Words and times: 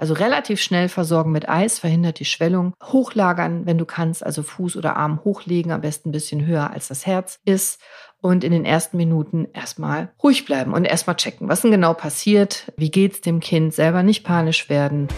Also 0.00 0.14
relativ 0.14 0.60
schnell 0.60 0.88
versorgen 0.88 1.32
mit 1.32 1.48
Eis, 1.48 1.80
verhindert 1.80 2.20
die 2.20 2.24
Schwellung. 2.24 2.72
Hochlagern, 2.80 3.66
wenn 3.66 3.78
du 3.78 3.84
kannst, 3.84 4.24
also 4.24 4.44
Fuß 4.44 4.76
oder 4.76 4.96
Arm 4.96 5.24
hochlegen, 5.24 5.72
am 5.72 5.80
besten 5.80 6.10
ein 6.10 6.12
bisschen 6.12 6.46
höher 6.46 6.70
als 6.70 6.86
das 6.86 7.04
Herz 7.04 7.40
ist. 7.44 7.80
Und 8.20 8.44
in 8.44 8.52
den 8.52 8.64
ersten 8.64 8.96
Minuten 8.96 9.48
erstmal 9.52 10.12
ruhig 10.22 10.44
bleiben 10.44 10.72
und 10.72 10.84
erstmal 10.84 11.16
checken, 11.16 11.48
was 11.48 11.62
denn 11.62 11.72
genau 11.72 11.94
passiert, 11.94 12.72
wie 12.76 12.92
geht's 12.92 13.22
dem 13.22 13.40
Kind, 13.40 13.74
selber 13.74 14.04
nicht 14.04 14.22
panisch 14.22 14.68
werden. 14.68 15.08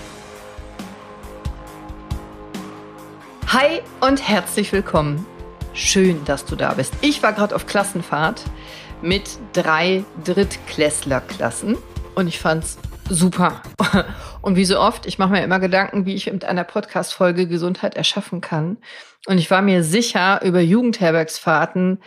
Hi 3.48 3.82
und 4.00 4.26
herzlich 4.26 4.72
willkommen. 4.72 5.26
Schön, 5.74 6.24
dass 6.24 6.46
du 6.46 6.56
da 6.56 6.72
bist. 6.72 6.94
Ich 7.02 7.22
war 7.22 7.34
gerade 7.34 7.54
auf 7.54 7.66
Klassenfahrt 7.66 8.44
mit 9.02 9.38
drei 9.52 10.04
Drittklässlerklassen 10.24 11.76
und 12.14 12.28
ich 12.28 12.38
fand's 12.38 12.78
super. 13.10 13.60
Und 14.42 14.56
wie 14.56 14.64
so 14.64 14.80
oft, 14.80 15.04
ich 15.04 15.18
mache 15.18 15.32
mir 15.32 15.44
immer 15.44 15.60
Gedanken, 15.60 16.06
wie 16.06 16.14
ich 16.14 16.32
mit 16.32 16.44
einer 16.44 16.64
Podcast-Folge 16.64 17.46
Gesundheit 17.46 17.94
erschaffen 17.96 18.40
kann. 18.40 18.78
Und 19.26 19.38
ich 19.38 19.50
war 19.50 19.60
mir 19.60 19.82
sicher, 19.82 20.40
über 20.42 20.60
Jugendherbergsfahrten 20.60 22.00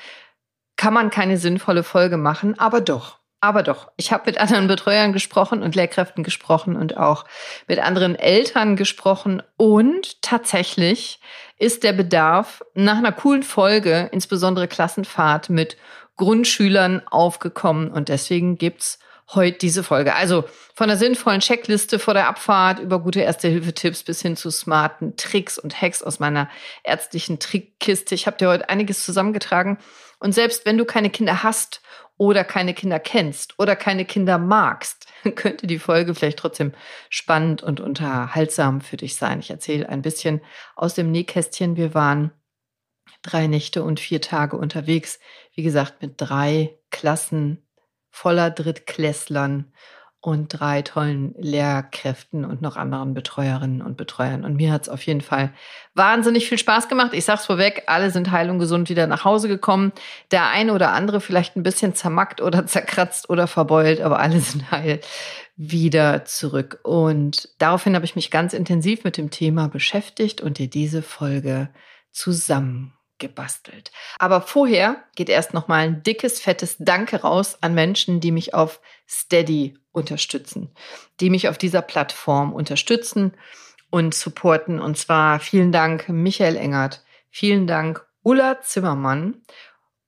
kann 0.77 0.93
man 0.93 1.11
keine 1.11 1.37
sinnvolle 1.37 1.83
Folge 1.83 2.17
machen, 2.17 2.57
aber 2.57 2.81
doch. 2.81 3.19
Aber 3.39 3.61
doch, 3.61 3.91
ich 3.97 4.13
habe 4.13 4.23
mit 4.27 4.39
anderen 4.39 4.67
Betreuern 4.67 5.11
gesprochen 5.11 5.63
und 5.63 5.75
Lehrkräften 5.75 6.23
gesprochen 6.23 6.77
und 6.77 6.95
auch 6.95 7.25
mit 7.67 7.77
anderen 7.79 8.15
Eltern 8.15 8.77
gesprochen. 8.77 9.43
Und 9.57 10.21
tatsächlich 10.21 11.19
ist 11.57 11.83
der 11.83 11.91
Bedarf 11.91 12.63
nach 12.73 12.97
einer 12.97 13.11
coolen 13.11 13.43
Folge, 13.43 14.09
insbesondere 14.13 14.69
Klassenfahrt 14.69 15.49
mit 15.49 15.75
Grundschülern, 16.15 17.01
aufgekommen. 17.05 17.91
Und 17.91 18.07
deswegen 18.07 18.57
gibt's 18.57 18.99
heute 19.33 19.57
diese 19.57 19.83
Folge. 19.83 20.15
Also 20.15 20.45
von 20.75 20.87
der 20.87 20.97
sinnvollen 20.97 21.39
Checkliste 21.39 21.99
vor 21.99 22.13
der 22.13 22.27
Abfahrt 22.27 22.79
über 22.79 22.99
gute 22.99 23.21
Erste-Hilfe-Tipps 23.21 24.03
bis 24.03 24.21
hin 24.21 24.35
zu 24.35 24.51
smarten 24.51 25.15
Tricks 25.15 25.57
und 25.57 25.81
Hacks 25.81 26.03
aus 26.03 26.19
meiner 26.19 26.49
ärztlichen 26.83 27.39
Trickkiste. 27.39 28.15
Ich 28.15 28.27
habe 28.27 28.37
dir 28.37 28.49
heute 28.49 28.69
einiges 28.69 29.05
zusammengetragen. 29.05 29.77
Und 30.19 30.33
selbst 30.33 30.65
wenn 30.65 30.77
du 30.77 30.85
keine 30.85 31.09
Kinder 31.09 31.43
hast 31.43 31.81
oder 32.17 32.43
keine 32.43 32.73
Kinder 32.73 32.99
kennst 32.99 33.59
oder 33.59 33.75
keine 33.75 34.05
Kinder 34.05 34.37
magst, 34.37 35.07
könnte 35.35 35.67
die 35.67 35.79
Folge 35.79 36.15
vielleicht 36.15 36.39
trotzdem 36.39 36.73
spannend 37.09 37.63
und 37.63 37.79
unterhaltsam 37.79 38.81
für 38.81 38.97
dich 38.97 39.15
sein. 39.15 39.39
Ich 39.39 39.49
erzähle 39.49 39.89
ein 39.89 40.01
bisschen 40.01 40.41
aus 40.75 40.93
dem 40.93 41.11
Nähkästchen. 41.11 41.75
Wir 41.75 41.93
waren 41.93 42.31
drei 43.21 43.47
Nächte 43.47 43.83
und 43.83 43.99
vier 43.99 44.21
Tage 44.21 44.57
unterwegs. 44.57 45.19
Wie 45.55 45.63
gesagt, 45.63 46.01
mit 46.01 46.15
drei 46.17 46.77
Klassen 46.91 47.65
voller 48.13 48.51
Drittklässlern 48.51 49.73
und 50.21 50.47
drei 50.47 50.83
tollen 50.83 51.33
Lehrkräften 51.37 52.45
und 52.45 52.61
noch 52.61 52.77
anderen 52.77 53.13
Betreuerinnen 53.13 53.81
und 53.81 53.97
Betreuern. 53.97 54.45
Und 54.45 54.55
mir 54.55 54.71
hat 54.71 54.83
es 54.83 54.89
auf 54.89 55.01
jeden 55.01 55.19
Fall 55.19 55.51
wahnsinnig 55.95 56.47
viel 56.47 56.59
Spaß 56.59 56.87
gemacht. 56.87 57.09
Ich 57.13 57.25
sag's 57.25 57.47
vorweg, 57.47 57.83
alle 57.87 58.11
sind 58.11 58.31
heil 58.31 58.49
und 58.49 58.59
gesund 58.59 58.87
wieder 58.87 59.07
nach 59.07 59.25
Hause 59.25 59.49
gekommen. 59.49 59.91
Der 60.31 60.47
eine 60.47 60.73
oder 60.73 60.93
andere 60.93 61.19
vielleicht 61.19 61.57
ein 61.57 61.63
bisschen 61.63 61.95
zermackt 61.95 62.39
oder 62.39 62.65
zerkratzt 62.67 63.29
oder 63.29 63.47
verbeult, 63.47 63.99
aber 63.99 64.19
alle 64.19 64.39
sind 64.39 64.71
heil 64.71 65.01
wieder 65.57 66.23
zurück. 66.23 66.79
Und 66.83 67.49
daraufhin 67.57 67.95
habe 67.95 68.05
ich 68.05 68.15
mich 68.15 68.31
ganz 68.31 68.53
intensiv 68.53 69.03
mit 69.03 69.17
dem 69.17 69.31
Thema 69.31 69.67
beschäftigt 69.67 70.39
und 70.39 70.59
dir 70.59 70.69
diese 70.69 71.01
Folge 71.01 71.69
zusammen 72.11 72.93
gebastelt. 73.23 73.91
Aber 74.19 74.41
vorher 74.41 74.97
geht 75.15 75.29
erst 75.29 75.53
noch 75.53 75.67
mal 75.67 75.79
ein 75.79 76.03
dickes, 76.03 76.41
fettes 76.41 76.75
Danke 76.77 77.21
raus 77.21 77.57
an 77.61 77.73
Menschen, 77.73 78.19
die 78.19 78.31
mich 78.31 78.53
auf 78.53 78.81
Steady 79.09 79.77
unterstützen, 79.93 80.75
die 81.21 81.29
mich 81.29 81.47
auf 81.47 81.57
dieser 81.57 81.81
Plattform 81.81 82.51
unterstützen 82.51 83.33
und 83.89 84.13
supporten. 84.13 84.79
Und 84.79 84.97
zwar 84.97 85.39
vielen 85.39 85.71
Dank 85.71 86.09
Michael 86.09 86.57
Engert, 86.57 87.03
vielen 87.29 87.65
Dank 87.65 88.05
Ulla 88.23 88.61
Zimmermann 88.61 89.41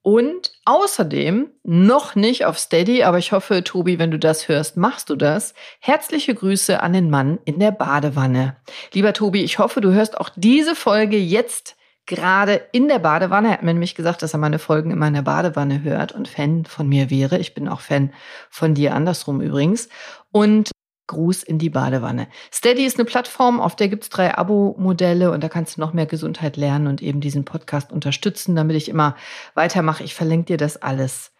und 0.05 0.51
außerdem 0.65 1.49
noch 1.63 2.13
nicht 2.13 2.45
auf 2.45 2.59
Steady, 2.59 3.01
aber 3.01 3.17
ich 3.17 3.31
hoffe, 3.31 3.63
Tobi, 3.63 3.97
wenn 3.97 4.11
du 4.11 4.19
das 4.19 4.47
hörst, 4.47 4.77
machst 4.77 5.09
du 5.09 5.15
das. 5.15 5.55
Herzliche 5.79 6.35
Grüße 6.35 6.79
an 6.79 6.93
den 6.93 7.09
Mann 7.09 7.39
in 7.43 7.57
der 7.57 7.71
Badewanne. 7.71 8.55
Lieber 8.93 9.13
Tobi, 9.13 9.43
ich 9.43 9.57
hoffe, 9.57 9.81
du 9.81 9.93
hörst 9.93 10.19
auch 10.19 10.29
diese 10.35 10.75
Folge 10.75 11.17
jetzt 11.17 11.75
gerade 12.05 12.67
in 12.71 12.87
der 12.87 12.99
Badewanne. 12.99 13.49
Er 13.49 13.53
hat 13.53 13.63
mir 13.63 13.73
nämlich 13.73 13.95
gesagt, 13.95 14.21
dass 14.21 14.33
er 14.33 14.39
meine 14.39 14.59
Folgen 14.59 14.91
immer 14.91 15.07
in 15.07 15.13
der 15.13 15.21
Badewanne 15.21 15.83
hört 15.83 16.11
und 16.11 16.27
Fan 16.27 16.65
von 16.65 16.87
mir 16.87 17.09
wäre. 17.09 17.37
Ich 17.37 17.53
bin 17.53 17.67
auch 17.67 17.81
Fan 17.81 18.13
von 18.49 18.73
dir 18.73 18.93
andersrum 18.93 19.41
übrigens. 19.41 19.89
Und 20.31 20.71
Gruß 21.07 21.43
in 21.43 21.59
die 21.59 21.69
Badewanne. 21.69 22.27
Steady 22.51 22.83
ist 22.85 22.97
eine 22.97 23.05
Plattform, 23.05 23.59
auf 23.59 23.75
der 23.75 23.89
gibt's 23.89 24.09
drei 24.09 24.35
Abo-Modelle 24.35 25.31
und 25.31 25.43
da 25.43 25.49
kannst 25.49 25.77
du 25.77 25.81
noch 25.81 25.93
mehr 25.93 26.07
Gesundheit 26.07 26.57
lernen 26.57 26.87
und 26.87 27.01
eben 27.01 27.21
diesen 27.21 27.45
Podcast 27.45 27.91
unterstützen, 27.91 28.55
damit 28.55 28.75
ich 28.75 28.89
immer 28.89 29.15
weitermache. 29.53 30.03
Ich 30.03 30.15
verlinke 30.15 30.45
dir 30.45 30.57
das 30.57 30.77
alles 30.77 31.31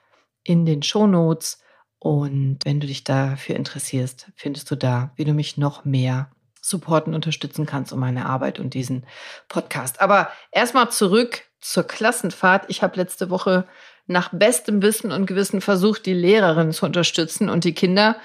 in 0.44 0.66
den 0.66 0.84
Show 0.84 1.08
Notes. 1.08 1.60
Und 1.98 2.60
wenn 2.64 2.80
du 2.80 2.86
dich 2.86 3.04
dafür 3.04 3.56
interessierst, 3.56 4.32
findest 4.36 4.70
du 4.70 4.76
da, 4.76 5.12
wie 5.16 5.26
du 5.26 5.34
mich 5.34 5.58
noch 5.58 5.86
mehr 5.86 6.30
supporten, 6.70 7.14
unterstützen 7.14 7.66
kannst 7.66 7.94
um 7.94 8.00
meine 8.00 8.26
Arbeit 8.26 8.60
und 8.60 8.74
diesen 8.74 9.06
Podcast. 9.48 10.02
Aber 10.02 10.30
erstmal 10.52 10.90
zurück 10.90 11.44
zur 11.62 11.84
Klassenfahrt. 11.84 12.66
Ich 12.68 12.84
habe 12.84 12.98
letzte 12.98 13.30
Woche 13.30 13.66
nach 14.08 14.30
bestem 14.32 14.82
Wissen 14.82 15.12
und 15.12 15.26
Gewissen 15.26 15.62
versucht, 15.62 16.06
die 16.06 16.14
Lehrerin 16.14 16.72
zu 16.72 16.86
unterstützen 16.86 17.50
und 17.50 17.64
die 17.64 17.74
Kinder. 17.74 18.18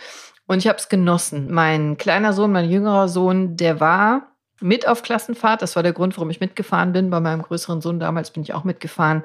Und 0.47 0.59
ich 0.59 0.69
habe 0.69 0.79
es 0.79 0.89
genossen. 0.89 1.51
Mein 1.51 1.97
kleiner 1.97 2.33
Sohn, 2.33 2.53
mein 2.53 2.69
jüngerer 2.69 3.09
Sohn, 3.09 3.57
der 3.57 3.81
war 3.81 4.33
mit 4.61 4.87
auf 4.87 5.03
Klassenfahrt. 5.03 5.63
Das 5.63 5.77
war 5.77 5.83
der 5.83 5.93
Grund, 5.93 6.17
warum 6.17 6.31
ich 6.31 6.41
mitgefahren 6.41 6.93
bin. 6.93 7.11
Bei 7.11 7.21
meinem 7.21 7.43
größeren 7.43 7.81
Sohn 7.81 8.01
damals 8.01 8.31
bin 8.31 8.43
ich 8.43 8.53
auch 8.53 8.65
mitgefahren. 8.65 9.23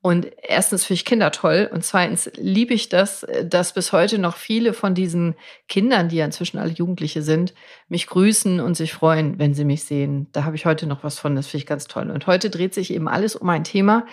Und 0.00 0.28
erstens 0.42 0.84
finde 0.84 0.94
ich 0.98 1.04
Kinder 1.04 1.32
toll 1.32 1.68
und 1.72 1.84
zweitens 1.84 2.30
liebe 2.36 2.72
ich 2.72 2.88
das, 2.88 3.26
dass 3.44 3.72
bis 3.72 3.92
heute 3.92 4.18
noch 4.18 4.36
viele 4.36 4.72
von 4.72 4.94
diesen 4.94 5.34
Kindern, 5.66 6.08
die 6.08 6.16
ja 6.16 6.24
inzwischen 6.24 6.58
alle 6.58 6.70
Jugendliche 6.70 7.22
sind, 7.22 7.52
mich 7.88 8.06
grüßen 8.06 8.60
und 8.60 8.76
sich 8.76 8.92
freuen, 8.92 9.40
wenn 9.40 9.54
sie 9.54 9.64
mich 9.64 9.84
sehen. 9.84 10.28
Da 10.30 10.44
habe 10.44 10.54
ich 10.54 10.66
heute 10.66 10.86
noch 10.86 11.02
was 11.02 11.18
von, 11.18 11.34
das 11.34 11.48
finde 11.48 11.62
ich 11.62 11.66
ganz 11.66 11.88
toll. 11.88 12.10
Und 12.10 12.28
heute 12.28 12.48
dreht 12.48 12.74
sich 12.74 12.92
eben 12.92 13.08
alles 13.08 13.34
um 13.34 13.48
ein 13.48 13.64
Thema, 13.64 14.06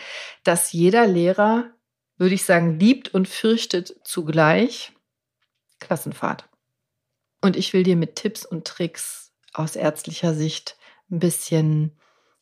das 0.43 0.71
jeder 0.71 1.05
Lehrer, 1.05 1.65
würde 2.17 2.33
ich 2.33 2.45
sagen, 2.45 2.79
liebt 2.79 3.13
und 3.13 3.27
fürchtet 3.27 3.95
zugleich. 4.03 4.91
Klassenfahrt. 5.79 6.49
Und 7.41 7.55
ich 7.55 7.73
will 7.73 7.83
dir 7.83 7.95
mit 7.95 8.15
Tipps 8.15 8.43
und 8.43 8.65
Tricks 8.65 9.33
aus 9.53 9.75
ärztlicher 9.75 10.33
Sicht 10.33 10.77
ein 11.11 11.19
bisschen 11.19 11.95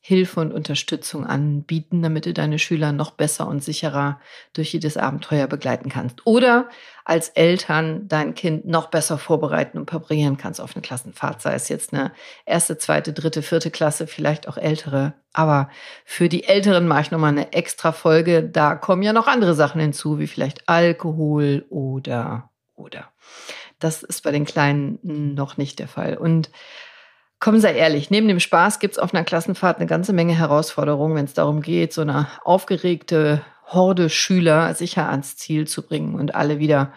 Hilfe 0.06 0.42
und 0.42 0.52
Unterstützung 0.52 1.26
anbieten, 1.26 2.02
damit 2.02 2.26
du 2.26 2.34
deine 2.34 2.60
Schüler 2.60 2.92
noch 2.92 3.12
besser 3.12 3.48
und 3.48 3.64
sicherer 3.64 4.20
durch 4.52 4.74
jedes 4.74 4.98
Abenteuer 4.98 5.48
begleiten 5.48 5.88
kannst. 5.88 6.28
Oder 6.28 6.68
als 7.06 7.30
Eltern 7.30 8.10
dein 8.10 8.36
Kind 8.36 8.66
noch 8.66 8.88
besser 8.88 9.18
vorbereiten 9.18 9.78
und 9.78 9.86
präparieren 9.86 10.36
kannst 10.36 10.60
auf 10.60 10.76
eine 10.76 10.82
Klassenfahrt, 10.82 11.42
sei 11.42 11.54
es 11.54 11.70
jetzt 11.70 11.94
eine 11.94 12.12
erste, 12.46 12.78
zweite, 12.78 13.14
dritte, 13.14 13.42
vierte 13.42 13.72
Klasse, 13.72 14.06
vielleicht 14.06 14.50
auch 14.50 14.58
ältere. 14.58 15.14
Aber 15.32 15.70
für 16.04 16.28
die 16.28 16.44
Älteren 16.44 16.86
mache 16.86 17.04
ich 17.04 17.12
nochmal 17.12 17.32
eine 17.32 17.54
extra 17.54 17.94
Folge. 17.94 18.44
Da 18.44 18.76
kommen 18.76 19.04
ja 19.04 19.14
noch 19.14 19.28
andere 19.28 19.56
Sachen 19.56 19.80
hinzu, 19.80 20.20
wie 20.20 20.28
vielleicht 20.28 20.68
Alkohol 20.68 21.66
oder, 21.70 22.50
oder. 22.76 23.10
Das 23.80 24.04
ist 24.04 24.22
bei 24.22 24.32
den 24.32 24.44
Kleinen 24.44 25.00
noch 25.02 25.56
nicht 25.56 25.80
der 25.80 25.88
Fall. 25.88 26.18
Und 26.18 26.50
Komm, 27.44 27.60
sei 27.60 27.74
ehrlich, 27.74 28.10
neben 28.10 28.30
dem 28.30 28.40
Spaß 28.40 28.80
gibt 28.80 28.94
es 28.94 29.00
auf 29.00 29.14
einer 29.14 29.26
Klassenfahrt 29.26 29.76
eine 29.76 29.86
ganze 29.86 30.14
Menge 30.14 30.34
Herausforderungen, 30.34 31.18
wenn 31.18 31.26
es 31.26 31.34
darum 31.34 31.62
geht, 31.62 31.92
so 31.92 32.00
eine 32.00 32.30
aufgeregte 32.46 33.42
Horde 33.66 34.10
Schüler 34.10 34.74
sicher 34.76 35.10
ans 35.10 35.36
Ziel 35.36 35.68
zu 35.68 35.86
bringen 35.86 36.16
und 36.16 36.36
alle 36.36 36.60
wieder 36.60 36.94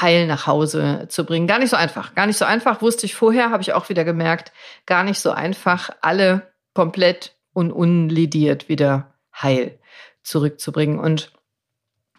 heil 0.00 0.28
nach 0.28 0.46
Hause 0.46 1.06
zu 1.08 1.26
bringen. 1.26 1.48
Gar 1.48 1.58
nicht 1.58 1.70
so 1.70 1.76
einfach. 1.76 2.14
Gar 2.14 2.28
nicht 2.28 2.38
so 2.38 2.44
einfach, 2.44 2.82
wusste 2.82 3.04
ich 3.04 3.16
vorher, 3.16 3.50
habe 3.50 3.64
ich 3.64 3.72
auch 3.72 3.88
wieder 3.88 4.04
gemerkt. 4.04 4.52
Gar 4.86 5.02
nicht 5.02 5.18
so 5.18 5.32
einfach, 5.32 5.90
alle 6.02 6.52
komplett 6.72 7.34
und 7.52 7.72
unlediert 7.72 8.68
wieder 8.68 9.14
heil 9.34 9.80
zurückzubringen. 10.22 11.00
Und 11.00 11.32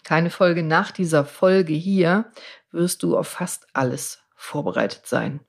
keine 0.03 0.29
Folge 0.29 0.61
nach 0.61 0.91
dieser 0.91 1.23
Folge 1.23 1.71
hier 1.71 2.33
wirst 2.69 3.01
du 3.01 3.17
auf 3.17 3.29
fast 3.29 3.67
alles 3.71 4.19
vorbereitet 4.35 5.07
sein. 5.07 5.39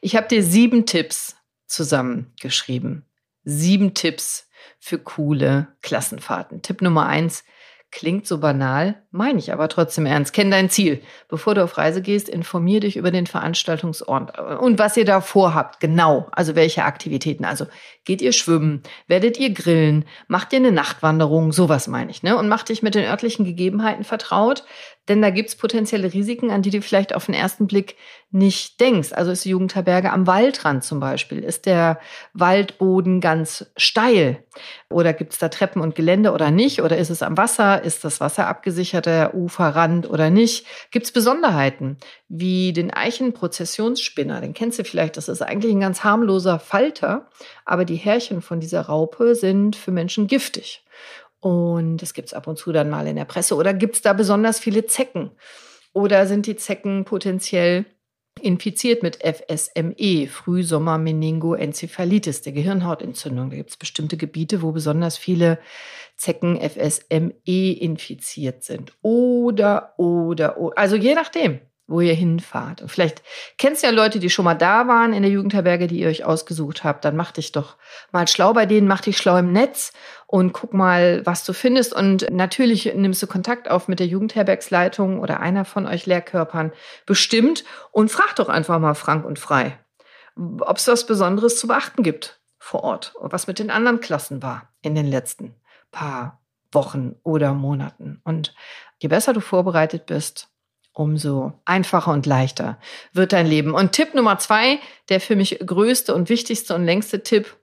Ich 0.00 0.16
habe 0.16 0.28
dir 0.28 0.42
sieben 0.42 0.86
Tipps 0.86 1.36
zusammengeschrieben. 1.66 3.06
Sieben 3.44 3.94
Tipps 3.94 4.48
für 4.78 4.98
coole 4.98 5.76
Klassenfahrten. 5.82 6.62
Tipp 6.62 6.82
Nummer 6.82 7.06
eins 7.06 7.44
klingt 7.90 8.26
so 8.26 8.38
banal, 8.38 9.01
meine 9.12 9.38
ich 9.38 9.52
aber 9.52 9.68
trotzdem 9.68 10.06
ernst. 10.06 10.32
Kenn 10.32 10.50
dein 10.50 10.70
Ziel. 10.70 11.02
Bevor 11.28 11.54
du 11.54 11.62
auf 11.62 11.76
Reise 11.78 12.02
gehst, 12.02 12.28
informier 12.28 12.80
dich 12.80 12.96
über 12.96 13.10
den 13.10 13.26
Veranstaltungsort 13.26 14.38
und 14.38 14.78
was 14.78 14.96
ihr 14.96 15.04
da 15.04 15.20
vorhabt. 15.20 15.80
Genau. 15.80 16.26
Also 16.32 16.56
welche 16.56 16.84
Aktivitäten. 16.84 17.44
Also 17.44 17.66
geht 18.04 18.22
ihr 18.22 18.32
schwimmen? 18.32 18.82
Werdet 19.06 19.38
ihr 19.38 19.52
grillen? 19.52 20.06
Macht 20.28 20.52
ihr 20.52 20.58
eine 20.58 20.72
Nachtwanderung? 20.72 21.52
Sowas 21.52 21.88
meine 21.88 22.10
ich. 22.10 22.22
Ne? 22.22 22.36
Und 22.36 22.48
macht 22.48 22.70
dich 22.70 22.82
mit 22.82 22.94
den 22.94 23.04
örtlichen 23.04 23.44
Gegebenheiten 23.44 24.04
vertraut. 24.04 24.64
Denn 25.08 25.20
da 25.20 25.30
gibt's 25.30 25.56
potenzielle 25.56 26.12
Risiken, 26.12 26.50
an 26.50 26.62
die 26.62 26.70
du 26.70 26.80
vielleicht 26.80 27.12
auf 27.14 27.26
den 27.26 27.34
ersten 27.34 27.66
Blick 27.66 27.96
nicht 28.30 28.80
denkst. 28.80 29.12
Also 29.12 29.32
ist 29.32 29.44
die 29.44 29.50
Jugendherberge 29.50 30.12
am 30.12 30.28
Waldrand 30.28 30.84
zum 30.84 31.00
Beispiel. 31.00 31.40
Ist 31.40 31.66
der 31.66 31.98
Waldboden 32.34 33.20
ganz 33.20 33.66
steil? 33.76 34.44
Oder 34.88 35.12
gibt's 35.12 35.38
da 35.38 35.48
Treppen 35.48 35.82
und 35.82 35.96
Gelände 35.96 36.30
oder 36.30 36.52
nicht? 36.52 36.82
Oder 36.82 36.98
ist 36.98 37.10
es 37.10 37.22
am 37.22 37.36
Wasser? 37.36 37.82
Ist 37.82 38.04
das 38.04 38.20
Wasser 38.20 38.46
abgesichert, 38.46 39.01
der 39.06 39.34
Uferrand 39.34 40.08
oder 40.08 40.30
nicht? 40.30 40.66
Gibt's 40.90 41.12
Besonderheiten? 41.12 41.96
Wie 42.28 42.72
den 42.72 42.92
Eichenprozessionsspinner. 42.92 44.40
Den 44.40 44.54
kennst 44.54 44.78
du 44.78 44.84
vielleicht. 44.84 45.16
Das 45.16 45.28
ist 45.28 45.42
eigentlich 45.42 45.72
ein 45.72 45.80
ganz 45.80 46.04
harmloser 46.04 46.58
Falter. 46.58 47.28
Aber 47.64 47.84
die 47.84 47.96
Härchen 47.96 48.42
von 48.42 48.60
dieser 48.60 48.82
Raupe 48.82 49.34
sind 49.34 49.76
für 49.76 49.90
Menschen 49.90 50.26
giftig. 50.26 50.84
Und 51.40 51.98
das 51.98 52.14
gibt's 52.14 52.34
ab 52.34 52.46
und 52.46 52.56
zu 52.56 52.72
dann 52.72 52.88
mal 52.88 53.06
in 53.06 53.16
der 53.16 53.24
Presse. 53.24 53.56
Oder 53.56 53.74
gibt's 53.74 54.00
da 54.00 54.12
besonders 54.12 54.60
viele 54.60 54.86
Zecken? 54.86 55.32
Oder 55.92 56.26
sind 56.26 56.46
die 56.46 56.56
Zecken 56.56 57.04
potenziell 57.04 57.84
infiziert 58.40 59.02
mit 59.02 59.18
FSME, 59.22 60.26
Frühsommer-Meningoenzephalitis, 60.26 62.40
der 62.42 62.52
Gehirnhautentzündung. 62.52 63.50
Da 63.50 63.56
gibt's 63.56 63.76
bestimmte 63.76 64.16
Gebiete, 64.16 64.62
wo 64.62 64.72
besonders 64.72 65.18
viele 65.18 65.58
Zecken 66.16 66.58
FSME 66.60 67.72
infiziert 67.72 68.64
sind. 68.64 68.94
Oder, 69.02 69.94
oder, 69.98 70.58
oder, 70.58 70.78
also 70.78 70.96
je 70.96 71.14
nachdem 71.14 71.60
wo 71.86 72.00
ihr 72.00 72.14
hinfahrt. 72.14 72.82
Und 72.82 72.88
vielleicht 72.88 73.22
kennst 73.58 73.82
du 73.82 73.86
ja 73.86 73.92
Leute, 73.92 74.18
die 74.18 74.30
schon 74.30 74.44
mal 74.44 74.54
da 74.54 74.88
waren 74.88 75.12
in 75.12 75.22
der 75.22 75.30
Jugendherberge, 75.30 75.86
die 75.86 76.00
ihr 76.00 76.08
euch 76.08 76.24
ausgesucht 76.24 76.84
habt. 76.84 77.04
Dann 77.04 77.16
mach 77.16 77.32
dich 77.32 77.52
doch 77.52 77.76
mal 78.12 78.26
schlau 78.28 78.52
bei 78.52 78.66
denen, 78.66 78.88
mach 78.88 79.00
dich 79.00 79.18
schlau 79.18 79.36
im 79.36 79.52
Netz 79.52 79.92
und 80.26 80.52
guck 80.52 80.72
mal, 80.72 81.24
was 81.26 81.44
du 81.44 81.52
findest. 81.52 81.92
Und 81.92 82.30
natürlich 82.30 82.92
nimmst 82.94 83.22
du 83.22 83.26
Kontakt 83.26 83.70
auf 83.70 83.88
mit 83.88 84.00
der 84.00 84.06
Jugendherbergsleitung 84.06 85.20
oder 85.20 85.40
einer 85.40 85.64
von 85.64 85.86
euch 85.86 86.06
Lehrkörpern 86.06 86.72
bestimmt 87.04 87.64
und 87.90 88.10
frag 88.10 88.36
doch 88.36 88.48
einfach 88.48 88.78
mal 88.78 88.94
frank 88.94 89.24
und 89.24 89.38
frei, 89.38 89.78
ob 90.36 90.78
es 90.78 90.88
was 90.88 91.06
Besonderes 91.06 91.58
zu 91.58 91.66
beachten 91.66 92.02
gibt 92.02 92.40
vor 92.58 92.84
Ort 92.84 93.14
und 93.16 93.32
was 93.32 93.48
mit 93.48 93.58
den 93.58 93.70
anderen 93.70 94.00
Klassen 94.00 94.42
war 94.42 94.68
in 94.82 94.94
den 94.94 95.06
letzten 95.06 95.54
paar 95.90 96.40
Wochen 96.70 97.16
oder 97.22 97.52
Monaten. 97.54 98.20
Und 98.24 98.54
je 98.98 99.08
besser 99.08 99.32
du 99.32 99.40
vorbereitet 99.40 100.06
bist, 100.06 100.51
umso 100.92 101.52
einfacher 101.64 102.12
und 102.12 102.26
leichter 102.26 102.78
wird 103.12 103.32
dein 103.32 103.46
Leben. 103.46 103.74
Und 103.74 103.92
Tipp 103.92 104.14
Nummer 104.14 104.38
zwei, 104.38 104.78
der 105.08 105.20
für 105.20 105.36
mich 105.36 105.58
größte 105.64 106.14
und 106.14 106.28
wichtigste 106.28 106.74
und 106.74 106.84
längste 106.84 107.22
Tipp, 107.22 107.56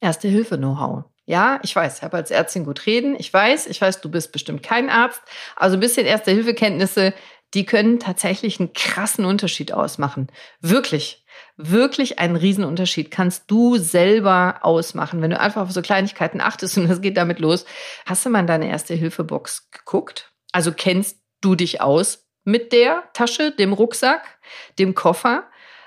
Erste 0.00 0.26
Hilfe 0.26 0.58
Know-how. 0.58 1.04
Ja, 1.26 1.60
ich 1.62 1.76
weiß, 1.76 1.98
ich 1.98 2.02
habe 2.02 2.16
als 2.16 2.32
Ärztin 2.32 2.64
gut 2.64 2.86
reden. 2.86 3.14
Ich 3.16 3.32
weiß, 3.32 3.68
ich 3.68 3.80
weiß, 3.80 4.00
du 4.00 4.10
bist 4.10 4.32
bestimmt 4.32 4.64
kein 4.64 4.90
Arzt. 4.90 5.22
Also 5.54 5.76
ein 5.76 5.80
bisschen 5.80 6.06
Erste 6.06 6.32
Hilfe 6.32 6.54
Kenntnisse, 6.54 7.14
die 7.54 7.64
können 7.64 8.00
tatsächlich 8.00 8.58
einen 8.58 8.72
krassen 8.72 9.24
Unterschied 9.24 9.72
ausmachen. 9.72 10.26
Wirklich, 10.60 11.24
wirklich 11.56 12.18
einen 12.18 12.34
Riesenunterschied 12.34 13.12
kannst 13.12 13.50
du 13.50 13.76
selber 13.76 14.60
ausmachen, 14.62 15.22
wenn 15.22 15.30
du 15.30 15.38
einfach 15.38 15.62
auf 15.62 15.72
so 15.72 15.82
Kleinigkeiten 15.82 16.40
achtest 16.40 16.78
und 16.78 16.88
das 16.88 17.00
geht 17.00 17.16
damit 17.16 17.38
los. 17.38 17.64
Hast 18.06 18.26
du 18.26 18.30
mal 18.30 18.40
in 18.40 18.46
deine 18.46 18.68
Erste 18.68 18.94
Hilfe 18.94 19.22
Box 19.22 19.70
geguckt? 19.70 20.32
Also 20.50 20.72
kennst 20.72 21.20
du 21.40 21.54
dich 21.54 21.80
aus 21.80 22.26
mit 22.44 22.72
der 22.72 23.04
Tasche, 23.12 23.52
dem 23.52 23.72
Rucksack, 23.72 24.38
dem 24.78 24.94
Koffer 24.94 25.44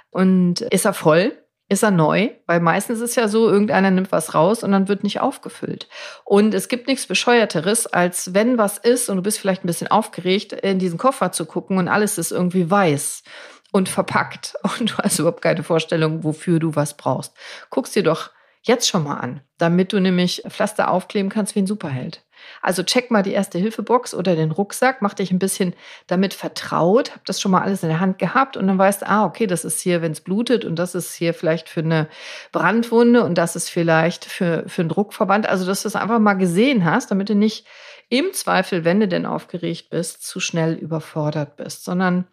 und 0.09 0.61
ist 0.61 0.85
er 0.85 0.93
voll? 0.93 1.37
Ist 1.67 1.83
er 1.83 1.91
neu? 1.91 2.29
Weil 2.45 2.59
meistens 2.59 3.01
ist 3.01 3.15
ja 3.15 3.27
so, 3.27 3.49
irgendeiner 3.49 3.89
nimmt 3.89 4.11
was 4.11 4.35
raus 4.35 4.63
und 4.63 4.71
dann 4.71 4.87
wird 4.87 5.03
nicht 5.03 5.19
aufgefüllt. 5.19 5.89
Und 6.23 6.53
es 6.53 6.67
gibt 6.67 6.87
nichts 6.87 7.07
Bescheuerteres, 7.07 7.87
als 7.87 8.35
wenn 8.35 8.59
was 8.59 8.77
ist 8.77 9.09
und 9.09 9.17
du 9.17 9.23
bist 9.23 9.39
vielleicht 9.39 9.63
ein 9.63 9.67
bisschen 9.67 9.87
aufgeregt, 9.87 10.53
in 10.53 10.77
diesen 10.77 10.99
Koffer 10.99 11.31
zu 11.31 11.45
gucken 11.45 11.79
und 11.79 11.87
alles 11.87 12.19
ist 12.19 12.31
irgendwie 12.31 12.69
weiß 12.69 13.23
und 13.71 13.89
verpackt 13.89 14.55
und 14.79 14.91
du 14.91 14.97
hast 14.99 15.19
überhaupt 15.19 15.41
keine 15.41 15.63
Vorstellung, 15.63 16.23
wofür 16.23 16.59
du 16.59 16.75
was 16.75 16.95
brauchst. 16.95 17.33
Guckst 17.71 17.95
dir 17.95 18.03
doch 18.03 18.29
jetzt 18.61 18.87
schon 18.87 19.03
mal 19.03 19.17
an, 19.17 19.41
damit 19.57 19.93
du 19.93 19.99
nämlich 19.99 20.43
Pflaster 20.47 20.89
aufkleben 20.89 21.29
kannst 21.29 21.55
wie 21.55 21.59
ein 21.59 21.67
Superheld. 21.67 22.24
Also 22.61 22.83
check 22.83 23.11
mal 23.11 23.23
die 23.23 23.33
erste 23.33 23.57
Hilfebox 23.57 24.13
oder 24.13 24.35
den 24.35 24.51
Rucksack, 24.51 25.01
mach 25.01 25.13
dich 25.13 25.31
ein 25.31 25.39
bisschen 25.39 25.73
damit 26.07 26.33
vertraut, 26.33 27.13
hab 27.13 27.25
das 27.25 27.41
schon 27.41 27.51
mal 27.51 27.61
alles 27.61 27.83
in 27.83 27.89
der 27.89 27.99
Hand 27.99 28.19
gehabt 28.19 28.57
und 28.57 28.67
dann 28.67 28.77
weißt 28.77 29.01
du, 29.01 29.09
ah, 29.09 29.25
okay, 29.25 29.47
das 29.47 29.65
ist 29.65 29.79
hier, 29.79 30.01
wenn 30.01 30.11
es 30.11 30.21
blutet 30.21 30.65
und 30.65 30.77
das 30.77 30.95
ist 30.95 31.13
hier 31.13 31.33
vielleicht 31.33 31.69
für 31.69 31.81
eine 31.81 32.07
Brandwunde 32.51 33.23
und 33.23 33.37
das 33.37 33.55
ist 33.55 33.69
vielleicht 33.69 34.25
für, 34.25 34.63
für 34.67 34.81
einen 34.81 34.89
Druckverband. 34.89 35.47
Also, 35.47 35.65
dass 35.65 35.83
du 35.83 35.87
es 35.87 35.95
einfach 35.95 36.19
mal 36.19 36.33
gesehen 36.33 36.85
hast, 36.85 37.11
damit 37.11 37.29
du 37.29 37.35
nicht 37.35 37.65
im 38.09 38.33
Zweifel, 38.33 38.85
wenn 38.85 38.99
du 38.99 39.07
denn 39.07 39.25
aufgeregt 39.25 39.89
bist, 39.89 40.23
zu 40.23 40.39
schnell 40.39 40.73
überfordert 40.73 41.55
bist, 41.55 41.83
sondern 41.83 42.27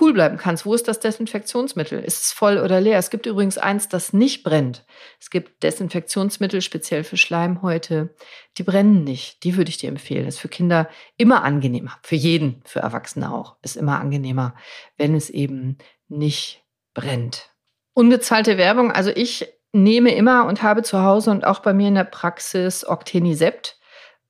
cool 0.00 0.12
bleiben 0.12 0.36
kannst. 0.36 0.64
Wo 0.64 0.74
ist 0.74 0.86
das 0.86 1.00
Desinfektionsmittel? 1.00 1.98
Ist 1.98 2.22
es 2.22 2.32
voll 2.32 2.58
oder 2.58 2.80
leer? 2.80 2.98
Es 2.98 3.10
gibt 3.10 3.26
übrigens 3.26 3.58
eins, 3.58 3.88
das 3.88 4.12
nicht 4.12 4.44
brennt. 4.44 4.84
Es 5.20 5.30
gibt 5.30 5.62
Desinfektionsmittel 5.62 6.62
speziell 6.62 7.02
für 7.02 7.16
Schleimhäute. 7.16 8.14
Die 8.56 8.62
brennen 8.62 9.02
nicht. 9.02 9.42
Die 9.42 9.56
würde 9.56 9.70
ich 9.70 9.78
dir 9.78 9.88
empfehlen. 9.88 10.28
ist 10.28 10.38
für 10.38 10.48
Kinder 10.48 10.88
immer 11.16 11.42
angenehmer. 11.42 11.98
Für 12.02 12.16
jeden, 12.16 12.62
für 12.64 12.80
Erwachsene 12.80 13.32
auch. 13.32 13.56
Ist 13.62 13.76
immer 13.76 14.00
angenehmer, 14.00 14.54
wenn 14.96 15.14
es 15.14 15.28
eben 15.28 15.78
nicht 16.08 16.64
brennt. 16.94 17.50
Unbezahlte 17.94 18.58
Werbung. 18.58 18.92
Also 18.92 19.10
ich 19.10 19.48
nehme 19.72 20.14
immer 20.14 20.46
und 20.46 20.62
habe 20.62 20.82
zu 20.82 21.02
Hause 21.02 21.30
und 21.30 21.44
auch 21.44 21.60
bei 21.60 21.72
mir 21.72 21.88
in 21.88 21.94
der 21.94 22.04
Praxis 22.04 22.86
Octenisept. 22.86 23.78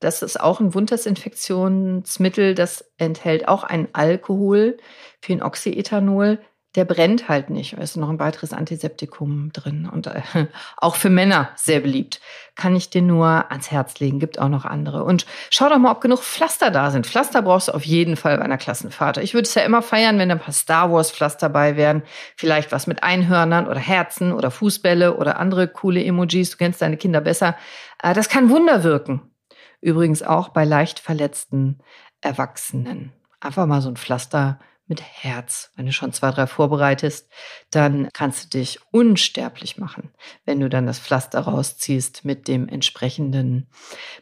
Das 0.07 0.23
ist 0.23 0.39
auch 0.41 0.61
ein 0.61 0.73
Wundheitsinfektionsmittel, 0.73 2.55
das 2.55 2.85
enthält 2.97 3.49
auch 3.49 3.65
einen 3.65 3.89
Alkohol, 3.93 4.77
Phenoxyethanol. 5.21 6.39
Der 6.77 6.85
brennt 6.85 7.29
halt 7.29 7.51
nicht. 7.51 7.73
Da 7.73 7.79
ist 7.83 7.97
noch 7.97 8.09
ein 8.11 8.21
weiteres 8.21 8.53
Antiseptikum 8.53 9.51
drin 9.53 9.91
und 9.93 10.07
äh, 10.07 10.23
auch 10.77 10.95
für 10.95 11.11
Männer 11.11 11.49
sehr 11.57 11.81
beliebt. 11.81 12.21
Kann 12.55 12.77
ich 12.77 12.89
dir 12.89 13.03
nur 13.03 13.51
ans 13.51 13.73
Herz 13.73 13.99
legen. 13.99 14.21
Gibt 14.21 14.39
auch 14.39 14.49
noch 14.49 14.65
andere. 14.65 15.03
Und 15.03 15.27
schau 15.51 15.69
doch 15.69 15.79
mal, 15.79 15.91
ob 15.91 16.01
genug 16.01 16.21
Pflaster 16.21 16.71
da 16.71 16.93
sind. 16.93 17.09
Pflaster 17.09 17.43
brauchst 17.43 17.67
du 17.67 17.73
auf 17.73 17.85
jeden 17.85 18.15
Fall 18.15 18.39
bei 18.39 18.45
einer 18.45 18.59
Klassenfahrt. 18.59 19.17
Ich 19.17 19.35
würde 19.35 19.49
es 19.49 19.55
ja 19.57 19.63
immer 19.63 19.83
feiern, 19.83 20.21
wenn 20.21 20.29
da 20.29 20.37
ein 20.37 20.41
paar 20.41 20.55
Star 20.55 20.93
Wars 20.93 21.11
Pflaster 21.11 21.49
dabei 21.49 21.77
wären. 21.77 22.05
Vielleicht 22.37 22.71
was 22.71 22.87
mit 22.87 23.03
Einhörnern 23.03 23.67
oder 23.67 23.81
Herzen 23.81 24.33
oder 24.33 24.53
Fußbälle 24.53 25.17
oder 25.17 25.41
andere 25.41 25.67
coole 25.67 26.05
Emojis. 26.05 26.51
Du 26.51 26.59
kennst 26.59 26.81
deine 26.81 26.97
Kinder 26.97 27.21
besser. 27.21 27.57
Äh, 28.01 28.15
das 28.15 28.29
kann 28.29 28.51
Wunder 28.51 28.85
wirken. 28.85 29.33
Übrigens 29.81 30.23
auch 30.23 30.51
bei 30.51 30.65
leicht 30.65 30.99
verletzten 30.99 31.79
Erwachsenen. 32.21 33.13
Einfach 33.41 33.67
mal 33.67 33.83
so 33.83 33.89
ein 33.89 33.97
Pflaster 33.97 34.59
mit 34.87 35.03
Herz. 35.03 35.73
Wenn 35.77 35.87
du 35.87 35.93
schon 35.93 36.13
zwei, 36.13 36.31
drei 36.31 36.47
vorbereitest, 36.47 37.29
dann 37.71 38.09
kannst 38.13 38.45
du 38.45 38.59
dich 38.59 38.79
unsterblich 38.93 39.79
machen, 39.79 40.13
wenn 40.45 40.61
du 40.61 40.69
dann 40.69 40.87
das 40.87 40.99
Pflaster 40.99 41.41
rausziehst 41.41 42.25
mit 42.25 42.49
dem 42.49 42.69
entsprechenden 42.69 43.69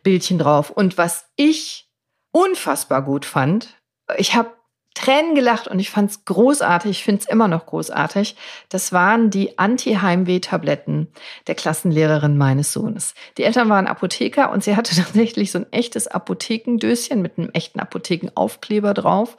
Bildchen 0.02 0.38
drauf. 0.38 0.70
Und 0.70 0.96
was 0.96 1.26
ich 1.36 1.90
unfassbar 2.30 3.02
gut 3.02 3.24
fand, 3.26 3.80
ich 4.16 4.34
habe 4.34 4.53
Tränen 4.94 5.34
gelacht 5.34 5.66
und 5.66 5.80
ich 5.80 5.90
fand 5.90 6.10
es 6.10 6.24
großartig, 6.24 6.90
ich 6.92 7.04
finde 7.04 7.22
es 7.22 7.28
immer 7.28 7.48
noch 7.48 7.66
großartig. 7.66 8.36
Das 8.68 8.92
waren 8.92 9.28
die 9.28 9.58
Anti-Heimweh-Tabletten 9.58 11.08
der 11.48 11.56
Klassenlehrerin 11.56 12.38
meines 12.38 12.72
Sohnes. 12.72 13.14
Die 13.36 13.42
Eltern 13.42 13.68
waren 13.68 13.88
Apotheker 13.88 14.52
und 14.52 14.62
sie 14.62 14.76
hatte 14.76 14.94
tatsächlich 14.96 15.50
so 15.50 15.58
ein 15.58 15.72
echtes 15.72 16.06
Apothekendöschen 16.06 17.20
mit 17.20 17.38
einem 17.38 17.50
echten 17.50 17.80
Apothekenaufkleber 17.80 18.94
drauf 18.94 19.36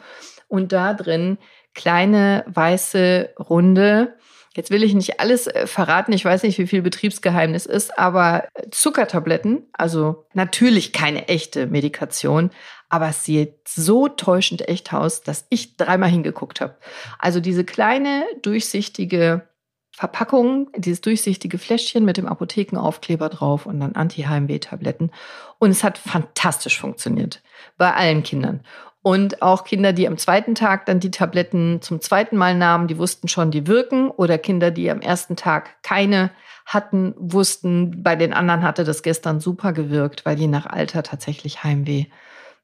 und 0.50 0.74
da 0.74 0.94
drin 0.94 1.38
kleine 1.74 2.44
weiße 2.48 3.30
runde 3.50 4.16
Jetzt 4.56 4.72
will 4.72 4.84
ich 4.84 4.94
nicht 4.94 5.20
alles 5.20 5.48
äh, 5.48 5.68
verraten, 5.68 6.14
ich 6.14 6.24
weiß 6.24 6.44
nicht, 6.44 6.58
wie 6.58 6.68
viel 6.68 6.82
Betriebsgeheimnis 6.82 7.66
ist, 7.66 8.00
aber 8.00 8.48
Zuckertabletten, 8.72 9.68
also 9.74 10.26
natürlich 10.34 10.94
keine 10.94 11.28
echte 11.28 11.68
Medikation, 11.68 12.52
aber 12.88 13.10
es 13.10 13.26
sieht 13.26 13.68
so 13.68 14.08
täuschend 14.08 14.68
echt 14.68 14.94
aus, 14.94 15.24
dass 15.24 15.46
ich 15.50 15.76
dreimal 15.76 16.10
hingeguckt 16.10 16.62
habe. 16.62 16.78
Also 17.20 17.42
diese 17.42 17.66
kleine, 17.66 18.24
durchsichtige 18.42 19.50
Verpackung, 19.92 20.70
dieses 20.78 21.02
durchsichtige 21.02 21.58
Fläschchen 21.58 22.06
mit 22.06 22.18
dem 22.18 22.28
Apothekenaufkleber 22.28 23.30
drauf 23.30 23.66
und 23.66 23.80
dann 23.80 23.96
Anti-Heimweh-Tabletten. 23.96 25.12
Und 25.60 25.70
es 25.70 25.84
hat 25.84 25.98
fantastisch 25.98 26.80
funktioniert 26.80 27.42
bei 27.78 27.94
allen 27.94 28.24
Kindern. 28.24 28.62
Und 29.06 29.44
auch 29.44 29.66
Kinder, 29.66 29.94
die 29.94 30.08
am 30.08 30.18
zweiten 30.18 30.56
Tag 30.56 30.88
dann 30.88 31.00
die 31.00 31.12
Tabletten 31.12 31.80
zum 31.80 32.02
zweiten 32.02 32.38
Mal 32.38 32.56
nahmen, 32.58 32.88
die 32.88 32.98
wussten 32.98 33.28
schon, 33.28 33.52
die 33.52 33.68
wirken. 33.68 34.10
Oder 34.10 34.40
Kinder, 34.40 34.72
die 34.72 34.90
am 34.90 35.00
ersten 35.00 35.36
Tag 35.36 35.84
keine 35.84 36.32
hatten, 36.66 37.14
wussten, 37.16 38.02
bei 38.02 38.16
den 38.16 38.34
anderen 38.34 38.64
hatte 38.64 38.84
das 38.84 39.04
gestern 39.04 39.40
super 39.40 39.74
gewirkt, 39.74 40.26
weil 40.26 40.40
je 40.40 40.48
nach 40.48 40.66
Alter 40.66 41.04
tatsächlich 41.04 41.64
Heimweh 41.64 42.06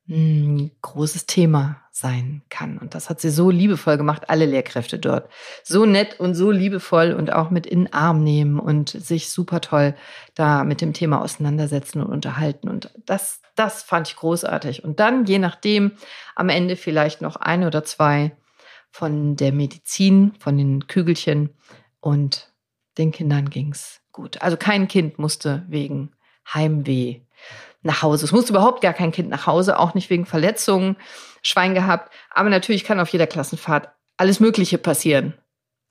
ein 0.10 0.72
großes 0.82 1.28
Thema 1.28 1.81
sein 1.92 2.42
kann. 2.50 2.78
Und 2.78 2.96
das 2.96 3.10
hat 3.10 3.20
sie 3.20 3.30
so 3.30 3.50
liebevoll 3.50 3.98
gemacht, 3.98 4.30
alle 4.30 4.46
Lehrkräfte 4.46 4.98
dort. 4.98 5.30
So 5.64 5.86
nett 5.86 6.20
und 6.20 6.36
so 6.36 6.50
liebevoll 6.50 7.12
und 7.12 7.34
auch 7.34 7.50
mit 7.50 7.66
in 7.66 7.86
den 7.86 7.94
Arm 7.94 8.24
nehmen 8.24 8.60
und 8.60 8.90
sich 8.90 9.30
super 9.30 9.60
toll 9.60 9.94
da 10.34 10.64
mit 10.64 10.80
dem 10.80 10.94
Thema 10.94 11.22
auseinandersetzen 11.22 12.02
und 12.02 12.10
unterhalten. 12.10 12.70
Und 12.70 12.92
das, 13.06 13.42
das 13.56 13.84
fand 13.84 14.08
ich 14.08 14.16
großartig. 14.16 14.86
Und 14.86 15.02
dann, 15.02 15.26
je 15.26 15.38
nachdem, 15.38 15.92
am 16.36 16.48
Ende 16.48 16.78
vielleicht 16.78 17.22
noch 17.22 17.36
ein 17.36 17.66
oder 17.66 17.84
zwei 17.84 18.38
von 18.90 19.36
der 19.36 19.52
Medizin, 19.52 20.34
von 20.40 20.58
den 20.58 20.88
Kügelchen 20.88 21.50
und 22.00 22.54
den 22.98 23.12
Kindern 23.12 23.50
ging's 23.50 24.00
gut. 24.14 24.42
Also 24.42 24.56
kein 24.56 24.88
Kind 24.88 25.20
musste 25.20 25.66
wegen 25.68 26.12
Heimweh 26.54 27.22
nach 27.84 28.02
Hause. 28.02 28.26
Es 28.26 28.32
musste 28.32 28.54
überhaupt 28.54 28.82
gar 28.82 28.94
kein 28.94 29.12
Kind 29.12 29.30
nach 29.30 29.48
Hause, 29.48 29.80
auch 29.80 29.94
nicht 29.94 30.10
wegen 30.10 30.26
Verletzungen, 30.26 30.98
Schwein 31.42 31.74
gehabt. 31.74 32.14
Aber 32.30 32.50
natürlich 32.50 32.84
kann 32.84 33.00
auf 33.00 33.10
jeder 33.10 33.28
Klassenfahrt 33.28 33.90
alles 34.18 34.40
Mögliche 34.40 34.78
passieren. 34.78 35.34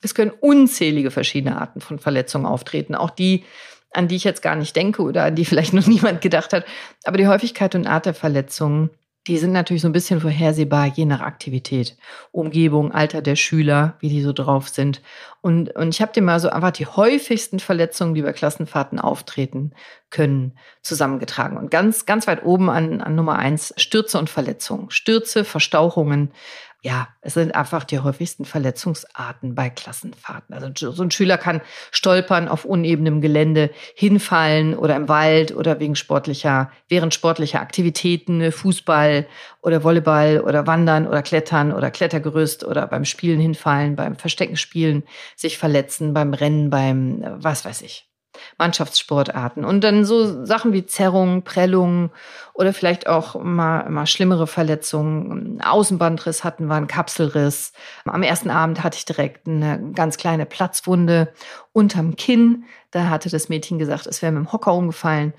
Es 0.02 0.14
können 0.14 0.30
unzählige 0.30 1.10
verschiedene 1.10 1.60
Arten 1.60 1.80
von 1.80 1.98
Verletzungen 1.98 2.46
auftreten, 2.46 2.94
auch 2.94 3.10
die, 3.10 3.44
an 3.92 4.08
die 4.08 4.16
ich 4.16 4.24
jetzt 4.24 4.42
gar 4.42 4.56
nicht 4.56 4.74
denke 4.76 5.02
oder 5.02 5.24
an 5.24 5.34
die 5.34 5.44
vielleicht 5.46 5.72
noch 5.72 5.86
niemand 5.86 6.20
gedacht 6.20 6.52
hat. 6.52 6.64
Aber 7.04 7.18
die 7.18 7.28
Häufigkeit 7.28 7.74
und 7.74 7.86
Art 7.86 8.06
der 8.06 8.14
Verletzungen 8.14 8.90
die 9.26 9.36
sind 9.36 9.52
natürlich 9.52 9.82
so 9.82 9.88
ein 9.88 9.92
bisschen 9.92 10.20
vorhersehbar, 10.20 10.86
je 10.86 11.04
nach 11.04 11.20
Aktivität, 11.20 11.96
Umgebung, 12.32 12.90
Alter 12.90 13.20
der 13.20 13.36
Schüler, 13.36 13.96
wie 14.00 14.08
die 14.08 14.22
so 14.22 14.32
drauf 14.32 14.68
sind. 14.68 15.02
Und, 15.42 15.76
und 15.76 15.90
ich 15.90 16.00
habe 16.00 16.12
dir 16.12 16.22
mal 16.22 16.40
so 16.40 16.48
einfach 16.48 16.70
die 16.70 16.86
häufigsten 16.86 17.60
Verletzungen, 17.60 18.14
die 18.14 18.22
bei 18.22 18.32
Klassenfahrten 18.32 18.98
auftreten 18.98 19.72
können, 20.08 20.58
zusammengetragen. 20.80 21.58
Und 21.58 21.70
ganz, 21.70 22.06
ganz 22.06 22.26
weit 22.26 22.44
oben 22.44 22.70
an, 22.70 23.02
an 23.02 23.14
Nummer 23.14 23.38
eins 23.38 23.74
Stürze 23.76 24.18
und 24.18 24.30
Verletzungen. 24.30 24.90
Stürze, 24.90 25.44
Verstauchungen, 25.44 26.32
ja, 26.82 27.08
es 27.20 27.34
sind 27.34 27.54
einfach 27.54 27.84
die 27.84 27.98
häufigsten 27.98 28.44
Verletzungsarten 28.44 29.54
bei 29.54 29.68
Klassenfahrten. 29.68 30.54
Also 30.54 30.92
so 30.92 31.02
ein 31.02 31.10
Schüler 31.10 31.36
kann 31.36 31.60
stolpern 31.90 32.48
auf 32.48 32.64
unebenem 32.64 33.20
Gelände, 33.20 33.70
hinfallen 33.94 34.76
oder 34.76 34.96
im 34.96 35.08
Wald 35.08 35.54
oder 35.54 35.78
wegen 35.78 35.94
sportlicher, 35.94 36.70
während 36.88 37.12
sportlicher 37.12 37.60
Aktivitäten, 37.60 38.50
Fußball 38.50 39.26
oder 39.62 39.84
Volleyball 39.84 40.40
oder 40.40 40.66
Wandern 40.66 41.06
oder 41.06 41.22
Klettern 41.22 41.72
oder 41.72 41.90
Klettergerüst 41.90 42.64
oder 42.64 42.86
beim 42.86 43.04
Spielen 43.04 43.40
hinfallen, 43.40 43.96
beim 43.96 44.16
Verstecken 44.16 44.56
spielen, 44.56 45.02
sich 45.36 45.58
verletzen, 45.58 46.14
beim 46.14 46.32
Rennen, 46.32 46.70
beim 46.70 47.22
was 47.38 47.64
weiß 47.64 47.82
ich. 47.82 48.09
Mannschaftssportarten. 48.58 49.64
Und 49.64 49.82
dann 49.82 50.04
so 50.04 50.44
Sachen 50.44 50.72
wie 50.72 50.86
Zerrung, 50.86 51.42
Prellung 51.42 52.10
oder 52.54 52.72
vielleicht 52.72 53.06
auch 53.06 53.40
mal, 53.42 53.88
mal 53.88 54.06
schlimmere 54.06 54.46
Verletzungen. 54.46 55.60
Außenbandriss 55.62 56.44
hatten 56.44 56.66
wir, 56.66 56.74
einen 56.74 56.86
Kapselriss. 56.86 57.72
Am 58.04 58.22
ersten 58.22 58.50
Abend 58.50 58.82
hatte 58.82 58.98
ich 58.98 59.04
direkt 59.04 59.48
eine 59.48 59.92
ganz 59.94 60.16
kleine 60.16 60.46
Platzwunde 60.46 61.32
unterm 61.72 62.16
Kinn. 62.16 62.64
Da 62.90 63.08
hatte 63.08 63.30
das 63.30 63.48
Mädchen 63.48 63.78
gesagt, 63.78 64.06
es 64.06 64.22
wäre 64.22 64.32
mit 64.32 64.44
dem 64.44 64.52
Hocker 64.52 64.74
umgefallen. 64.74 65.34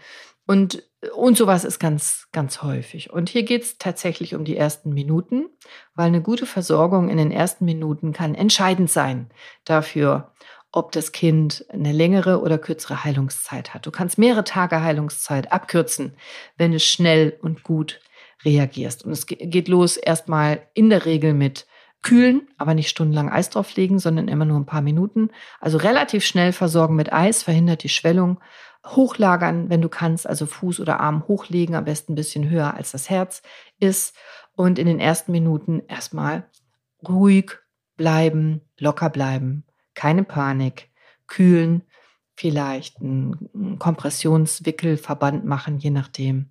Und, 0.47 0.83
und 1.15 1.37
sowas 1.37 1.63
ist 1.63 1.79
ganz, 1.79 2.27
ganz 2.31 2.61
häufig. 2.61 3.11
Und 3.11 3.29
hier 3.29 3.43
geht 3.43 3.61
es 3.63 3.77
tatsächlich 3.77 4.35
um 4.35 4.43
die 4.43 4.57
ersten 4.57 4.93
Minuten, 4.93 5.45
weil 5.95 6.07
eine 6.07 6.21
gute 6.21 6.45
Versorgung 6.45 7.09
in 7.09 7.17
den 7.17 7.31
ersten 7.31 7.65
Minuten 7.65 8.11
kann 8.11 8.35
entscheidend 8.35 8.91
sein 8.91 9.29
dafür, 9.63 10.33
ob 10.71 10.91
das 10.91 11.11
Kind 11.11 11.65
eine 11.69 11.91
längere 11.91 12.41
oder 12.41 12.57
kürzere 12.57 13.03
Heilungszeit 13.03 13.73
hat. 13.73 13.85
Du 13.85 13.91
kannst 13.91 14.17
mehrere 14.17 14.43
Tage 14.43 14.81
Heilungszeit 14.81 15.51
abkürzen, 15.51 16.13
wenn 16.57 16.71
du 16.71 16.79
schnell 16.79 17.37
und 17.41 17.63
gut 17.63 17.99
reagierst. 18.45 19.05
Und 19.05 19.11
es 19.11 19.25
geht 19.25 19.67
los 19.67 19.97
erstmal 19.97 20.61
in 20.73 20.89
der 20.89 21.05
Regel 21.05 21.33
mit 21.33 21.67
kühlen, 22.01 22.47
aber 22.57 22.73
nicht 22.73 22.89
stundenlang 22.89 23.29
Eis 23.29 23.49
drauflegen, 23.49 23.99
sondern 23.99 24.27
immer 24.27 24.45
nur 24.45 24.59
ein 24.59 24.65
paar 24.65 24.81
Minuten. 24.81 25.29
Also 25.59 25.77
relativ 25.77 26.25
schnell 26.25 26.51
versorgen 26.51 26.95
mit 26.95 27.13
Eis, 27.13 27.43
verhindert 27.43 27.83
die 27.83 27.89
Schwellung. 27.89 28.39
Hochlagern, 28.87 29.69
wenn 29.69 29.81
du 29.81 29.89
kannst, 29.89 30.25
also 30.25 30.47
Fuß 30.47 30.79
oder 30.79 30.99
Arm 30.99 31.27
hochlegen, 31.27 31.75
am 31.75 31.85
besten 31.85 32.13
ein 32.13 32.15
bisschen 32.15 32.49
höher 32.49 32.73
als 32.73 32.91
das 32.91 33.09
Herz 33.09 33.43
ist. 33.79 34.15
Und 34.55 34.79
in 34.79 34.87
den 34.87 34.99
ersten 34.99 35.31
Minuten 35.31 35.83
erstmal 35.87 36.49
ruhig 37.07 37.51
bleiben, 37.97 38.61
locker 38.79 39.09
bleiben, 39.09 39.65
keine 39.93 40.23
Panik, 40.23 40.89
kühlen, 41.27 41.83
vielleicht 42.35 42.99
einen 42.99 43.77
Kompressionswickelverband 43.79 45.45
machen, 45.45 45.77
je 45.77 45.91
nachdem. 45.91 46.49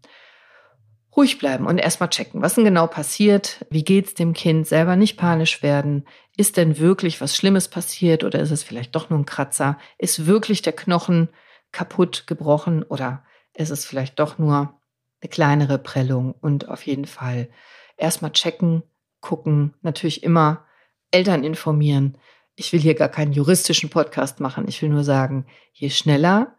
Ruhig 1.17 1.39
bleiben 1.39 1.67
und 1.67 1.79
erstmal 1.79 2.09
checken, 2.09 2.41
was 2.41 2.55
denn 2.55 2.65
genau 2.65 2.87
passiert, 2.87 3.67
wie 3.69 3.83
geht's 3.83 4.15
dem 4.15 4.33
Kind, 4.33 4.69
selber 4.69 4.95
nicht 4.95 5.17
panisch 5.17 5.63
werden, 5.63 6.07
ist 6.37 6.57
denn 6.57 6.79
wirklich 6.79 7.21
was 7.21 7.35
Schlimmes 7.35 7.67
passiert 7.67 8.23
oder 8.23 8.39
ist 8.39 8.53
es 8.53 8.63
vielleicht 8.63 8.95
doch 8.95 9.11
nur 9.11 9.19
ein 9.19 9.27
Kratzer, 9.27 9.77
ist 9.99 10.27
wirklich 10.27 10.63
der 10.63 10.73
Knochen 10.73 11.29
kaputt, 11.73 12.29
gebrochen 12.29 12.85
oder 12.85 13.25
ist 13.55 13.71
es 13.71 13.85
vielleicht 13.85 14.21
doch 14.21 14.39
nur 14.39 14.81
eine 15.21 15.29
kleinere 15.29 15.79
Prellung? 15.79 16.33
Und 16.41 16.69
auf 16.69 16.87
jeden 16.87 17.07
Fall 17.07 17.49
erstmal 17.97 18.33
checken, 18.33 18.85
gucken, 19.21 19.75
natürlich 19.83 20.23
immer 20.23 20.65
Eltern 21.11 21.43
informieren, 21.43 22.17
ich 22.61 22.75
will 22.75 22.81
hier 22.81 22.95
gar 22.95 23.09
keinen 23.09 23.33
juristischen 23.33 23.89
Podcast 23.89 24.39
machen. 24.39 24.67
Ich 24.69 24.83
will 24.83 24.91
nur 24.91 25.03
sagen, 25.03 25.47
je 25.73 25.89
schneller, 25.89 26.59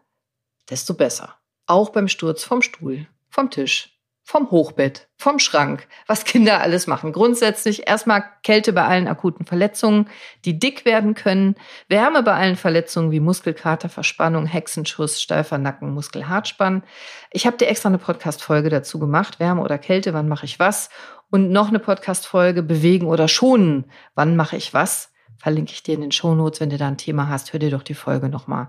desto 0.68 0.94
besser. 0.94 1.36
Auch 1.66 1.90
beim 1.90 2.08
Sturz 2.08 2.42
vom 2.42 2.60
Stuhl, 2.60 3.06
vom 3.30 3.50
Tisch, 3.50 3.96
vom 4.24 4.50
Hochbett, 4.50 5.08
vom 5.16 5.38
Schrank, 5.38 5.86
was 6.08 6.24
Kinder 6.24 6.60
alles 6.60 6.88
machen. 6.88 7.12
Grundsätzlich 7.12 7.86
erstmal 7.86 8.24
Kälte 8.42 8.72
bei 8.72 8.84
allen 8.84 9.06
akuten 9.06 9.46
Verletzungen, 9.46 10.08
die 10.44 10.58
dick 10.58 10.84
werden 10.84 11.14
können, 11.14 11.54
Wärme 11.88 12.24
bei 12.24 12.34
allen 12.34 12.56
Verletzungen 12.56 13.12
wie 13.12 13.20
Muskelkater, 13.20 13.88
Verspannung, 13.88 14.46
Hexenschuss, 14.46 15.22
steifer 15.22 15.58
Nacken, 15.58 15.94
Muskelhartspann. 15.94 16.82
Ich 17.30 17.46
habe 17.46 17.58
dir 17.58 17.68
extra 17.68 17.90
eine 17.90 17.98
Podcast-Folge 17.98 18.70
dazu 18.70 18.98
gemacht, 18.98 19.38
Wärme 19.38 19.62
oder 19.62 19.78
Kälte, 19.78 20.14
wann 20.14 20.28
mache 20.28 20.46
ich 20.46 20.58
was? 20.58 20.90
Und 21.30 21.52
noch 21.52 21.68
eine 21.68 21.78
Podcast-Folge, 21.78 22.64
Bewegen 22.64 23.06
oder 23.06 23.28
Schonen, 23.28 23.88
wann 24.16 24.34
mache 24.34 24.56
ich 24.56 24.74
was? 24.74 25.11
Verlinke 25.42 25.72
ich 25.72 25.82
dir 25.82 25.96
in 25.96 26.00
den 26.00 26.12
Shownotes. 26.12 26.60
Wenn 26.60 26.70
du 26.70 26.78
da 26.78 26.86
ein 26.86 26.96
Thema 26.96 27.28
hast, 27.28 27.52
hör 27.52 27.58
dir 27.58 27.70
doch 27.70 27.82
die 27.82 27.94
Folge 27.94 28.28
nochmal 28.28 28.68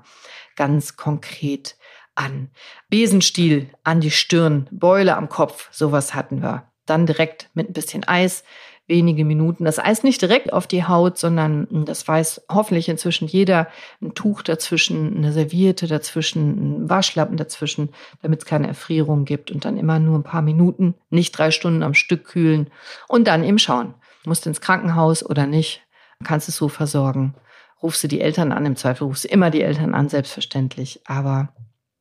ganz 0.56 0.98
konkret 0.98 1.78
an. 2.16 2.50
Besenstiel 2.90 3.70
an 3.84 4.02
die 4.02 4.12
Stirn, 4.12 4.68
Beule 4.72 5.16
am 5.16 5.30
Kopf, 5.30 5.70
sowas 5.72 6.16
hatten 6.16 6.42
wir. 6.42 6.68
Dann 6.88 7.06
direkt 7.06 7.50
mit 7.54 7.70
ein 7.70 7.74
bisschen 7.74 8.04
Eis, 8.06 8.44
wenige 8.88 9.24
Minuten. 9.24 9.66
Das 9.66 9.78
Eis 9.78 10.04
nicht 10.04 10.20
direkt 10.22 10.52
auf 10.52 10.66
die 10.66 10.84
Haut, 10.84 11.20
sondern 11.20 11.68
hm, 11.70 11.86
das 11.86 12.08
weiß 12.08 12.48
hoffentlich 12.52 12.90
inzwischen 12.90 13.28
jeder. 13.28 13.68
Ein 14.02 14.16
Tuch 14.16 14.42
dazwischen, 14.42 15.16
eine 15.16 15.32
Serviette 15.32 15.86
dazwischen, 15.88 16.86
ein 16.86 16.90
Waschlappen 16.90 17.38
dazwischen, 17.38 17.90
damit 18.24 18.40
es 18.40 18.46
keine 18.46 18.68
Erfrierung 18.68 19.26
gibt. 19.26 19.52
Und 19.52 19.64
dann 19.64 19.78
immer 19.78 20.00
nur 20.00 20.18
ein 20.18 20.24
paar 20.24 20.42
Minuten, 20.42 20.96
nicht 21.12 21.38
drei 21.38 21.52
Stunden 21.52 21.84
am 21.84 21.94
Stück 21.94 22.26
kühlen 22.26 22.72
und 23.08 23.28
dann 23.28 23.44
eben 23.44 23.60
schauen. 23.60 23.94
Musst 24.26 24.48
ins 24.48 24.60
Krankenhaus 24.60 25.24
oder 25.24 25.46
nicht? 25.46 25.83
Kannst 26.24 26.50
es 26.50 26.58
so 26.58 26.70
versorgen. 26.70 27.36
Rufst 27.82 28.04
du 28.04 28.08
die 28.08 28.22
Eltern 28.22 28.52
an, 28.52 28.66
im 28.66 28.76
Zweifel 28.76 29.06
rufst 29.06 29.26
du 29.26 29.28
immer 29.28 29.52
die 29.52 29.62
Eltern 29.62 29.94
an, 29.94 30.10
selbstverständlich. 30.10 31.02
Aber 31.06 31.50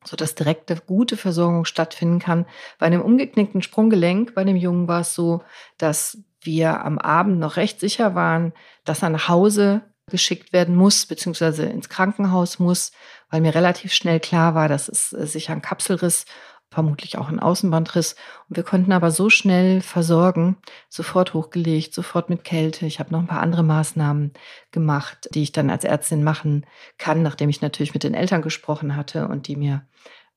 so 0.05 0.15
dass 0.15 0.35
direkte 0.35 0.75
gute 0.85 1.17
Versorgung 1.17 1.65
stattfinden 1.65 2.19
kann. 2.19 2.45
Bei 2.79 2.85
einem 2.85 3.01
umgeknickten 3.01 3.61
Sprunggelenk 3.61 4.35
bei 4.35 4.43
dem 4.43 4.55
Jungen 4.55 4.87
war 4.87 5.01
es 5.01 5.13
so, 5.13 5.41
dass 5.77 6.17
wir 6.41 6.83
am 6.83 6.97
Abend 6.97 7.39
noch 7.39 7.55
recht 7.55 7.79
sicher 7.79 8.15
waren, 8.15 8.53
dass 8.83 9.01
er 9.01 9.09
nach 9.09 9.29
Hause 9.29 9.81
geschickt 10.11 10.51
werden 10.51 10.75
muss, 10.75 11.05
beziehungsweise 11.05 11.63
ins 11.65 11.87
Krankenhaus 11.87 12.59
muss, 12.59 12.91
weil 13.29 13.41
mir 13.41 13.55
relativ 13.55 13.93
schnell 13.93 14.19
klar 14.19 14.53
war, 14.53 14.67
dass 14.67 14.89
es 14.89 15.09
sich 15.09 15.49
ein 15.49 15.61
Kapselriss 15.61 16.25
vermutlich 16.73 17.17
auch 17.17 17.29
ein 17.29 17.39
Außenbandriss. 17.39 18.15
Und 18.49 18.57
wir 18.57 18.63
konnten 18.63 18.91
aber 18.91 19.11
so 19.11 19.29
schnell 19.29 19.81
versorgen, 19.81 20.57
sofort 20.89 21.33
hochgelegt, 21.33 21.93
sofort 21.93 22.29
mit 22.29 22.43
Kälte. 22.43 22.85
Ich 22.85 22.99
habe 22.99 23.11
noch 23.11 23.19
ein 23.19 23.27
paar 23.27 23.41
andere 23.41 23.63
Maßnahmen 23.63 24.33
gemacht, 24.71 25.29
die 25.33 25.43
ich 25.43 25.51
dann 25.51 25.69
als 25.69 25.83
Ärztin 25.83 26.23
machen 26.23 26.65
kann, 26.97 27.21
nachdem 27.21 27.49
ich 27.49 27.61
natürlich 27.61 27.93
mit 27.93 28.03
den 28.03 28.13
Eltern 28.13 28.41
gesprochen 28.41 28.95
hatte 28.95 29.27
und 29.27 29.47
die 29.47 29.55
mir 29.55 29.85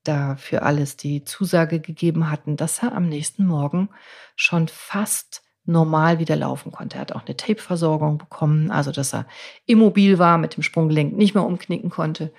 da 0.05 0.37
für 0.37 0.63
alles 0.63 0.97
die 0.97 1.25
Zusage 1.25 1.81
gegeben 1.81 2.31
hatten, 2.31 2.57
dass 2.57 2.83
er 2.83 2.95
am 2.95 3.09
nächsten 3.09 3.47
Morgen 3.47 3.89
schon 4.37 4.69
fast 4.69 5.43
normal 5.65 6.19
wieder 6.21 6.37
laufen 6.37 6.71
konnte. 6.71 6.97
Er 6.97 7.01
hat 7.01 7.13
auch 7.13 7.27
eine 7.27 7.37
Tape-Versorgung 7.37 8.19
bekommen, 8.19 8.71
also 8.71 8.93
dass 8.93 9.13
er 9.13 9.27
immobil 9.67 10.19
war, 10.19 10.39
mit 10.39 10.57
dem 10.57 10.63
Sprunggelenk 10.63 11.17
nicht 11.17 11.35
mehr 11.35 11.45
umknicken 11.45 11.91
konnte. 11.91 12.33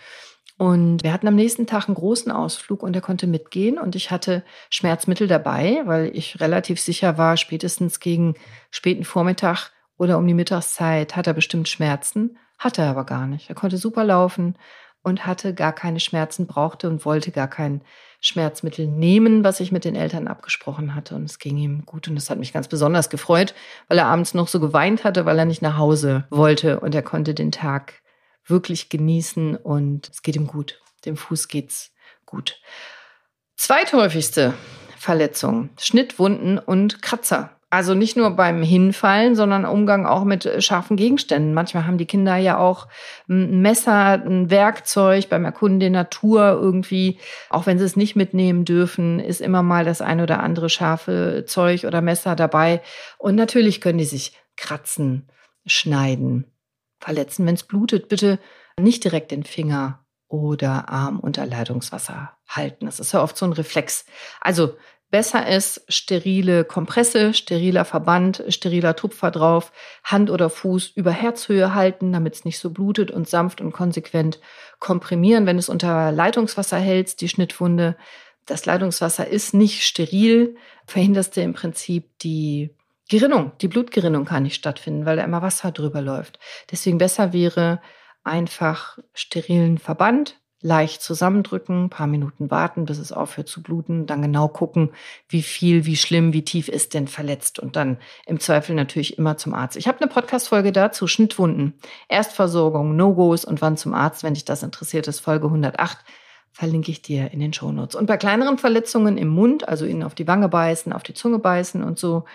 Und 0.57 1.03
wir 1.03 1.13
hatten 1.13 1.27
am 1.27 1.35
nächsten 1.35 1.67
Tag 1.67 1.87
einen 1.87 1.95
großen 1.95 2.31
Ausflug 2.31 2.81
und 2.81 2.95
er 2.95 3.01
konnte 3.01 3.27
mitgehen 3.27 3.77
und 3.77 3.95
ich 3.95 4.09
hatte 4.09 4.43
Schmerzmittel 4.71 5.27
dabei, 5.27 5.83
weil 5.85 6.09
ich 6.15 6.39
relativ 6.39 6.79
sicher 6.79 7.19
war, 7.19 7.37
spätestens 7.37 7.99
gegen 7.99 8.33
späten 8.71 9.03
Vormittag 9.03 9.71
oder 9.97 10.17
um 10.17 10.25
die 10.25 10.33
Mittagszeit 10.33 11.15
hat 11.15 11.27
er 11.27 11.33
bestimmt 11.33 11.69
Schmerzen. 11.69 12.37
Hatte 12.57 12.81
er 12.81 12.89
aber 12.89 13.05
gar 13.05 13.27
nicht. 13.27 13.49
Er 13.49 13.55
konnte 13.55 13.77
super 13.77 14.03
laufen 14.03 14.57
und 15.03 15.27
hatte 15.27 15.53
gar 15.53 15.73
keine 15.73 15.99
Schmerzen, 15.99 16.47
brauchte 16.47 16.89
und 16.89 17.05
wollte 17.05 17.31
gar 17.31 17.47
kein 17.47 17.81
Schmerzmittel 18.19 18.87
nehmen, 18.87 19.43
was 19.43 19.59
ich 19.59 19.71
mit 19.71 19.85
den 19.85 19.95
Eltern 19.95 20.27
abgesprochen 20.27 20.95
hatte. 20.95 21.13
Und 21.15 21.25
es 21.25 21.37
ging 21.37 21.57
ihm 21.57 21.85
gut 21.85 22.07
und 22.07 22.15
das 22.15 22.31
hat 22.31 22.39
mich 22.39 22.51
ganz 22.51 22.67
besonders 22.67 23.11
gefreut, 23.11 23.53
weil 23.89 23.99
er 23.99 24.07
abends 24.07 24.33
noch 24.33 24.47
so 24.47 24.59
geweint 24.59 25.03
hatte, 25.03 25.25
weil 25.25 25.37
er 25.37 25.45
nicht 25.45 25.61
nach 25.61 25.77
Hause 25.77 26.25
wollte 26.31 26.79
und 26.79 26.95
er 26.95 27.03
konnte 27.03 27.35
den 27.35 27.51
Tag 27.51 28.01
wirklich 28.47 28.89
genießen 28.89 29.55
und 29.55 30.09
es 30.09 30.21
geht 30.21 30.35
ihm 30.35 30.47
gut. 30.47 30.81
Dem 31.05 31.17
Fuß 31.17 31.47
geht's 31.47 31.91
gut. 32.25 32.59
Zweithäufigste 33.55 34.53
Verletzung, 34.97 35.69
Schnittwunden 35.79 36.57
und 36.59 37.01
Kratzer. 37.01 37.57
Also 37.69 37.95
nicht 37.95 38.15
nur 38.15 38.29
beim 38.31 38.63
Hinfallen, 38.63 39.35
sondern 39.35 39.65
Umgang 39.65 40.05
auch 40.05 40.23
mit 40.23 40.45
äh, 40.45 40.61
scharfen 40.61 40.95
Gegenständen. 40.95 41.53
Manchmal 41.53 41.85
haben 41.85 41.97
die 41.97 42.05
Kinder 42.05 42.37
ja 42.37 42.57
auch 42.57 42.87
ein 43.27 43.61
Messer, 43.61 44.23
ein 44.25 44.49
Werkzeug 44.49 45.27
beim 45.27 45.43
Erkunden 45.43 45.81
der 45.81 45.89
Natur 45.89 46.57
irgendwie. 46.61 47.19
Auch 47.49 47.65
wenn 47.65 47.77
sie 47.77 47.83
es 47.83 47.97
nicht 47.97 48.15
mitnehmen 48.15 48.63
dürfen, 48.63 49.19
ist 49.19 49.41
immer 49.41 49.63
mal 49.63 49.83
das 49.83 50.01
ein 50.01 50.21
oder 50.21 50.41
andere 50.41 50.69
scharfe 50.69 51.43
Zeug 51.45 51.83
oder 51.83 52.01
Messer 52.01 52.37
dabei. 52.37 52.81
Und 53.17 53.35
natürlich 53.35 53.81
können 53.81 53.97
die 53.97 54.05
sich 54.05 54.31
kratzen, 54.55 55.29
schneiden, 55.65 56.45
verletzen. 56.99 57.45
Wenn 57.45 57.55
es 57.55 57.63
blutet, 57.63 58.09
bitte 58.09 58.39
nicht 58.79 59.03
direkt 59.03 59.31
den 59.31 59.43
Finger 59.43 60.05
oder 60.27 60.89
Arm 60.89 61.19
unter 61.19 61.45
Leitungswasser 61.45 62.37
halten. 62.47 62.85
Das 62.85 62.99
ist 62.99 63.13
ja 63.13 63.23
oft 63.23 63.37
so 63.37 63.45
ein 63.45 63.53
Reflex. 63.53 64.05
Also 64.41 64.75
Besser 65.09 65.47
ist 65.47 65.85
sterile 65.87 66.65
Kompresse, 66.65 67.33
steriler 67.33 67.85
Verband, 67.85 68.43
steriler 68.49 68.93
Tupfer 68.93 69.31
drauf, 69.31 69.71
Hand 70.03 70.29
oder 70.29 70.49
Fuß 70.49 70.91
über 70.95 71.11
Herzhöhe 71.11 71.73
halten, 71.73 72.11
damit 72.11 72.35
es 72.35 72.45
nicht 72.45 72.59
so 72.59 72.71
blutet 72.71 73.09
und 73.09 73.29
sanft 73.29 73.61
und 73.61 73.71
konsequent 73.71 74.41
komprimieren. 74.79 75.45
Wenn 75.45 75.57
es 75.57 75.69
unter 75.69 76.11
Leitungswasser 76.11 76.77
hältst, 76.77 77.21
die 77.21 77.29
Schnittwunde, 77.29 77.95
das 78.45 78.65
Leitungswasser 78.65 79.25
ist 79.25 79.53
nicht 79.53 79.83
steril, 79.83 80.57
verhinderst 80.85 81.37
du 81.37 81.41
im 81.41 81.53
Prinzip 81.53 82.17
die 82.19 82.75
Gerinnung. 83.07 83.51
Die 83.61 83.67
Blutgerinnung 83.67 84.25
kann 84.25 84.43
nicht 84.43 84.55
stattfinden, 84.55 85.05
weil 85.05 85.17
da 85.17 85.23
immer 85.23 85.41
Wasser 85.41 85.71
drüber 85.71 86.01
läuft. 86.01 86.39
Deswegen 86.71 86.97
besser 86.97 87.33
wäre 87.33 87.79
einfach 88.23 88.97
sterilen 89.13 89.77
Verband, 89.77 90.39
leicht 90.61 91.01
zusammendrücken, 91.01 91.89
paar 91.89 92.07
Minuten 92.07 92.49
warten, 92.49 92.85
bis 92.85 92.97
es 92.97 93.11
aufhört 93.11 93.47
zu 93.47 93.61
bluten, 93.61 94.07
dann 94.07 94.23
genau 94.23 94.47
gucken, 94.47 94.91
wie 95.29 95.43
viel, 95.43 95.85
wie 95.85 95.95
schlimm, 95.95 96.33
wie 96.33 96.43
tief 96.43 96.67
ist 96.67 96.93
denn 96.93 97.07
verletzt 97.07 97.59
und 97.59 97.75
dann 97.75 97.97
im 98.25 98.39
Zweifel 98.39 98.75
natürlich 98.75 99.17
immer 99.17 99.37
zum 99.37 99.53
Arzt. 99.53 99.77
Ich 99.77 99.87
habe 99.87 100.01
eine 100.01 100.09
Podcast-Folge 100.09 100.71
dazu, 100.71 101.07
Schnittwunden, 101.07 101.75
Erstversorgung, 102.09 102.95
No-Gos 102.95 103.45
und 103.45 103.61
wann 103.61 103.77
zum 103.77 103.93
Arzt, 103.93 104.23
wenn 104.23 104.33
dich 104.33 104.45
das 104.45 104.63
interessiert 104.63 105.07
ist, 105.07 105.19
Folge 105.19 105.45
108 105.45 105.99
verlinke 106.51 106.89
ich 106.89 107.03
dir 107.03 107.31
in 107.31 107.39
den 107.39 107.53
Shownotes. 107.53 107.95
Und 107.95 108.07
bei 108.07 108.17
kleineren 108.17 108.57
Verletzungen 108.57 109.19
im 109.19 109.27
Mund, 109.27 109.69
also 109.69 109.85
ihnen 109.85 110.01
auf 110.01 110.15
die 110.15 110.27
Wange 110.27 110.49
beißen, 110.49 110.91
auf 110.91 111.03
die 111.03 111.13
Zunge 111.13 111.37
beißen 111.37 111.83
und 111.83 111.99
so, 111.99 112.25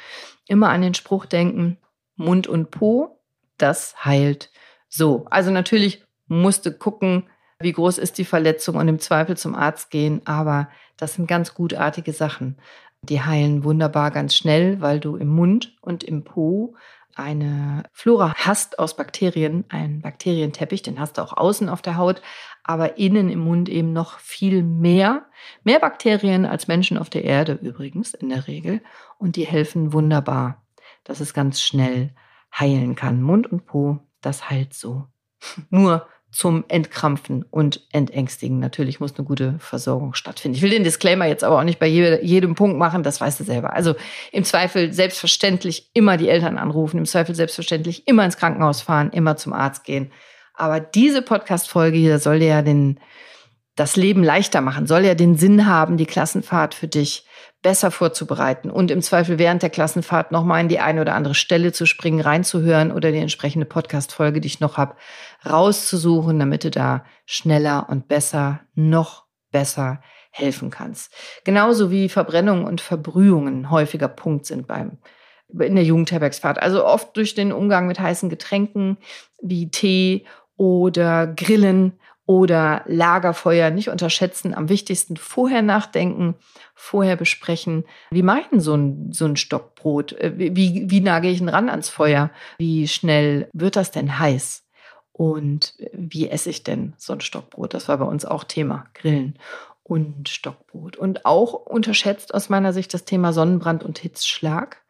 immer 0.48 0.70
an 0.70 0.82
den 0.82 0.94
Spruch 0.94 1.26
denken, 1.26 1.78
Mund 2.16 2.46
und 2.46 2.70
Po, 2.70 3.20
das 3.58 4.04
heilt 4.04 4.50
so. 4.88 5.26
Also 5.30 5.50
natürlich 5.50 6.04
musste 6.26 6.72
gucken, 6.72 7.24
wie 7.60 7.72
groß 7.72 7.98
ist 7.98 8.18
die 8.18 8.24
Verletzung 8.24 8.76
und 8.76 8.88
im 8.88 8.98
Zweifel 8.98 9.36
zum 9.36 9.54
Arzt 9.54 9.90
gehen. 9.90 10.22
Aber 10.24 10.68
das 10.96 11.14
sind 11.14 11.26
ganz 11.26 11.54
gutartige 11.54 12.12
Sachen. 12.12 12.58
Die 13.02 13.22
heilen 13.22 13.64
wunderbar 13.64 14.10
ganz 14.10 14.34
schnell, 14.34 14.80
weil 14.80 15.00
du 15.00 15.16
im 15.16 15.28
Mund 15.28 15.76
und 15.80 16.04
im 16.04 16.24
Po 16.24 16.76
eine 17.14 17.84
Flora 17.92 18.34
hast 18.36 18.78
aus 18.78 18.96
Bakterien, 18.96 19.64
einen 19.68 20.00
Bakterienteppich, 20.00 20.82
den 20.82 20.98
hast 20.98 21.18
du 21.18 21.22
auch 21.22 21.36
außen 21.36 21.68
auf 21.68 21.82
der 21.82 21.96
Haut, 21.96 22.22
aber 22.64 22.98
innen 22.98 23.28
im 23.28 23.40
Mund 23.40 23.68
eben 23.68 23.92
noch 23.92 24.18
viel 24.18 24.62
mehr. 24.62 25.26
Mehr 25.64 25.80
Bakterien 25.80 26.46
als 26.46 26.68
Menschen 26.68 26.98
auf 26.98 27.10
der 27.10 27.24
Erde 27.24 27.58
übrigens 27.60 28.14
in 28.14 28.28
der 28.28 28.46
Regel. 28.46 28.80
Und 29.18 29.36
die 29.36 29.46
helfen 29.46 29.92
wunderbar, 29.92 30.62
dass 31.04 31.20
es 31.20 31.34
ganz 31.34 31.60
schnell 31.60 32.14
heilen 32.58 32.94
kann. 32.94 33.22
Mund 33.22 33.50
und 33.50 33.66
Po, 33.66 33.98
das 34.20 34.48
heilt 34.50 34.74
so. 34.74 35.06
Nur 35.70 36.06
zum 36.32 36.64
Entkrampfen 36.68 37.44
und 37.50 37.82
Entängstigen. 37.92 38.58
Natürlich 38.58 39.00
muss 39.00 39.14
eine 39.16 39.26
gute 39.26 39.56
Versorgung 39.58 40.14
stattfinden. 40.14 40.56
Ich 40.56 40.62
will 40.62 40.70
den 40.70 40.82
Disclaimer 40.82 41.26
jetzt 41.26 41.44
aber 41.44 41.58
auch 41.58 41.64
nicht 41.64 41.78
bei 41.78 41.86
jedem 41.86 42.54
Punkt 42.54 42.78
machen, 42.78 43.02
das 43.02 43.20
weißt 43.20 43.38
du 43.38 43.44
selber. 43.44 43.74
Also 43.74 43.94
im 44.32 44.42
Zweifel 44.42 44.94
selbstverständlich 44.94 45.90
immer 45.92 46.16
die 46.16 46.30
Eltern 46.30 46.56
anrufen, 46.56 46.96
im 46.96 47.04
Zweifel 47.04 47.34
selbstverständlich 47.34 48.08
immer 48.08 48.24
ins 48.24 48.38
Krankenhaus 48.38 48.80
fahren, 48.80 49.10
immer 49.12 49.36
zum 49.36 49.52
Arzt 49.52 49.84
gehen. 49.84 50.10
Aber 50.54 50.80
diese 50.80 51.20
Podcast-Folge 51.20 51.98
hier 51.98 52.18
soll 52.18 52.42
ja 52.42 52.62
den, 52.62 52.98
das 53.76 53.96
Leben 53.96 54.24
leichter 54.24 54.62
machen, 54.62 54.86
soll 54.86 55.04
ja 55.04 55.14
den 55.14 55.36
Sinn 55.36 55.66
haben, 55.66 55.98
die 55.98 56.06
Klassenfahrt 56.06 56.74
für 56.74 56.88
dich 56.88 57.26
besser 57.62 57.90
vorzubereiten 57.90 58.70
und 58.70 58.90
im 58.90 59.02
Zweifel 59.02 59.38
während 59.38 59.62
der 59.62 59.70
Klassenfahrt 59.70 60.32
nochmal 60.32 60.60
in 60.60 60.68
die 60.68 60.80
eine 60.80 61.00
oder 61.00 61.14
andere 61.14 61.34
Stelle 61.34 61.72
zu 61.72 61.86
springen, 61.86 62.20
reinzuhören 62.20 62.90
oder 62.90 63.12
die 63.12 63.18
entsprechende 63.18 63.66
Podcast-Folge, 63.66 64.40
die 64.40 64.48
ich 64.48 64.60
noch 64.60 64.76
habe, 64.76 64.96
rauszusuchen, 65.48 66.38
damit 66.38 66.64
du 66.64 66.70
da 66.70 67.04
schneller 67.24 67.86
und 67.88 68.08
besser, 68.08 68.60
noch 68.74 69.26
besser 69.52 70.02
helfen 70.32 70.70
kannst. 70.70 71.12
Genauso 71.44 71.90
wie 71.90 72.08
Verbrennungen 72.08 72.64
und 72.64 72.80
Verbrühungen 72.80 73.70
häufiger 73.70 74.08
Punkt 74.08 74.46
sind 74.46 74.66
beim 74.66 74.98
in 75.60 75.74
der 75.74 75.84
Jugendherbergsfahrt. 75.84 76.62
Also 76.62 76.84
oft 76.84 77.14
durch 77.14 77.34
den 77.34 77.52
Umgang 77.52 77.86
mit 77.86 78.00
heißen 78.00 78.30
Getränken 78.30 78.96
wie 79.42 79.70
Tee 79.70 80.24
oder 80.56 81.26
Grillen 81.26 81.98
oder 82.26 82.82
Lagerfeuer 82.86 83.70
nicht 83.70 83.88
unterschätzen. 83.88 84.54
Am 84.54 84.68
wichtigsten 84.68 85.16
vorher 85.16 85.62
nachdenken, 85.62 86.34
vorher 86.74 87.16
besprechen. 87.16 87.84
Wie 88.10 88.22
mache 88.22 88.40
ich 88.40 88.46
denn 88.48 88.60
so 88.60 88.74
ein, 88.74 89.12
so 89.12 89.24
ein 89.24 89.36
Stockbrot? 89.36 90.12
Äh, 90.12 90.32
wie, 90.36 90.90
wie 90.90 91.00
nage 91.00 91.28
ich 91.28 91.40
ihn 91.40 91.48
ran 91.48 91.68
ans 91.68 91.88
Feuer? 91.88 92.30
Wie 92.58 92.86
schnell 92.88 93.48
wird 93.52 93.76
das 93.76 93.90
denn 93.90 94.18
heiß? 94.18 94.64
Und 95.12 95.74
wie 95.92 96.28
esse 96.28 96.50
ich 96.50 96.64
denn 96.64 96.94
so 96.96 97.12
ein 97.12 97.20
Stockbrot? 97.20 97.74
Das 97.74 97.88
war 97.88 97.98
bei 97.98 98.04
uns 98.04 98.24
auch 98.24 98.44
Thema, 98.44 98.86
Grillen 98.94 99.38
und 99.82 100.28
Stockbrot. 100.28 100.96
Und 100.96 101.26
auch 101.26 101.52
unterschätzt 101.52 102.34
aus 102.34 102.48
meiner 102.48 102.72
Sicht 102.72 102.94
das 102.94 103.04
Thema 103.04 103.32
Sonnenbrand 103.32 103.84
und 103.84 103.98
Hitzschlag. 103.98 104.82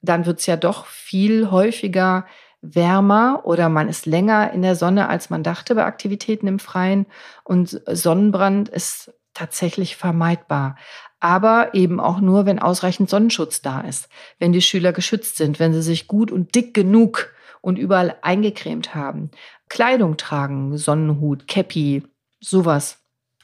Dann 0.00 0.26
wird 0.26 0.38
es 0.38 0.46
ja 0.46 0.56
doch 0.56 0.86
viel 0.86 1.50
häufiger 1.50 2.24
wärmer 2.60 3.42
oder 3.44 3.68
man 3.68 3.88
ist 3.88 4.06
länger 4.06 4.52
in 4.52 4.62
der 4.62 4.74
Sonne, 4.74 5.08
als 5.08 5.30
man 5.30 5.42
dachte 5.42 5.74
bei 5.74 5.84
Aktivitäten 5.84 6.46
im 6.46 6.58
Freien. 6.58 7.06
Und 7.44 7.80
Sonnenbrand 7.86 8.68
ist 8.68 9.12
tatsächlich 9.34 9.96
vermeidbar. 9.96 10.76
Aber 11.20 11.74
eben 11.74 12.00
auch 12.00 12.20
nur, 12.20 12.46
wenn 12.46 12.58
ausreichend 12.58 13.10
Sonnenschutz 13.10 13.62
da 13.62 13.80
ist, 13.80 14.08
wenn 14.38 14.52
die 14.52 14.62
Schüler 14.62 14.92
geschützt 14.92 15.36
sind, 15.36 15.58
wenn 15.58 15.72
sie 15.72 15.82
sich 15.82 16.06
gut 16.06 16.30
und 16.30 16.54
dick 16.54 16.74
genug 16.74 17.32
und 17.60 17.78
überall 17.78 18.16
eingecremt 18.22 18.94
haben. 18.94 19.30
Kleidung 19.68 20.16
tragen, 20.16 20.76
Sonnenhut, 20.76 21.48
Käppi, 21.48 22.04
sowas, 22.40 22.98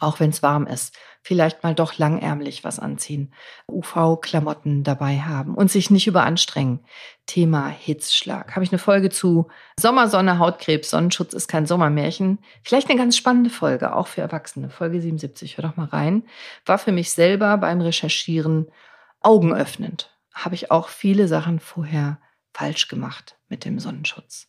auch 0.04 0.20
wenn 0.20 0.30
es 0.30 0.42
warm 0.42 0.66
ist 0.66 0.96
vielleicht 1.24 1.62
mal 1.62 1.74
doch 1.74 1.96
langärmlich 1.96 2.64
was 2.64 2.78
anziehen, 2.78 3.32
UV-Klamotten 3.66 4.84
dabei 4.84 5.20
haben 5.20 5.54
und 5.54 5.70
sich 5.70 5.90
nicht 5.90 6.06
überanstrengen. 6.06 6.80
Thema 7.26 7.68
Hitzschlag. 7.68 8.54
Habe 8.54 8.64
ich 8.64 8.70
eine 8.70 8.78
Folge 8.78 9.08
zu 9.08 9.48
Sommersonne, 9.80 10.38
Hautkrebs, 10.38 10.90
Sonnenschutz 10.90 11.32
ist 11.32 11.48
kein 11.48 11.64
Sommermärchen. 11.64 12.40
Vielleicht 12.62 12.90
eine 12.90 12.98
ganz 12.98 13.16
spannende 13.16 13.48
Folge, 13.48 13.96
auch 13.96 14.06
für 14.06 14.20
Erwachsene. 14.20 14.68
Folge 14.68 15.00
77, 15.00 15.56
hör 15.56 15.64
doch 15.64 15.76
mal 15.76 15.86
rein. 15.86 16.24
War 16.66 16.76
für 16.78 16.92
mich 16.92 17.12
selber 17.12 17.56
beim 17.56 17.80
Recherchieren 17.80 18.70
augenöffnend. 19.20 20.14
Habe 20.34 20.54
ich 20.56 20.70
auch 20.70 20.88
viele 20.88 21.26
Sachen 21.26 21.58
vorher 21.58 22.20
falsch 22.52 22.88
gemacht 22.88 23.38
mit 23.48 23.64
dem 23.64 23.78
Sonnenschutz. 23.78 24.48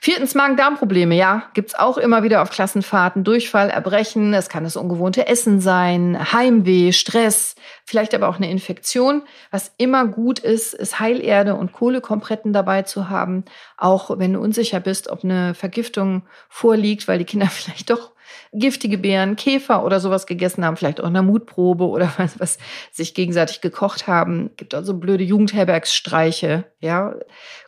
Viertens 0.00 0.34
Magen-Darm-Probleme, 0.34 1.14
ja, 1.14 1.44
gibt's 1.54 1.74
auch 1.74 1.98
immer 1.98 2.22
wieder 2.22 2.42
auf 2.42 2.50
Klassenfahrten. 2.50 3.24
Durchfall, 3.24 3.70
Erbrechen, 3.70 4.34
es 4.34 4.48
kann 4.48 4.64
das 4.64 4.76
ungewohnte 4.76 5.26
Essen 5.26 5.60
sein, 5.60 6.32
Heimweh, 6.32 6.92
Stress, 6.92 7.54
vielleicht 7.84 8.14
aber 8.14 8.28
auch 8.28 8.36
eine 8.36 8.50
Infektion. 8.50 9.22
Was 9.50 9.72
immer 9.78 10.06
gut 10.06 10.38
ist, 10.38 10.74
ist 10.74 11.00
Heilerde 11.00 11.54
und 11.54 11.72
Kohlekompretten 11.72 12.52
dabei 12.52 12.82
zu 12.82 13.08
haben. 13.08 13.44
Auch 13.76 14.18
wenn 14.18 14.32
du 14.34 14.40
unsicher 14.40 14.80
bist, 14.80 15.08
ob 15.08 15.24
eine 15.24 15.54
Vergiftung 15.54 16.22
vorliegt, 16.48 17.08
weil 17.08 17.18
die 17.18 17.24
Kinder 17.24 17.46
vielleicht 17.50 17.90
doch 17.90 18.15
giftige 18.52 18.98
Beeren, 18.98 19.36
Käfer 19.36 19.84
oder 19.84 20.00
sowas 20.00 20.26
gegessen 20.26 20.64
haben, 20.64 20.76
vielleicht 20.76 21.00
auch 21.00 21.06
eine 21.06 21.22
Mutprobe 21.22 21.84
oder 21.84 22.12
was, 22.16 22.38
was 22.40 22.58
sich 22.92 23.14
gegenseitig 23.14 23.60
gekocht 23.60 24.06
haben. 24.06 24.50
Gibt 24.56 24.74
also 24.74 24.94
blöde 24.94 25.24
Jugendherbergsstreiche, 25.24 26.64
ja. 26.80 27.14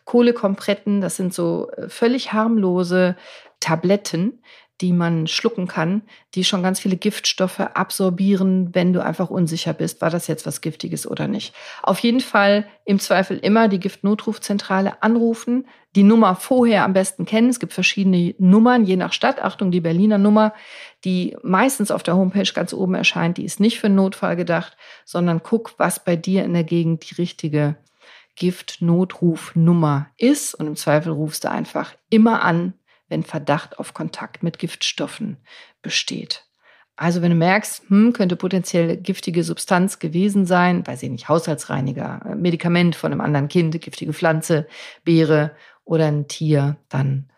Kohlekompretten, 0.05 1.01
das 1.03 1.16
sind 1.16 1.35
so 1.35 1.71
äh, 1.73 1.88
völlig 1.88 2.33
harmlose 2.33 3.16
Tabletten, 3.61 4.40
die 4.81 4.93
man 4.93 5.27
schlucken 5.27 5.67
kann, 5.67 6.03
die 6.35 6.45
schon 6.45 6.62
ganz 6.62 6.79
viele 6.79 6.97
Giftstoffe 6.97 7.61
absorbieren, 7.61 8.75
wenn 8.75 8.93
du 8.93 9.03
einfach 9.03 9.29
unsicher 9.29 9.73
bist, 9.73 10.01
war 10.01 10.11
das 10.11 10.29
jetzt 10.29 10.47
was 10.47 10.61
Giftiges 10.61 11.07
oder 11.07 11.27
nicht. 11.27 11.55
Auf 11.83 11.99
jeden 11.99 12.21
Fall 12.21 12.67
im 12.85 13.01
Zweifel 13.01 13.38
immer 13.38 13.69
die 13.69 13.81
Giftnotrufzentrale 13.81 15.03
anrufen, 15.03 15.67
die 15.97 16.05
Nummer 16.05 16.37
vorher 16.37 16.85
am 16.85 16.93
besten 16.93 17.25
kennen. 17.25 17.49
Es 17.49 17.59
gibt 17.59 17.73
verschiedene 17.73 18.35
Nummern, 18.38 18.85
je 18.85 18.97
nach 18.97 19.12
Stadt. 19.12 19.43
Achtung, 19.43 19.73
die 19.73 19.81
Berliner 19.81 20.19
Nummer, 20.19 20.55
die 21.05 21.37
meistens 21.43 21.91
auf 21.91 22.05
der 22.05 22.17
Homepage 22.17 22.53
ganz 22.55 22.73
oben 22.73 22.95
erscheint, 22.95 23.37
die 23.38 23.45
ist 23.45 23.59
nicht 23.59 23.81
für 23.81 23.87
einen 23.88 23.97
Notfall 23.97 24.37
gedacht, 24.37 24.77
sondern 25.05 25.43
guck, 25.43 25.75
was 25.79 26.05
bei 26.05 26.14
dir 26.14 26.45
in 26.45 26.53
der 26.53 26.64
Gegend 26.64 27.11
die 27.11 27.14
richtige 27.17 27.77
Giftnotrufnummer 28.37 30.11
ist. 30.17 30.55
Und 30.55 30.69
im 30.69 30.77
Zweifel 30.77 31.12
rufst 31.12 31.45
du 31.45 31.51
einfach 31.51 31.95
immer 32.11 32.43
an, 32.43 32.75
wenn 33.09 33.23
Verdacht 33.23 33.79
auf 33.79 33.94
Kontakt 33.94 34.42
mit 34.42 34.59
Giftstoffen 34.59 35.38
besteht. 35.83 36.44
Also 36.99 37.23
wenn 37.23 37.31
du 37.31 37.37
merkst, 37.37 37.88
hm, 37.88 38.12
könnte 38.12 38.35
potenziell 38.35 38.97
giftige 38.97 39.44
Substanz 39.44 40.01
gewesen 40.01 40.47
sein, 40.47 40.85
weiß 40.85 41.05
ich 41.05 41.11
nicht, 41.11 41.29
Haushaltsreiniger, 41.29 42.23
äh, 42.29 42.35
Medikament 42.35 42.97
von 42.97 43.12
einem 43.12 43.21
anderen 43.21 43.49
Kind, 43.49 43.81
giftige 43.81 44.12
Pflanze, 44.12 44.66
Beere 45.05 45.53
oder 45.85 46.07
ein 46.07 46.27
Tier, 46.27 46.77
dann 46.88 47.31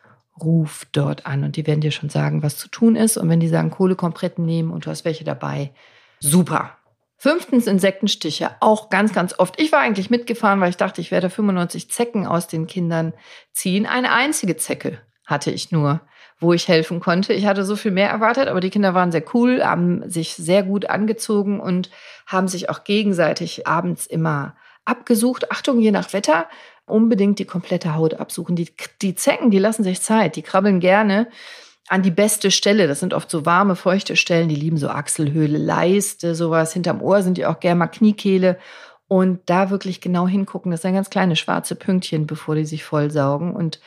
ruf 0.43 0.87
dort 0.93 1.27
an 1.27 1.45
und 1.45 1.57
die 1.57 1.67
werden 1.67 1.83
dir 1.83 1.91
schon 1.91 2.09
sagen, 2.09 2.43
was 2.43 2.57
zu 2.57 2.69
tun 2.69 2.97
ist. 2.97 3.19
Und 3.19 3.29
wenn 3.29 3.41
die 3.41 3.49
sagen, 3.49 3.71
Kohlekompretten 3.71 4.47
nehmen 4.47 4.71
und 4.71 4.87
du 4.87 4.91
hast 4.91 5.05
welche 5.05 5.25
dabei, 5.25 5.73
super. 6.21 6.79
Fünftens 7.19 7.67
Insektenstiche, 7.67 8.53
auch 8.61 8.89
ganz, 8.89 9.13
ganz 9.13 9.39
oft. 9.39 9.61
Ich 9.61 9.73
war 9.73 9.81
eigentlich 9.81 10.09
mitgefahren, 10.09 10.59
weil 10.63 10.71
ich 10.71 10.79
dachte, 10.79 11.03
ich 11.03 11.11
werde 11.11 11.29
95 11.29 11.91
Zecken 11.91 12.27
aus 12.27 12.49
den 12.49 12.67
Kindern 12.67 13.13
ziehen. 13.53 13.85
Eine 13.85 14.13
einzige 14.13 14.57
Zecke 14.57 14.99
hatte 15.31 15.51
ich 15.51 15.73
nur, 15.73 16.01
wo 16.39 16.53
ich 16.53 16.69
helfen 16.69 17.01
konnte. 17.01 17.33
Ich 17.33 17.47
hatte 17.47 17.65
so 17.65 17.77
viel 17.77 17.91
mehr 17.91 18.11
erwartet, 18.11 18.49
aber 18.49 18.61
die 18.61 18.71
Kinder 18.71 18.95
waren 18.95 19.13
sehr 19.13 19.25
cool, 19.35 19.63
haben 19.63 20.09
sich 20.09 20.35
sehr 20.35 20.63
gut 20.63 20.89
angezogen 20.89 21.61
und 21.61 21.91
haben 22.27 22.49
sich 22.49 22.69
auch 22.69 22.85
gegenseitig 22.85 23.67
abends 23.67 24.07
immer 24.07 24.57
abgesucht. 24.85 25.51
Achtung, 25.51 25.81
je 25.81 25.91
nach 25.91 26.13
Wetter 26.13 26.47
unbedingt 26.87 27.39
die 27.39 27.45
komplette 27.45 27.95
Haut 27.95 28.15
absuchen. 28.15 28.57
Die, 28.57 28.69
die 29.01 29.15
Zecken, 29.15 29.51
die 29.51 29.59
lassen 29.59 29.85
sich 29.85 30.01
Zeit, 30.01 30.37
die 30.37 30.43
krabbeln 30.43 30.81
gerne 30.81 31.29
an 31.89 32.03
die 32.03 32.11
beste 32.11 32.51
Stelle. 32.51 32.87
Das 32.87 33.01
sind 33.01 33.15
oft 33.15 33.31
so 33.31 33.47
warme, 33.47 33.77
feuchte 33.77 34.17
Stellen. 34.17 34.49
Die 34.49 34.57
lieben 34.57 34.77
so 34.77 34.89
Achselhöhle, 34.89 35.59
Leiste, 35.59 36.35
sowas. 36.35 36.73
Hinterm 36.73 37.03
Ohr 37.03 37.23
sind 37.23 37.37
die 37.37 37.47
auch 37.47 37.61
gerne 37.61 37.79
mal 37.79 37.87
Kniekehle. 37.89 38.59
Und 39.09 39.41
da 39.47 39.71
wirklich 39.71 40.01
genau 40.01 40.29
hingucken. 40.29 40.71
Das 40.71 40.83
sind 40.83 40.95
ganz 40.95 41.11
kleine 41.11 41.35
schwarze 41.35 41.75
Pünktchen, 41.75 42.29
bevor 42.29 42.55
die 42.55 42.65
sich 42.65 42.85
vollsaugen. 42.85 43.57
Und 43.57 43.81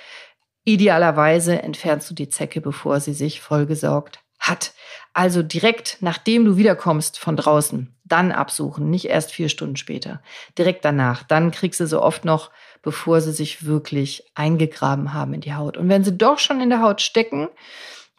Idealerweise 0.64 1.62
entfernst 1.62 2.10
du 2.10 2.14
die 2.14 2.30
Zecke, 2.30 2.62
bevor 2.62 3.00
sie 3.00 3.14
sich 3.14 3.42
vollgesaugt 3.42 4.20
hat. 4.40 4.74
Also 5.14 5.44
direkt 5.44 5.98
nachdem 6.02 6.46
du 6.46 6.58
wiederkommst 6.58 7.20
von 7.20 7.36
draußen, 7.36 7.96
dann 8.04 8.32
absuchen, 8.32 8.90
nicht 8.90 9.06
erst 9.06 9.32
vier 9.32 9.50
Stunden 9.50 9.76
später. 9.76 10.22
Direkt 10.58 10.84
danach. 10.86 11.24
Dann 11.24 11.52
kriegst 11.52 11.80
du 11.80 11.88
sie 11.88 12.02
oft 12.02 12.26
noch, 12.26 12.52
bevor 12.82 13.22
sie 13.22 13.32
sich 13.32 13.66
wirklich 13.66 14.24
eingegraben 14.36 15.14
haben 15.14 15.34
in 15.34 15.42
die 15.42 15.54
Haut. 15.54 15.78
Und 15.78 15.90
wenn 15.90 16.04
sie 16.04 16.18
doch 16.18 16.40
schon 16.40 16.62
in 16.62 16.70
der 16.70 16.82
Haut 16.82 17.02
stecken, 17.02 17.48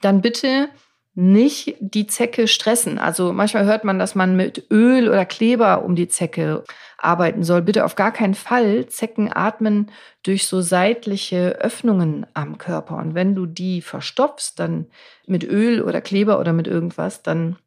dann 0.01 0.21
bitte 0.21 0.69
nicht 1.15 1.77
die 1.79 2.09
Zecke 2.09 2.49
stressen. 2.49 2.99
Also 2.99 3.33
manchmal 3.33 3.65
hört 3.65 3.85
man, 3.85 4.01
dass 4.01 4.17
man 4.17 4.35
mit 4.35 4.67
Öl 4.71 5.09
oder 5.09 5.25
Kleber 5.25 5.85
um 5.85 5.95
die 5.95 6.09
Zecke 6.09 6.65
arbeiten 6.99 7.45
soll. 7.45 7.63
Bitte 7.63 7.85
auf 7.85 7.95
gar 7.95 8.13
keinen 8.13 8.35
Fall. 8.35 8.87
Zecken 8.87 9.31
atmen 9.33 9.93
durch 10.25 10.47
so 10.49 10.61
seitliche 10.61 11.61
Öffnungen 11.61 12.27
am 12.35 12.59
Körper. 12.59 12.97
Und 12.97 13.15
wenn 13.15 13.37
du 13.37 13.47
die 13.47 13.81
verstopfst, 13.81 14.55
dann 14.57 14.87
mit 15.27 15.45
Öl 15.45 15.83
oder 15.83 16.01
Kleber 16.01 16.41
oder 16.41 16.53
mit 16.53 16.67
irgendwas, 16.67 17.23
dann 17.23 17.59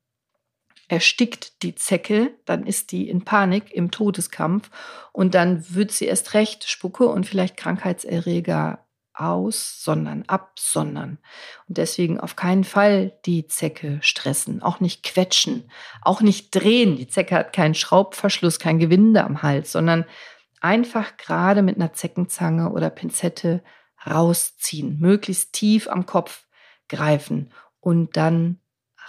erstickt 0.89 1.63
die 1.63 1.75
Zecke, 1.75 2.31
dann 2.45 2.65
ist 2.65 2.91
die 2.91 3.09
in 3.09 3.23
Panik 3.23 3.71
im 3.73 3.91
Todeskampf 3.91 4.69
und 5.11 5.35
dann 5.35 5.65
wird 5.73 5.91
sie 5.91 6.05
erst 6.05 6.33
recht 6.33 6.69
Spucke 6.69 7.07
und 7.07 7.25
vielleicht 7.25 7.57
Krankheitserreger 7.57 8.79
aus, 9.19 9.83
sondern 9.83 10.23
absondern. 10.27 11.17
Und 11.67 11.77
deswegen 11.77 12.19
auf 12.19 12.35
keinen 12.35 12.63
Fall 12.63 13.13
die 13.25 13.47
Zecke 13.47 13.99
stressen, 14.01 14.61
auch 14.61 14.79
nicht 14.79 15.03
quetschen, 15.03 15.69
auch 16.01 16.21
nicht 16.21 16.51
drehen. 16.51 16.95
Die 16.97 17.07
Zecke 17.07 17.35
hat 17.35 17.53
keinen 17.53 17.75
Schraubverschluss, 17.75 18.59
kein 18.59 18.79
Gewinde 18.79 19.23
am 19.23 19.41
Hals, 19.41 19.71
sondern 19.71 20.05
einfach 20.61 21.17
gerade 21.17 21.61
mit 21.61 21.75
einer 21.75 21.93
Zeckenzange 21.93 22.71
oder 22.71 22.89
Pinzette 22.89 23.63
rausziehen, 24.05 24.99
möglichst 24.99 25.53
tief 25.53 25.87
am 25.87 26.05
Kopf 26.05 26.45
greifen 26.87 27.51
und 27.79 28.17
dann 28.17 28.59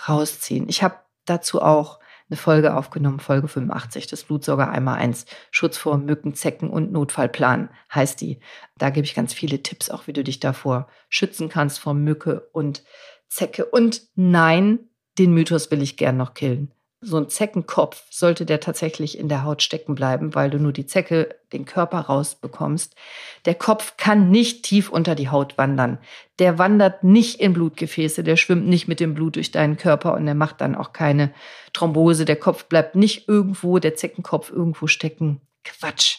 rausziehen. 0.09 0.69
Ich 0.69 0.83
habe 0.83 0.97
dazu 1.25 1.63
auch 1.63 1.99
eine 2.31 2.37
Folge 2.37 2.77
aufgenommen, 2.77 3.21
Folge 3.21 3.49
85, 3.49 4.07
das 4.07 4.25
Blutsauger 4.25 4.71
einmal 4.71 4.99
eins, 4.99 5.27
Schutz 5.51 5.79
vor 5.79 5.99
Mücken, 5.99 6.35
Zecken 6.35 6.71
und 6.71 6.93
Notfallplan 6.93 7.71
heißt 7.95 8.21
die. 8.21 8.41
Da 8.77 8.91
gebe 8.91 9.07
ich 9.07 9.15
ganz 9.15 9.33
viele 9.33 9.63
Tipps, 9.63 9.91
auch 9.91 10.07
wie 10.07 10.13
du 10.13 10.23
dich 10.23 10.41
davor 10.41 10.89
schützen 11.09 11.49
kannst 11.49 11.79
vor 11.79 11.95
Mücke 11.95 12.49
und 12.53 12.85
Zecke. 13.29 13.65
Und 13.65 14.03
nein, 14.15 14.81
den 15.19 15.33
Mythos 15.33 15.71
will 15.71 15.83
ich 15.83 15.97
gern 15.97 16.17
noch 16.17 16.35
killen 16.35 16.73
so 17.01 17.17
ein 17.17 17.29
Zeckenkopf 17.29 18.05
sollte 18.11 18.45
der 18.45 18.59
tatsächlich 18.59 19.19
in 19.19 19.29
der 19.29 19.45
Haut 19.45 19.63
stecken 19.63 19.95
bleiben, 19.95 20.35
weil 20.35 20.51
du 20.51 20.59
nur 20.59 20.73
die 20.73 20.87
Zecke, 20.87 21.37
den 21.53 21.65
Körper 21.65 22.01
rausbekommst. 22.01 22.97
Der 23.45 23.55
Kopf 23.55 23.97
kann 23.97 24.31
nicht 24.31 24.65
tief 24.65 24.91
unter 24.91 25.15
die 25.15 25.29
Haut 25.29 25.57
wandern. 25.57 25.99
Der 26.41 26.59
wandert 26.59 27.05
nicht 27.05 27.41
in 27.41 27.53
Blutgefäße, 27.53 28.25
der 28.25 28.37
schwimmt 28.37 28.67
nicht 28.67 28.89
mit 28.89 28.99
dem 28.99 29.15
Blut 29.15 29.37
durch 29.37 29.53
deinen 29.53 29.77
Körper 29.77 30.15
und 30.15 30.27
der 30.27 30.35
macht 30.35 30.61
dann 30.61 30.75
auch 30.75 30.93
keine 30.93 31.33
Thrombose. 31.73 32.25
Der 32.25 32.37
Kopf 32.37 32.65
bleibt 32.65 32.97
nicht 32.97 33.29
irgendwo, 33.29 33.79
der 33.79 33.95
Zeckenkopf 33.95 34.51
irgendwo 34.51 34.89
stecken. 34.89 35.41
Quatsch. 35.65 36.19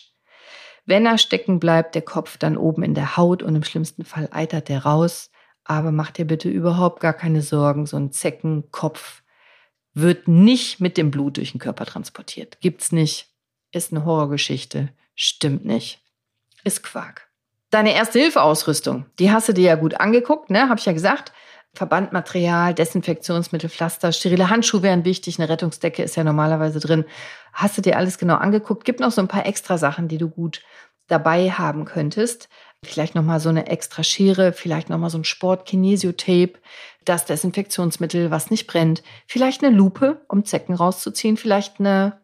Wenn 0.86 1.06
er 1.06 1.18
stecken 1.18 1.60
bleibt, 1.60 1.94
der 1.94 2.02
Kopf 2.04 2.38
dann 2.38 2.58
oben 2.58 2.84
in 2.84 2.94
der 2.94 3.18
Haut 3.18 3.44
und 3.44 3.54
im 3.56 3.64
schlimmsten 3.64 4.06
Fall 4.06 4.30
eitert 4.32 4.70
der 4.70 4.86
raus. 4.86 5.30
Aber 5.66 5.92
mach 5.92 6.12
dir 6.12 6.26
bitte 6.26 6.50
überhaupt 6.50 7.02
gar 7.02 7.14
keine 7.14 7.42
Sorgen, 7.42 7.86
so 7.86 7.98
ein 7.98 8.12
Zeckenkopf 8.12 9.22
wird 10.02 10.28
nicht 10.28 10.80
mit 10.80 10.98
dem 10.98 11.12
Blut 11.12 11.38
durch 11.38 11.52
den 11.52 11.60
Körper 11.60 11.86
transportiert. 11.86 12.60
Gibt's 12.62 12.92
nicht. 12.92 13.28
Ist 13.72 13.92
eine 13.92 14.06
Horrorgeschichte. 14.06 14.90
Stimmt 15.16 15.66
nicht. 15.66 16.02
Ist 16.64 16.84
Quark. 16.84 17.30
Deine 17.70 17.94
Erste-Hilfe-Ausrüstung, 17.94 19.06
die 19.20 19.32
hast 19.32 19.48
du 19.48 19.54
dir 19.54 19.66
ja 19.66 19.76
gut 19.76 20.00
angeguckt, 20.00 20.50
ne? 20.50 20.70
Hab 20.70 20.80
ich 20.80 20.86
ja 20.86 20.92
gesagt. 20.92 21.32
Verbandmaterial, 21.74 22.74
Desinfektionsmittel, 22.74 23.70
Pflaster, 23.70 24.12
sterile 24.12 24.50
Handschuhe 24.50 24.82
wären 24.82 25.06
wichtig, 25.06 25.38
eine 25.38 25.50
Rettungsdecke 25.50 26.02
ist 26.02 26.16
ja 26.16 26.24
normalerweise 26.24 26.80
drin. 26.80 27.06
Hast 27.54 27.78
du 27.78 27.82
dir 27.82 27.98
alles 27.98 28.18
genau 28.18 28.36
angeguckt? 28.36 28.86
Gibt 28.86 29.00
noch 29.00 29.12
so 29.12 29.22
ein 29.22 29.28
paar 29.28 29.46
extra 29.46 29.78
Sachen, 29.78 30.08
die 30.08 30.18
du 30.18 30.30
gut 30.30 30.64
dabei 31.08 31.52
haben 31.52 31.86
könntest. 31.86 32.50
Vielleicht 32.84 33.14
nochmal 33.14 33.40
so 33.40 33.50
eine 33.50 33.68
extra 33.68 34.04
Schere, 34.04 34.54
vielleicht 34.54 34.90
nochmal 34.90 35.10
so 35.10 35.18
ein 35.18 35.26
Sport-Kinesio-Tape, 35.26 36.54
das 37.04 37.26
Desinfektionsmittel, 37.26 38.32
was 38.32 38.52
nicht 38.52 38.68
brennt, 38.68 39.04
vielleicht 39.28 39.64
eine 39.64 39.76
Lupe, 39.76 40.22
um 40.30 40.46
Zecken 40.46 40.76
rauszuziehen, 40.76 41.36
vielleicht 41.36 41.80
eine 41.80 42.22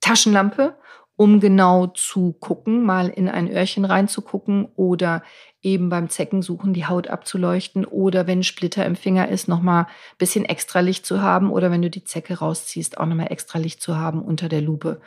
Taschenlampe, 0.00 0.76
um 1.14 1.38
genau 1.38 1.86
zu 1.86 2.32
gucken, 2.32 2.82
mal 2.82 3.08
in 3.08 3.28
ein 3.28 3.48
Öhrchen 3.48 3.84
reinzugucken 3.84 4.66
oder 4.74 5.22
eben 5.60 5.88
beim 5.88 6.08
Zeckensuchen 6.08 6.74
die 6.74 6.86
Haut 6.86 7.06
abzuleuchten 7.06 7.84
oder 7.84 8.26
wenn 8.26 8.42
Splitter 8.42 8.84
im 8.84 8.96
Finger 8.96 9.28
ist, 9.28 9.46
nochmal 9.46 9.84
ein 9.84 10.18
bisschen 10.18 10.44
extra 10.44 10.80
Licht 10.80 11.06
zu 11.06 11.22
haben 11.22 11.50
oder 11.50 11.70
wenn 11.70 11.82
du 11.82 11.90
die 11.90 12.02
Zecke 12.02 12.38
rausziehst, 12.38 12.98
auch 12.98 13.06
nochmal 13.06 13.30
extra 13.30 13.60
Licht 13.60 13.80
zu 13.80 13.96
haben 13.96 14.20
unter 14.22 14.48
der 14.48 14.62
Lupe, 14.62 15.00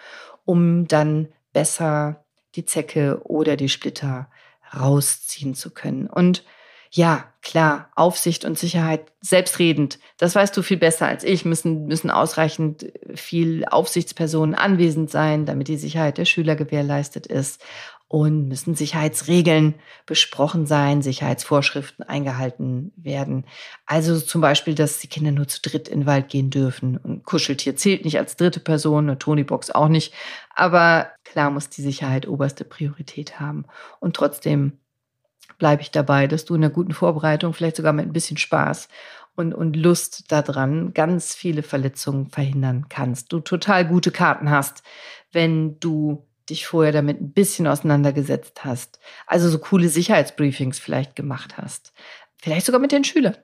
um 0.45 0.87
dann 0.87 1.27
besser 1.51 2.23
die 2.55 2.65
Zecke 2.65 3.19
oder 3.25 3.57
die 3.57 3.69
Splitter 3.69 4.29
rausziehen 4.79 5.55
zu 5.55 5.71
können. 5.71 6.07
Und 6.07 6.43
ja, 6.91 7.25
klar, 7.41 7.89
Aufsicht 7.95 8.45
und 8.45 8.57
Sicherheit 8.57 9.11
selbstredend. 9.19 9.99
Das 10.17 10.33
weißt 10.33 10.55
du 10.55 10.61
viel 10.61 10.77
besser 10.77 11.05
als 11.07 11.25
ich. 11.25 11.43
Müssen, 11.43 11.87
müssen 11.87 12.09
ausreichend 12.09 12.85
viel 13.15 13.65
Aufsichtspersonen 13.65 14.55
anwesend 14.55 15.11
sein, 15.11 15.45
damit 15.45 15.67
die 15.67 15.77
Sicherheit 15.77 16.17
der 16.17 16.23
Schüler 16.23 16.55
gewährleistet 16.55 17.27
ist. 17.27 17.61
Und 18.07 18.47
müssen 18.47 18.75
Sicherheitsregeln 18.75 19.75
besprochen 20.05 20.67
sein, 20.67 21.01
Sicherheitsvorschriften 21.01 22.05
eingehalten 22.05 22.93
werden. 22.95 23.45
Also 23.87 24.19
zum 24.19 24.41
Beispiel, 24.41 24.75
dass 24.75 24.99
die 24.99 25.07
Kinder 25.07 25.31
nur 25.31 25.47
zu 25.47 25.59
dritt 25.61 25.87
in 25.87 26.01
den 26.01 26.05
Wald 26.05 26.29
gehen 26.29 26.51
dürfen. 26.51 26.97
Und 26.97 27.23
Kuscheltier 27.25 27.75
zählt 27.75 28.05
nicht 28.05 28.19
als 28.19 28.35
dritte 28.35 28.59
Person, 28.59 29.09
eine 29.09 29.17
Tonybox 29.17 29.71
auch 29.71 29.87
nicht. 29.87 30.13
Aber 30.53 31.09
klar 31.23 31.49
muss 31.49 31.69
die 31.69 31.81
Sicherheit 31.81 32.27
oberste 32.27 32.63
Priorität 32.63 33.39
haben. 33.39 33.65
Und 33.99 34.15
trotzdem 34.15 34.73
bleibe 35.57 35.81
ich 35.81 35.91
dabei, 35.91 36.27
dass 36.27 36.45
du 36.45 36.55
in 36.55 36.63
einer 36.63 36.73
guten 36.73 36.93
Vorbereitung, 36.93 37.53
vielleicht 37.53 37.77
sogar 37.77 37.93
mit 37.93 38.05
ein 38.05 38.13
bisschen 38.13 38.37
Spaß 38.37 38.87
und, 39.35 39.53
und 39.53 39.75
Lust 39.75 40.31
daran 40.31 40.93
ganz 40.93 41.35
viele 41.35 41.63
Verletzungen 41.63 42.29
verhindern 42.29 42.85
kannst. 42.89 43.31
Du 43.33 43.39
total 43.39 43.87
gute 43.87 44.11
Karten 44.11 44.49
hast, 44.49 44.83
wenn 45.31 45.79
du 45.79 46.25
dich 46.49 46.67
vorher 46.67 46.91
damit 46.93 47.21
ein 47.21 47.31
bisschen 47.33 47.67
auseinandergesetzt 47.67 48.65
hast. 48.65 48.99
Also 49.27 49.49
so 49.49 49.59
coole 49.59 49.89
Sicherheitsbriefings 49.89 50.79
vielleicht 50.79 51.15
gemacht 51.15 51.57
hast. 51.57 51.93
Vielleicht 52.37 52.65
sogar 52.65 52.79
mit 52.79 52.91
den 52.91 53.03
Schülern. 53.03 53.35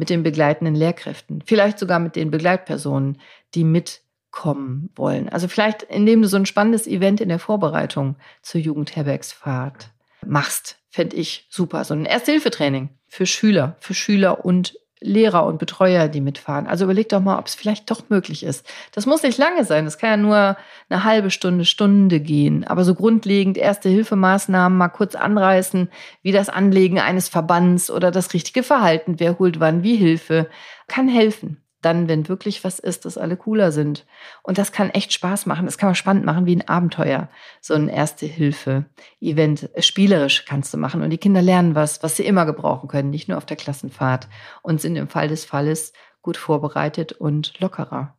mit 0.00 0.10
den 0.10 0.22
begleitenden 0.22 0.74
Lehrkräften, 0.74 1.42
vielleicht 1.44 1.78
sogar 1.78 2.00
mit 2.00 2.16
den 2.16 2.30
Begleitpersonen, 2.30 3.20
die 3.54 3.64
mitkommen 3.64 4.88
wollen. 4.96 5.28
Also 5.28 5.46
vielleicht, 5.46 5.82
indem 5.82 6.22
du 6.22 6.28
so 6.28 6.38
ein 6.38 6.46
spannendes 6.46 6.86
Event 6.86 7.20
in 7.20 7.28
der 7.28 7.38
Vorbereitung 7.38 8.16
zur 8.40 8.62
Jugendherbergsfahrt 8.62 9.90
machst, 10.26 10.78
fände 10.88 11.16
ich 11.16 11.46
super. 11.50 11.84
So 11.84 11.92
ein 11.92 12.06
Erste-Hilfe-Training 12.06 12.88
für 13.08 13.26
Schüler, 13.26 13.76
für 13.80 13.92
Schüler 13.92 14.44
und 14.44 14.74
Lehrer 15.00 15.46
und 15.46 15.58
Betreuer, 15.58 16.08
die 16.08 16.20
mitfahren. 16.20 16.66
Also 16.66 16.84
überleg 16.84 17.08
doch 17.08 17.20
mal, 17.20 17.38
ob 17.38 17.46
es 17.46 17.54
vielleicht 17.54 17.90
doch 17.90 18.10
möglich 18.10 18.42
ist. 18.42 18.66
Das 18.92 19.06
muss 19.06 19.22
nicht 19.22 19.38
lange 19.38 19.64
sein. 19.64 19.86
Das 19.86 19.98
kann 19.98 20.10
ja 20.10 20.16
nur 20.16 20.56
eine 20.88 21.04
halbe 21.04 21.30
Stunde, 21.30 21.64
Stunde 21.64 22.20
gehen. 22.20 22.64
Aber 22.64 22.84
so 22.84 22.94
grundlegend 22.94 23.56
Erste-Hilfemaßnahmen 23.56 24.76
mal 24.76 24.88
kurz 24.88 25.14
anreißen, 25.14 25.90
wie 26.22 26.32
das 26.32 26.50
Anlegen 26.50 26.98
eines 26.98 27.28
Verbands 27.28 27.90
oder 27.90 28.10
das 28.10 28.34
richtige 28.34 28.62
Verhalten, 28.62 29.18
wer 29.18 29.38
holt 29.38 29.58
wann 29.58 29.82
wie 29.82 29.96
Hilfe, 29.96 30.48
kann 30.86 31.08
helfen 31.08 31.62
dann, 31.82 32.08
wenn 32.08 32.28
wirklich 32.28 32.64
was 32.64 32.78
ist, 32.78 33.04
dass 33.04 33.18
alle 33.18 33.36
cooler 33.36 33.72
sind. 33.72 34.06
Und 34.42 34.58
das 34.58 34.72
kann 34.72 34.90
echt 34.90 35.12
Spaß 35.12 35.46
machen. 35.46 35.66
Das 35.66 35.78
kann 35.78 35.88
man 35.88 35.94
spannend 35.94 36.24
machen 36.24 36.46
wie 36.46 36.56
ein 36.56 36.68
Abenteuer. 36.68 37.28
So 37.60 37.74
ein 37.74 37.88
Erste-Hilfe-Event. 37.88 39.70
Spielerisch 39.78 40.44
kannst 40.44 40.74
du 40.74 40.78
machen. 40.78 41.02
Und 41.02 41.10
die 41.10 41.18
Kinder 41.18 41.42
lernen 41.42 41.74
was, 41.74 42.02
was 42.02 42.16
sie 42.16 42.26
immer 42.26 42.46
gebrauchen 42.46 42.88
können, 42.88 43.10
nicht 43.10 43.28
nur 43.28 43.38
auf 43.38 43.46
der 43.46 43.56
Klassenfahrt. 43.56 44.28
Und 44.62 44.80
sind 44.80 44.96
im 44.96 45.08
Fall 45.08 45.28
des 45.28 45.44
Falles 45.44 45.92
gut 46.22 46.36
vorbereitet 46.36 47.12
und 47.12 47.58
lockerer. 47.60 48.16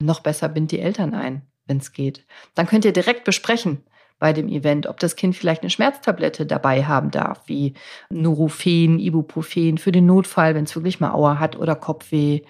Und 0.00 0.06
noch 0.06 0.20
besser 0.20 0.48
bind 0.48 0.72
die 0.72 0.80
Eltern 0.80 1.14
ein, 1.14 1.42
wenn 1.66 1.78
es 1.78 1.92
geht. 1.92 2.26
Dann 2.54 2.66
könnt 2.66 2.84
ihr 2.84 2.92
direkt 2.92 3.24
besprechen, 3.24 3.84
bei 4.18 4.32
dem 4.32 4.48
Event, 4.48 4.86
ob 4.86 5.00
das 5.00 5.16
Kind 5.16 5.36
vielleicht 5.36 5.62
eine 5.62 5.70
Schmerztablette 5.70 6.46
dabei 6.46 6.84
haben 6.84 7.10
darf, 7.10 7.42
wie 7.46 7.74
Nurofen, 8.10 8.98
Ibuprofen 8.98 9.78
für 9.78 9.92
den 9.92 10.06
Notfall, 10.06 10.54
wenn 10.54 10.64
es 10.64 10.74
wirklich 10.74 11.00
mal 11.00 11.12
Aua 11.12 11.38
hat 11.38 11.56
oder 11.56 11.74
Kopfweh 11.74 12.42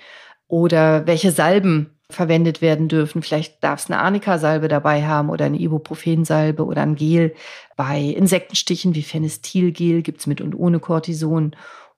oder 0.48 1.06
welche 1.06 1.30
Salben 1.30 1.90
verwendet 2.10 2.60
werden 2.60 2.88
dürfen. 2.88 3.22
Vielleicht 3.22 3.62
darf 3.62 3.80
es 3.80 3.90
eine 3.90 4.00
Arnika-Salbe 4.00 4.68
dabei 4.68 5.06
haben 5.06 5.30
oder 5.30 5.46
eine 5.46 5.58
Ibuprofen-Salbe 5.58 6.64
oder 6.64 6.82
ein 6.82 6.96
Gel. 6.96 7.34
Bei 7.76 8.00
Insektenstichen 8.00 8.94
wie 8.94 9.02
Phenestilgel 9.02 10.02
gibt's 10.02 10.26
mit 10.26 10.40
und 10.40 10.54
ohne 10.54 10.80
Cortison. 10.80 11.56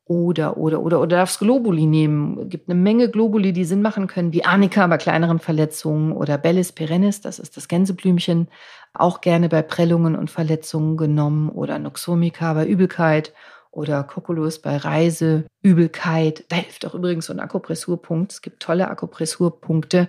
Oder, 0.08 0.56
oder, 0.56 0.82
oder, 0.82 1.00
oder 1.00 1.16
darfst 1.16 1.40
Globuli 1.40 1.84
nehmen. 1.84 2.48
Gibt 2.48 2.68
eine 2.68 2.80
Menge 2.80 3.10
Globuli, 3.10 3.52
die 3.52 3.64
Sinn 3.64 3.82
machen 3.82 4.06
können, 4.06 4.32
wie 4.32 4.44
Arnika 4.44 4.86
bei 4.86 4.98
kleineren 4.98 5.40
Verletzungen 5.40 6.12
oder 6.12 6.38
Bellis 6.38 6.70
perennis, 6.70 7.20
das 7.20 7.40
ist 7.40 7.56
das 7.56 7.66
Gänseblümchen, 7.66 8.46
auch 8.94 9.20
gerne 9.20 9.48
bei 9.48 9.62
Prellungen 9.62 10.14
und 10.14 10.30
Verletzungen 10.30 10.96
genommen 10.96 11.48
oder 11.48 11.80
Noxomica 11.80 12.54
bei 12.54 12.66
Übelkeit 12.66 13.32
oder 13.76 14.02
Kokulus 14.04 14.60
bei 14.60 14.76
Reiseübelkeit. 14.78 16.44
Da 16.48 16.56
hilft 16.56 16.86
auch 16.86 16.94
übrigens 16.94 17.26
so 17.26 17.32
ein 17.32 17.40
Akupressurpunkt. 17.40 18.32
Es 18.32 18.42
gibt 18.42 18.60
tolle 18.60 18.88
Akupressurpunkte 18.88 20.08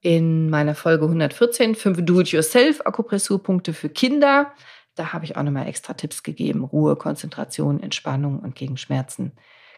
in 0.00 0.50
meiner 0.50 0.74
Folge 0.74 1.06
114, 1.06 1.74
fünf 1.74 2.04
Do-it-yourself-Akupressurpunkte 2.04 3.72
für 3.72 3.88
Kinder. 3.88 4.52
Da 4.94 5.12
habe 5.12 5.24
ich 5.24 5.36
auch 5.36 5.42
nochmal 5.42 5.68
extra 5.68 5.94
Tipps 5.94 6.22
gegeben. 6.22 6.64
Ruhe, 6.64 6.96
Konzentration, 6.96 7.82
Entspannung 7.82 8.40
und 8.40 8.54
gegen 8.54 8.76
Schmerzen 8.76 9.32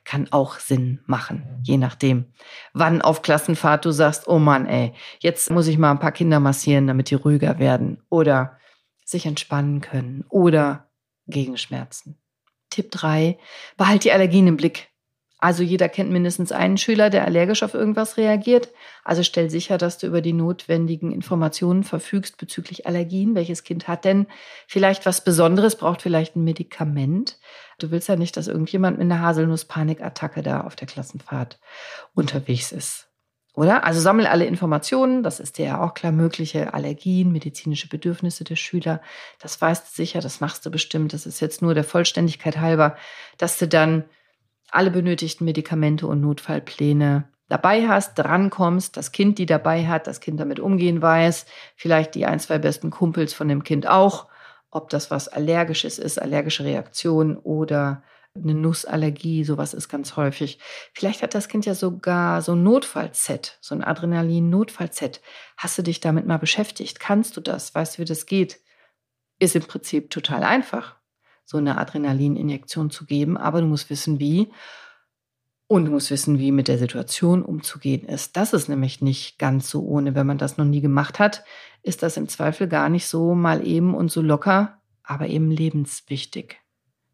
kann 0.04 0.28
auch 0.32 0.58
Sinn 0.58 1.00
machen, 1.06 1.60
je 1.62 1.76
nachdem, 1.76 2.24
wann 2.72 3.02
auf 3.02 3.20
Klassenfahrt 3.20 3.84
du 3.84 3.90
sagst, 3.90 4.28
oh 4.28 4.38
Mann, 4.38 4.66
ey, 4.66 4.94
jetzt 5.18 5.50
muss 5.50 5.66
ich 5.66 5.76
mal 5.76 5.90
ein 5.90 5.98
paar 5.98 6.12
Kinder 6.12 6.40
massieren, 6.40 6.86
damit 6.86 7.10
die 7.10 7.16
ruhiger 7.16 7.58
werden 7.58 8.02
oder 8.08 8.58
sich 9.04 9.26
entspannen 9.26 9.82
können 9.82 10.24
oder 10.30 10.88
gegen 11.26 11.58
Schmerzen. 11.58 12.19
Tipp 12.70 12.90
3, 12.90 13.38
behalt 13.76 14.04
die 14.04 14.12
Allergien 14.12 14.46
im 14.46 14.56
Blick. 14.56 14.90
Also 15.42 15.62
jeder 15.62 15.88
kennt 15.88 16.10
mindestens 16.10 16.52
einen 16.52 16.76
Schüler, 16.76 17.08
der 17.08 17.24
allergisch 17.24 17.62
auf 17.62 17.72
irgendwas 17.72 18.18
reagiert. 18.18 18.68
Also 19.04 19.22
stell 19.22 19.48
sicher, 19.48 19.78
dass 19.78 19.96
du 19.96 20.06
über 20.06 20.20
die 20.20 20.34
notwendigen 20.34 21.12
Informationen 21.12 21.82
verfügst 21.82 22.36
bezüglich 22.36 22.86
Allergien. 22.86 23.34
Welches 23.34 23.64
Kind 23.64 23.88
hat 23.88 24.04
denn 24.04 24.26
vielleicht 24.66 25.06
was 25.06 25.24
Besonderes, 25.24 25.76
braucht 25.76 26.02
vielleicht 26.02 26.36
ein 26.36 26.44
Medikament. 26.44 27.38
Du 27.78 27.90
willst 27.90 28.08
ja 28.08 28.16
nicht, 28.16 28.36
dass 28.36 28.48
irgendjemand 28.48 28.98
mit 28.98 29.10
einer 29.10 29.22
Haselnuss-Panikattacke 29.22 30.42
da 30.42 30.60
auf 30.60 30.76
der 30.76 30.86
Klassenfahrt 30.86 31.58
unterwegs 32.14 32.70
ist. 32.70 33.09
Oder? 33.54 33.84
Also 33.84 34.00
sammel 34.00 34.26
alle 34.26 34.46
Informationen, 34.46 35.22
das 35.22 35.40
ist 35.40 35.58
dir 35.58 35.66
ja 35.66 35.80
auch 35.80 35.94
klar, 35.94 36.12
mögliche 36.12 36.72
Allergien, 36.72 37.32
medizinische 37.32 37.88
Bedürfnisse 37.88 38.44
der 38.44 38.56
Schüler. 38.56 39.00
Das 39.40 39.60
weißt 39.60 39.86
du 39.86 39.94
sicher, 39.94 40.20
das 40.20 40.40
machst 40.40 40.64
du 40.64 40.70
bestimmt. 40.70 41.12
Das 41.12 41.26
ist 41.26 41.40
jetzt 41.40 41.60
nur 41.60 41.74
der 41.74 41.84
Vollständigkeit 41.84 42.58
halber, 42.58 42.96
dass 43.38 43.58
du 43.58 43.66
dann 43.66 44.04
alle 44.70 44.90
benötigten 44.90 45.44
Medikamente 45.44 46.06
und 46.06 46.20
Notfallpläne 46.20 47.28
dabei 47.48 47.88
hast, 47.88 48.14
drankommst, 48.14 48.96
das 48.96 49.10
Kind 49.10 49.38
die 49.38 49.46
dabei 49.46 49.86
hat, 49.88 50.06
das 50.06 50.20
Kind 50.20 50.38
damit 50.38 50.60
umgehen 50.60 51.02
weiß, 51.02 51.46
vielleicht 51.74 52.14
die 52.14 52.24
ein, 52.24 52.38
zwei 52.38 52.58
besten 52.58 52.90
Kumpels 52.90 53.34
von 53.34 53.48
dem 53.48 53.64
Kind 53.64 53.88
auch, 53.88 54.28
ob 54.70 54.88
das 54.88 55.10
was 55.10 55.26
Allergisches 55.26 55.98
ist, 55.98 56.22
allergische 56.22 56.64
Reaktion 56.64 57.36
oder 57.36 58.04
eine 58.34 58.54
Nussallergie, 58.54 59.44
sowas 59.44 59.74
ist 59.74 59.88
ganz 59.88 60.16
häufig. 60.16 60.58
Vielleicht 60.94 61.22
hat 61.22 61.34
das 61.34 61.48
Kind 61.48 61.66
ja 61.66 61.74
sogar 61.74 62.42
so 62.42 62.52
ein 62.52 62.62
Notfallset, 62.62 63.58
so 63.60 63.74
ein 63.74 63.82
Adrenalin-Notfallset. 63.82 65.20
Hast 65.56 65.78
du 65.78 65.82
dich 65.82 66.00
damit 66.00 66.26
mal 66.26 66.38
beschäftigt? 66.38 67.00
Kannst 67.00 67.36
du 67.36 67.40
das? 67.40 67.74
Weißt 67.74 67.98
du, 67.98 68.02
wie 68.02 68.06
das 68.06 68.26
geht? 68.26 68.60
Ist 69.38 69.56
im 69.56 69.62
Prinzip 69.62 70.10
total 70.10 70.44
einfach, 70.44 70.96
so 71.44 71.58
eine 71.58 71.78
Adrenalininjektion 71.78 72.90
zu 72.90 73.04
geben, 73.04 73.36
aber 73.36 73.60
du 73.60 73.66
musst 73.66 73.90
wissen, 73.90 74.20
wie. 74.20 74.52
Und 75.66 75.84
du 75.84 75.92
musst 75.92 76.10
wissen, 76.10 76.38
wie 76.38 76.50
mit 76.52 76.68
der 76.68 76.78
Situation 76.78 77.42
umzugehen 77.42 78.04
ist. 78.04 78.36
Das 78.36 78.52
ist 78.52 78.68
nämlich 78.68 79.02
nicht 79.02 79.38
ganz 79.38 79.70
so 79.70 79.82
ohne. 79.82 80.16
Wenn 80.16 80.26
man 80.26 80.38
das 80.38 80.56
noch 80.56 80.64
nie 80.64 80.80
gemacht 80.80 81.18
hat, 81.18 81.44
ist 81.82 82.02
das 82.02 82.16
im 82.16 82.28
Zweifel 82.28 82.68
gar 82.68 82.88
nicht 82.88 83.06
so 83.06 83.34
mal 83.34 83.66
eben 83.66 83.94
und 83.94 84.10
so 84.10 84.20
locker, 84.20 84.80
aber 85.04 85.28
eben 85.28 85.50
lebenswichtig 85.50 86.60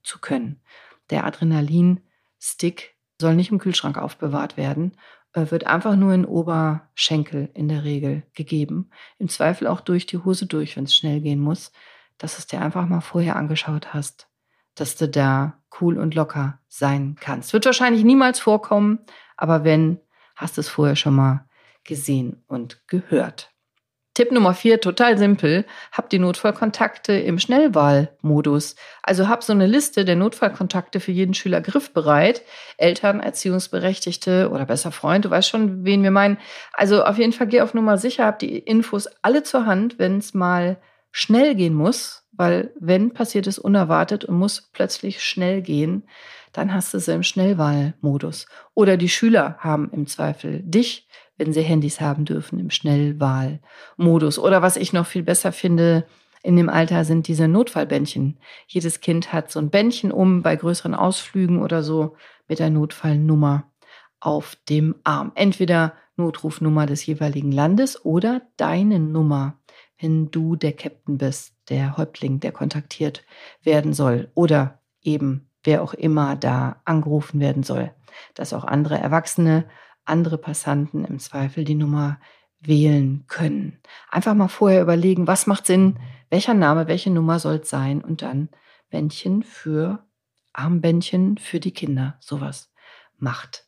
zu 0.03 0.21
können. 0.21 0.63
Der 1.11 1.25
Adrenalin-Stick 1.25 2.97
soll 3.21 3.35
nicht 3.35 3.51
im 3.51 3.59
Kühlschrank 3.59 3.99
aufbewahrt 3.99 4.57
werden, 4.57 4.97
äh, 5.33 5.51
wird 5.51 5.67
einfach 5.67 5.97
nur 5.97 6.13
in 6.13 6.25
Oberschenkel 6.25 7.51
in 7.55 7.69
der 7.69 7.85
Regel 7.85 8.25
gegeben. 8.35 8.91
Im 9.19 9.29
Zweifel 9.29 9.67
auch 9.67 9.81
durch 9.81 10.07
die 10.07 10.19
Hose 10.19 10.47
durch, 10.47 10.77
wenn 10.77 10.85
es 10.85 10.95
schnell 10.95 11.21
gehen 11.21 11.41
muss, 11.41 11.73
dass 12.19 12.37
du 12.37 12.39
es 12.41 12.47
dir 12.47 12.61
einfach 12.61 12.87
mal 12.87 13.01
vorher 13.01 13.37
angeschaut 13.37 13.93
hast, 13.93 14.29
dass 14.75 14.97
du 14.97 15.09
da 15.09 15.63
cool 15.81 15.99
und 15.99 16.15
locker 16.15 16.61
sein 16.69 17.17
kannst. 17.21 17.53
Wird 17.53 17.67
wahrscheinlich 17.67 18.05
niemals 18.05 18.41
vorkommen, 18.41 19.01
aber 19.37 19.65
wenn, 19.65 20.01
hast 20.35 20.57
du 20.57 20.61
es 20.61 20.69
vorher 20.69 20.97
schon 20.97 21.15
mal 21.15 21.47
gesehen 21.85 22.43
und 22.47 22.87
gehört. 22.89 23.56
Tipp 24.17 24.33
Nummer 24.33 24.55
vier, 24.55 24.81
total 24.81 25.19
simpel. 25.19 25.67
Hab 25.93 26.09
die 26.09 26.19
Notfallkontakte 26.19 27.13
im 27.13 27.39
Schnellwahlmodus. 27.39 28.75
Also 29.03 29.29
hab 29.29 29.43
so 29.43 29.53
eine 29.53 29.67
Liste 29.67 30.07
der 30.07 30.17
Notfallkontakte 30.17 31.01
für 31.01 31.13
jeden 31.13 31.35
Schüler 31.35 31.61
griffbereit. 31.61 32.41
Eltern, 32.79 33.21
Erziehungsberechtigte 33.21 34.49
oder 34.51 34.65
besser 34.65 34.91
Freund, 34.91 35.27
du 35.27 35.31
weißt 35.31 35.51
schon, 35.51 35.85
wen 35.85 36.03
wir 36.03 36.11
meinen. 36.11 36.39
Also 36.73 37.05
auf 37.05 37.19
jeden 37.19 37.35
Fall 37.35 37.47
geh 37.47 37.61
auf 37.61 37.75
Nummer 37.75 37.99
sicher, 37.99 38.25
hab 38.25 38.39
die 38.39 38.57
Infos 38.59 39.07
alle 39.21 39.43
zur 39.43 39.67
Hand, 39.67 39.99
wenn 39.99 40.17
es 40.17 40.33
mal 40.33 40.79
schnell 41.11 41.55
gehen 41.55 41.75
muss. 41.75 42.23
Weil 42.33 42.73
wenn 42.81 43.13
passiert 43.13 43.47
es 43.47 43.59
unerwartet 43.59 44.25
und 44.25 44.39
muss 44.39 44.71
plötzlich 44.73 45.23
schnell 45.23 45.61
gehen, 45.61 46.09
dann 46.55 46.73
hast 46.73 46.95
du 46.95 47.01
sie 47.01 47.13
im 47.13 47.23
Schnellwahlmodus. 47.23 48.47
Oder 48.73 48.97
die 48.97 49.11
Schüler 49.11 49.59
haben 49.59 49.91
im 49.93 50.07
Zweifel 50.07 50.63
dich 50.63 51.07
wenn 51.37 51.53
sie 51.53 51.63
Handys 51.63 52.01
haben 52.01 52.25
dürfen 52.25 52.59
im 52.59 52.71
Schnellwahlmodus. 52.71 54.39
Oder 54.39 54.63
was 54.63 54.77
ich 54.77 54.93
noch 54.93 55.07
viel 55.07 55.23
besser 55.23 55.53
finde, 55.53 56.07
in 56.43 56.57
dem 56.57 56.69
Alter 56.69 57.05
sind 57.05 57.29
diese 57.29 57.49
Notfallbändchen. 57.49 58.39
Jedes 58.69 59.01
Kind 59.01 59.33
hat 59.33 59.51
so 59.51 59.59
ein 59.59 59.71
Bändchen 59.71 60.13
um 60.13 60.43
bei 60.43 60.55
größeren 60.55 60.95
Ausflügen 60.95 61.61
oder 61.61 61.83
so 61.83 62.17
mit 62.49 62.61
der 62.61 62.71
Notfallnummer 62.71 63.71
auf 64.21 64.57
dem 64.69 64.95
Arm. 65.05 65.33
Entweder 65.35 65.95
Notrufnummer 66.17 66.87
des 66.87 67.05
jeweiligen 67.05 67.53
Landes 67.53 68.05
oder 68.05 68.43
deine 68.57 68.99
Nummer, 69.01 69.59
wenn 70.01 70.31
du 70.31 70.57
der 70.57 70.73
Captain 70.73 71.19
bist, 71.19 71.55
der 71.69 71.97
Häuptling, 71.97 72.41
der 72.41 72.53
kontaktiert 72.53 73.25
werden 73.63 73.93
soll 73.93 74.31
oder 74.35 74.81
eben 75.03 75.51
wer 75.65 75.83
auch 75.83 75.95
immer 75.95 76.37
da 76.37 76.81
angerufen 76.85 77.41
werden 77.41 77.63
soll, 77.63 77.93
dass 78.35 78.53
auch 78.53 78.65
andere 78.65 78.99
Erwachsene 78.99 79.65
andere 80.07 80.39
Passanten 80.39 81.05
im 81.05 81.19
Zweifel 81.19 81.65
die 81.65 81.75
Nummer 81.75 82.19
wählen 82.61 83.25
können. 83.29 83.79
Einfach 84.11 84.35
mal 84.35 84.49
vorher 84.49 84.83
überlegen, 84.83 85.27
was 85.27 85.47
macht 85.47 85.67
Sinn, 85.67 85.99
welcher 86.31 86.55
Name, 86.55 86.89
welche 86.89 87.11
Nummer 87.11 87.39
soll 87.39 87.57
es 87.57 87.71
sein 87.71 88.03
und 88.03 88.23
dann 88.23 88.49
Bändchen 88.91 89.43
für 89.43 90.05
Armbändchen 90.53 91.39
für 91.39 91.61
die 91.61 91.73
Kinder. 91.73 92.17
Sowas 92.21 92.73
macht 93.19 93.67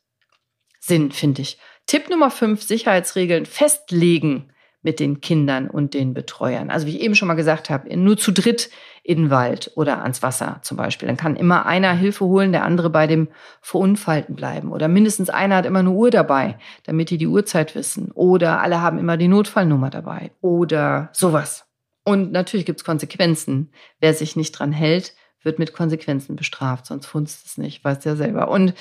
Sinn, 0.79 1.11
finde 1.11 1.41
ich. 1.41 1.59
Tipp 1.85 2.09
Nummer 2.09 2.31
5, 2.31 2.61
Sicherheitsregeln 2.61 3.45
festlegen 3.45 4.51
mit 4.81 4.99
den 4.99 5.21
Kindern 5.21 5.69
und 5.69 5.93
den 5.93 6.13
Betreuern. 6.13 6.69
Also 6.69 6.87
wie 6.87 6.95
ich 6.95 7.01
eben 7.01 7.15
schon 7.15 7.27
mal 7.27 7.33
gesagt 7.33 7.69
habe, 7.69 7.95
nur 7.97 8.17
zu 8.17 8.31
dritt 8.31 8.69
in 9.03 9.17
den 9.17 9.29
Wald 9.29 9.71
oder 9.75 10.03
ans 10.03 10.21
Wasser 10.23 10.59
zum 10.61 10.77
Beispiel. 10.77 11.07
Dann 11.07 11.17
kann 11.17 11.35
immer 11.35 11.65
einer 11.65 11.93
Hilfe 11.93 12.25
holen, 12.25 12.51
der 12.51 12.63
andere 12.63 12.89
bei 12.89 13.07
dem 13.07 13.27
Verunfallten 13.61 14.35
bleiben. 14.35 14.71
Oder 14.71 14.87
mindestens 14.87 15.29
einer 15.29 15.57
hat 15.57 15.65
immer 15.65 15.79
eine 15.79 15.91
Uhr 15.91 16.11
dabei, 16.11 16.57
damit 16.83 17.09
die 17.09 17.17
die 17.17 17.27
Uhrzeit 17.27 17.75
wissen. 17.75 18.11
Oder 18.11 18.61
alle 18.61 18.81
haben 18.81 18.99
immer 18.99 19.17
die 19.17 19.27
Notfallnummer 19.27 19.89
dabei. 19.89 20.31
Oder 20.41 21.09
sowas. 21.11 21.65
Und 22.05 22.31
natürlich 22.31 22.65
gibt 22.65 22.79
es 22.79 22.85
Konsequenzen. 22.85 23.71
Wer 23.99 24.13
sich 24.13 24.35
nicht 24.35 24.51
dran 24.53 24.71
hält, 24.71 25.13
wird 25.43 25.59
mit 25.59 25.73
Konsequenzen 25.73 26.35
bestraft, 26.35 26.85
sonst 26.85 27.05
funzt 27.05 27.45
es 27.45 27.57
nicht, 27.57 27.83
weißt 27.83 28.05
ja 28.05 28.15
selber. 28.15 28.49
Und 28.49 28.73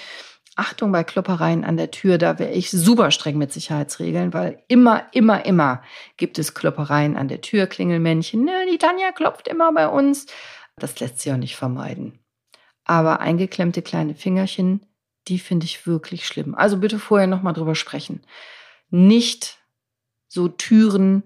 Achtung 0.59 0.91
bei 0.91 1.05
Kloppereien 1.05 1.65
an 1.65 1.77
der 1.77 1.91
Tür, 1.91 2.19
da 2.19 2.39
wäre 2.39 2.51
ich 2.51 2.71
super 2.71 3.11
streng 3.11 3.39
mit 3.39 3.53
Sicherheitsregeln, 3.53 4.33
weil 4.33 4.63
immer, 4.67 5.07
immer, 5.13 5.45
immer 5.47 5.83
gibt 6.17 6.39
es 6.39 6.55
Kloppereien 6.55 7.17
an 7.17 7.29
der 7.29 7.41
Tür, 7.41 7.67
Klingelmännchen, 7.67 8.45
ne, 8.45 8.67
die 8.71 8.79
Tanja 8.79 9.13
klopft 9.13 9.47
immer 9.47 9.73
bei 9.73 9.87
uns. 9.87 10.27
Das 10.77 10.99
lässt 10.99 11.21
sich 11.21 11.33
auch 11.33 11.37
nicht 11.37 11.57
vermeiden. 11.57 12.19
Aber 12.85 13.21
eingeklemmte 13.21 13.83
kleine 13.83 14.15
Fingerchen, 14.15 14.85
die 15.29 15.39
finde 15.39 15.67
ich 15.67 15.87
wirklich 15.87 16.27
schlimm. 16.27 16.55
Also 16.55 16.79
bitte 16.79 16.99
vorher 16.99 17.27
nochmal 17.27 17.53
drüber 17.53 17.75
sprechen. 17.75 18.23
Nicht 18.91 19.59
so 20.27 20.49
Türen 20.49 21.23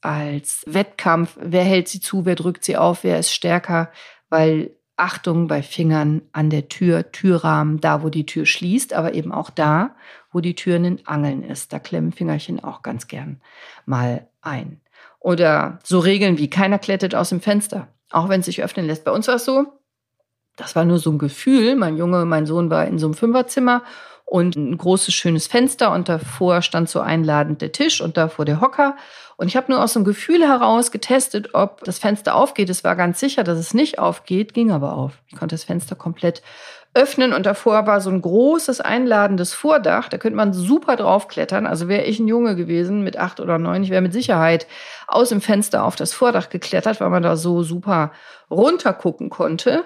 als 0.00 0.64
Wettkampf, 0.66 1.36
wer 1.40 1.64
hält 1.64 1.88
sie 1.88 2.00
zu, 2.00 2.26
wer 2.26 2.34
drückt 2.34 2.64
sie 2.64 2.76
auf, 2.76 3.04
wer 3.04 3.18
ist 3.18 3.32
stärker, 3.32 3.92
weil 4.28 4.76
Achtung 4.96 5.48
bei 5.48 5.62
Fingern 5.62 6.22
an 6.32 6.50
der 6.50 6.68
Tür, 6.68 7.10
Türrahmen, 7.10 7.80
da 7.80 8.02
wo 8.02 8.10
die 8.10 8.26
Tür 8.26 8.46
schließt, 8.46 8.92
aber 8.92 9.14
eben 9.14 9.32
auch 9.32 9.50
da, 9.50 9.96
wo 10.30 10.40
die 10.40 10.54
Tür 10.54 10.76
in 10.76 10.84
den 10.84 11.06
Angeln 11.06 11.42
ist. 11.42 11.72
Da 11.72 11.78
klemmen 11.78 12.12
Fingerchen 12.12 12.62
auch 12.62 12.82
ganz 12.82 13.08
gern 13.08 13.40
mal 13.86 14.28
ein. 14.40 14.80
Oder 15.18 15.78
so 15.82 15.98
Regeln 15.98 16.38
wie 16.38 16.50
keiner 16.50 16.78
klettert 16.78 17.14
aus 17.14 17.30
dem 17.30 17.40
Fenster, 17.40 17.88
auch 18.10 18.28
wenn 18.28 18.40
es 18.40 18.46
sich 18.46 18.62
öffnen 18.62 18.86
lässt. 18.86 19.04
Bei 19.04 19.10
uns 19.10 19.26
war 19.26 19.36
es 19.36 19.44
so, 19.44 19.66
das 20.56 20.76
war 20.76 20.84
nur 20.84 20.98
so 20.98 21.10
ein 21.10 21.18
Gefühl. 21.18 21.74
Mein 21.74 21.96
Junge, 21.96 22.24
mein 22.24 22.46
Sohn 22.46 22.70
war 22.70 22.86
in 22.86 22.98
so 22.98 23.06
einem 23.06 23.14
Fünferzimmer 23.14 23.82
und 24.24 24.56
ein 24.56 24.76
großes, 24.76 25.12
schönes 25.14 25.46
Fenster 25.46 25.92
und 25.92 26.08
davor 26.08 26.62
stand 26.62 26.88
so 26.88 27.00
einladend 27.00 27.60
der 27.62 27.72
Tisch 27.72 28.00
und 28.00 28.16
davor 28.16 28.44
der 28.44 28.60
Hocker. 28.60 28.96
Und 29.36 29.48
ich 29.48 29.56
habe 29.56 29.70
nur 29.70 29.82
aus 29.82 29.96
einem 29.96 30.04
Gefühl 30.04 30.46
heraus 30.46 30.90
getestet, 30.90 31.54
ob 31.54 31.84
das 31.84 31.98
Fenster 31.98 32.34
aufgeht. 32.34 32.70
Es 32.70 32.84
war 32.84 32.96
ganz 32.96 33.20
sicher, 33.20 33.44
dass 33.44 33.58
es 33.58 33.74
nicht 33.74 33.98
aufgeht, 33.98 34.54
ging 34.54 34.70
aber 34.70 34.94
auf. 34.94 35.18
Ich 35.26 35.36
konnte 35.36 35.54
das 35.54 35.64
Fenster 35.64 35.96
komplett 35.96 36.42
öffnen 36.94 37.32
und 37.32 37.44
davor 37.44 37.86
war 37.86 38.00
so 38.00 38.08
ein 38.08 38.22
großes 38.22 38.80
einladendes 38.80 39.52
Vordach. 39.52 40.08
Da 40.08 40.16
könnte 40.16 40.36
man 40.36 40.52
super 40.52 40.94
draufklettern. 40.94 41.66
Also 41.66 41.88
wäre 41.88 42.04
ich 42.04 42.20
ein 42.20 42.28
Junge 42.28 42.54
gewesen 42.54 43.02
mit 43.02 43.18
acht 43.18 43.40
oder 43.40 43.58
neun, 43.58 43.82
ich 43.82 43.90
wäre 43.90 44.00
mit 44.00 44.12
Sicherheit 44.12 44.68
aus 45.08 45.30
dem 45.30 45.40
Fenster 45.40 45.84
auf 45.84 45.96
das 45.96 46.14
Vordach 46.14 46.48
geklettert, 46.48 47.00
weil 47.00 47.10
man 47.10 47.24
da 47.24 47.36
so 47.36 47.64
super 47.64 48.12
runtergucken 48.48 49.28
konnte 49.28 49.84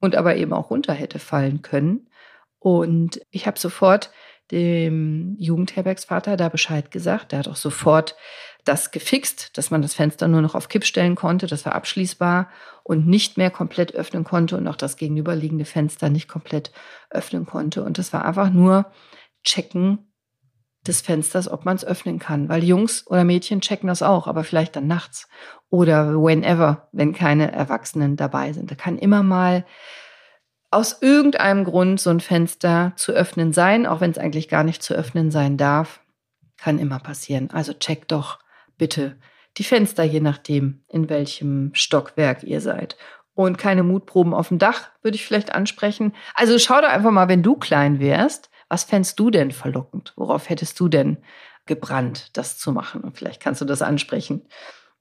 und 0.00 0.14
aber 0.14 0.36
eben 0.36 0.52
auch 0.52 0.70
runter 0.70 0.92
hätte 0.92 1.18
fallen 1.18 1.62
können. 1.62 2.08
Und 2.58 3.20
ich 3.30 3.46
habe 3.46 3.58
sofort 3.58 4.10
dem 4.50 5.36
Jugendherbergsvater 5.38 6.36
da 6.36 6.48
Bescheid 6.48 6.90
gesagt. 6.90 7.32
Der 7.32 7.40
hat 7.40 7.48
auch 7.48 7.56
sofort 7.56 8.16
das 8.64 8.90
gefixt, 8.90 9.56
dass 9.56 9.70
man 9.70 9.82
das 9.82 9.94
Fenster 9.94 10.28
nur 10.28 10.42
noch 10.42 10.54
auf 10.54 10.68
Kipp 10.68 10.84
stellen 10.84 11.14
konnte, 11.14 11.46
das 11.46 11.64
war 11.64 11.74
abschließbar 11.74 12.48
und 12.82 13.06
nicht 13.06 13.38
mehr 13.38 13.50
komplett 13.50 13.94
öffnen 13.94 14.24
konnte 14.24 14.56
und 14.56 14.68
auch 14.68 14.76
das 14.76 14.96
gegenüberliegende 14.96 15.64
Fenster 15.64 16.10
nicht 16.10 16.28
komplett 16.28 16.72
öffnen 17.10 17.46
konnte. 17.46 17.82
Und 17.82 17.98
das 17.98 18.12
war 18.12 18.24
einfach 18.24 18.50
nur 18.50 18.90
checken 19.42 20.12
des 20.86 21.00
Fensters, 21.00 21.50
ob 21.50 21.64
man 21.64 21.76
es 21.76 21.84
öffnen 21.84 22.18
kann. 22.18 22.48
Weil 22.48 22.64
Jungs 22.64 23.06
oder 23.06 23.24
Mädchen 23.24 23.60
checken 23.60 23.88
das 23.88 24.02
auch, 24.02 24.26
aber 24.26 24.44
vielleicht 24.44 24.76
dann 24.76 24.86
nachts 24.86 25.28
oder 25.70 26.14
whenever, 26.14 26.88
wenn 26.92 27.12
keine 27.12 27.52
Erwachsenen 27.52 28.16
dabei 28.16 28.52
sind. 28.52 28.70
Da 28.70 28.74
kann 28.74 28.98
immer 28.98 29.22
mal 29.22 29.64
aus 30.70 31.00
irgendeinem 31.00 31.64
Grund 31.64 32.00
so 32.00 32.10
ein 32.10 32.20
Fenster 32.20 32.92
zu 32.96 33.12
öffnen 33.12 33.52
sein, 33.52 33.86
auch 33.86 34.00
wenn 34.00 34.10
es 34.10 34.18
eigentlich 34.18 34.48
gar 34.48 34.64
nicht 34.64 34.82
zu 34.82 34.94
öffnen 34.94 35.30
sein 35.30 35.56
darf. 35.56 36.00
Kann 36.56 36.78
immer 36.78 36.98
passieren. 36.98 37.50
Also 37.50 37.72
check 37.72 38.08
doch 38.08 38.38
bitte 38.76 39.16
die 39.56 39.64
Fenster, 39.64 40.04
je 40.04 40.20
nachdem, 40.20 40.82
in 40.88 41.08
welchem 41.08 41.70
Stockwerk 41.74 42.42
ihr 42.44 42.60
seid. 42.60 42.96
Und 43.34 43.56
keine 43.56 43.82
Mutproben 43.82 44.34
auf 44.34 44.48
dem 44.48 44.58
Dach 44.58 44.90
würde 45.02 45.16
ich 45.16 45.24
vielleicht 45.24 45.54
ansprechen. 45.54 46.14
Also 46.34 46.58
schau 46.58 46.80
doch 46.80 46.88
einfach 46.88 47.10
mal, 47.10 47.28
wenn 47.28 47.42
du 47.42 47.54
klein 47.54 48.00
wärst, 48.00 48.50
was 48.68 48.84
fändst 48.84 49.18
du 49.18 49.30
denn 49.30 49.50
verlockend? 49.50 50.12
Worauf 50.16 50.48
hättest 50.48 50.78
du 50.80 50.88
denn 50.88 51.18
gebrannt, 51.66 52.36
das 52.36 52.58
zu 52.58 52.72
machen? 52.72 53.02
Und 53.02 53.16
vielleicht 53.16 53.40
kannst 53.40 53.60
du 53.60 53.64
das 53.64 53.82
ansprechen 53.82 54.42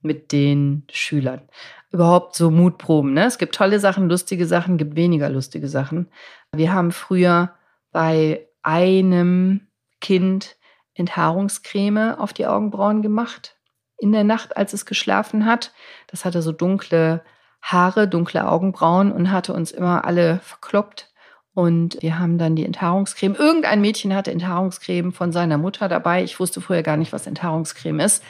mit 0.02 0.32
den 0.32 0.86
Schülern. 0.92 1.50
Überhaupt 1.92 2.36
so 2.36 2.52
Mutproben. 2.52 3.14
Ne? 3.14 3.26
Es 3.26 3.38
gibt 3.38 3.56
tolle 3.56 3.80
Sachen, 3.80 4.10
lustige 4.10 4.46
Sachen, 4.46 4.78
gibt 4.78 4.96
weniger 4.96 5.30
lustige 5.30 5.70
Sachen. 5.70 6.10
Wir 6.52 6.74
haben 6.74 6.92
früher 6.92 7.54
bei 7.92 8.48
einem 8.62 9.68
Kind 10.02 10.58
Enthaarungscreme 10.96 12.16
auf 12.18 12.34
die 12.34 12.48
Augenbrauen 12.48 13.02
gemacht. 13.02 13.56
In 13.98 14.12
der 14.12 14.24
Nacht, 14.24 14.58
als 14.58 14.74
es 14.74 14.86
geschlafen 14.86 15.46
hat. 15.46 15.74
Das 16.08 16.26
hatte 16.26 16.42
so 16.42 16.52
dunkle 16.52 17.24
Haare, 17.62 18.08
dunkle 18.08 18.48
Augenbrauen 18.48 19.12
und 19.12 19.32
hatte 19.32 19.54
uns 19.54 19.72
immer 19.72 20.06
alle 20.06 20.40
verkloppt. 20.40 21.12
Und 21.58 21.98
wir 22.04 22.20
haben 22.20 22.38
dann 22.38 22.56
die 22.56 22.66
Enthaarungscreme. 22.66 23.34
Irgendein 23.34 23.82
Mädchen 23.82 24.14
hatte 24.14 24.30
Enthaarungscreme 24.30 25.12
von 25.12 25.32
seiner 25.32 25.58
Mutter 25.58 25.88
dabei. 25.88 26.24
Ich 26.24 26.40
wusste 26.40 26.62
vorher 26.62 26.84
gar 26.84 26.98
nicht, 26.98 27.14
was 27.14 27.26
Enthaarungscreme 27.26 28.00
ist. 28.00 28.24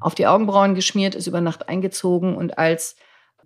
Auf 0.00 0.16
die 0.16 0.26
Augenbrauen 0.26 0.74
geschmiert, 0.74 1.14
ist 1.14 1.28
über 1.28 1.40
Nacht 1.40 1.68
eingezogen. 1.68 2.34
Und 2.34 2.58
als 2.58 2.96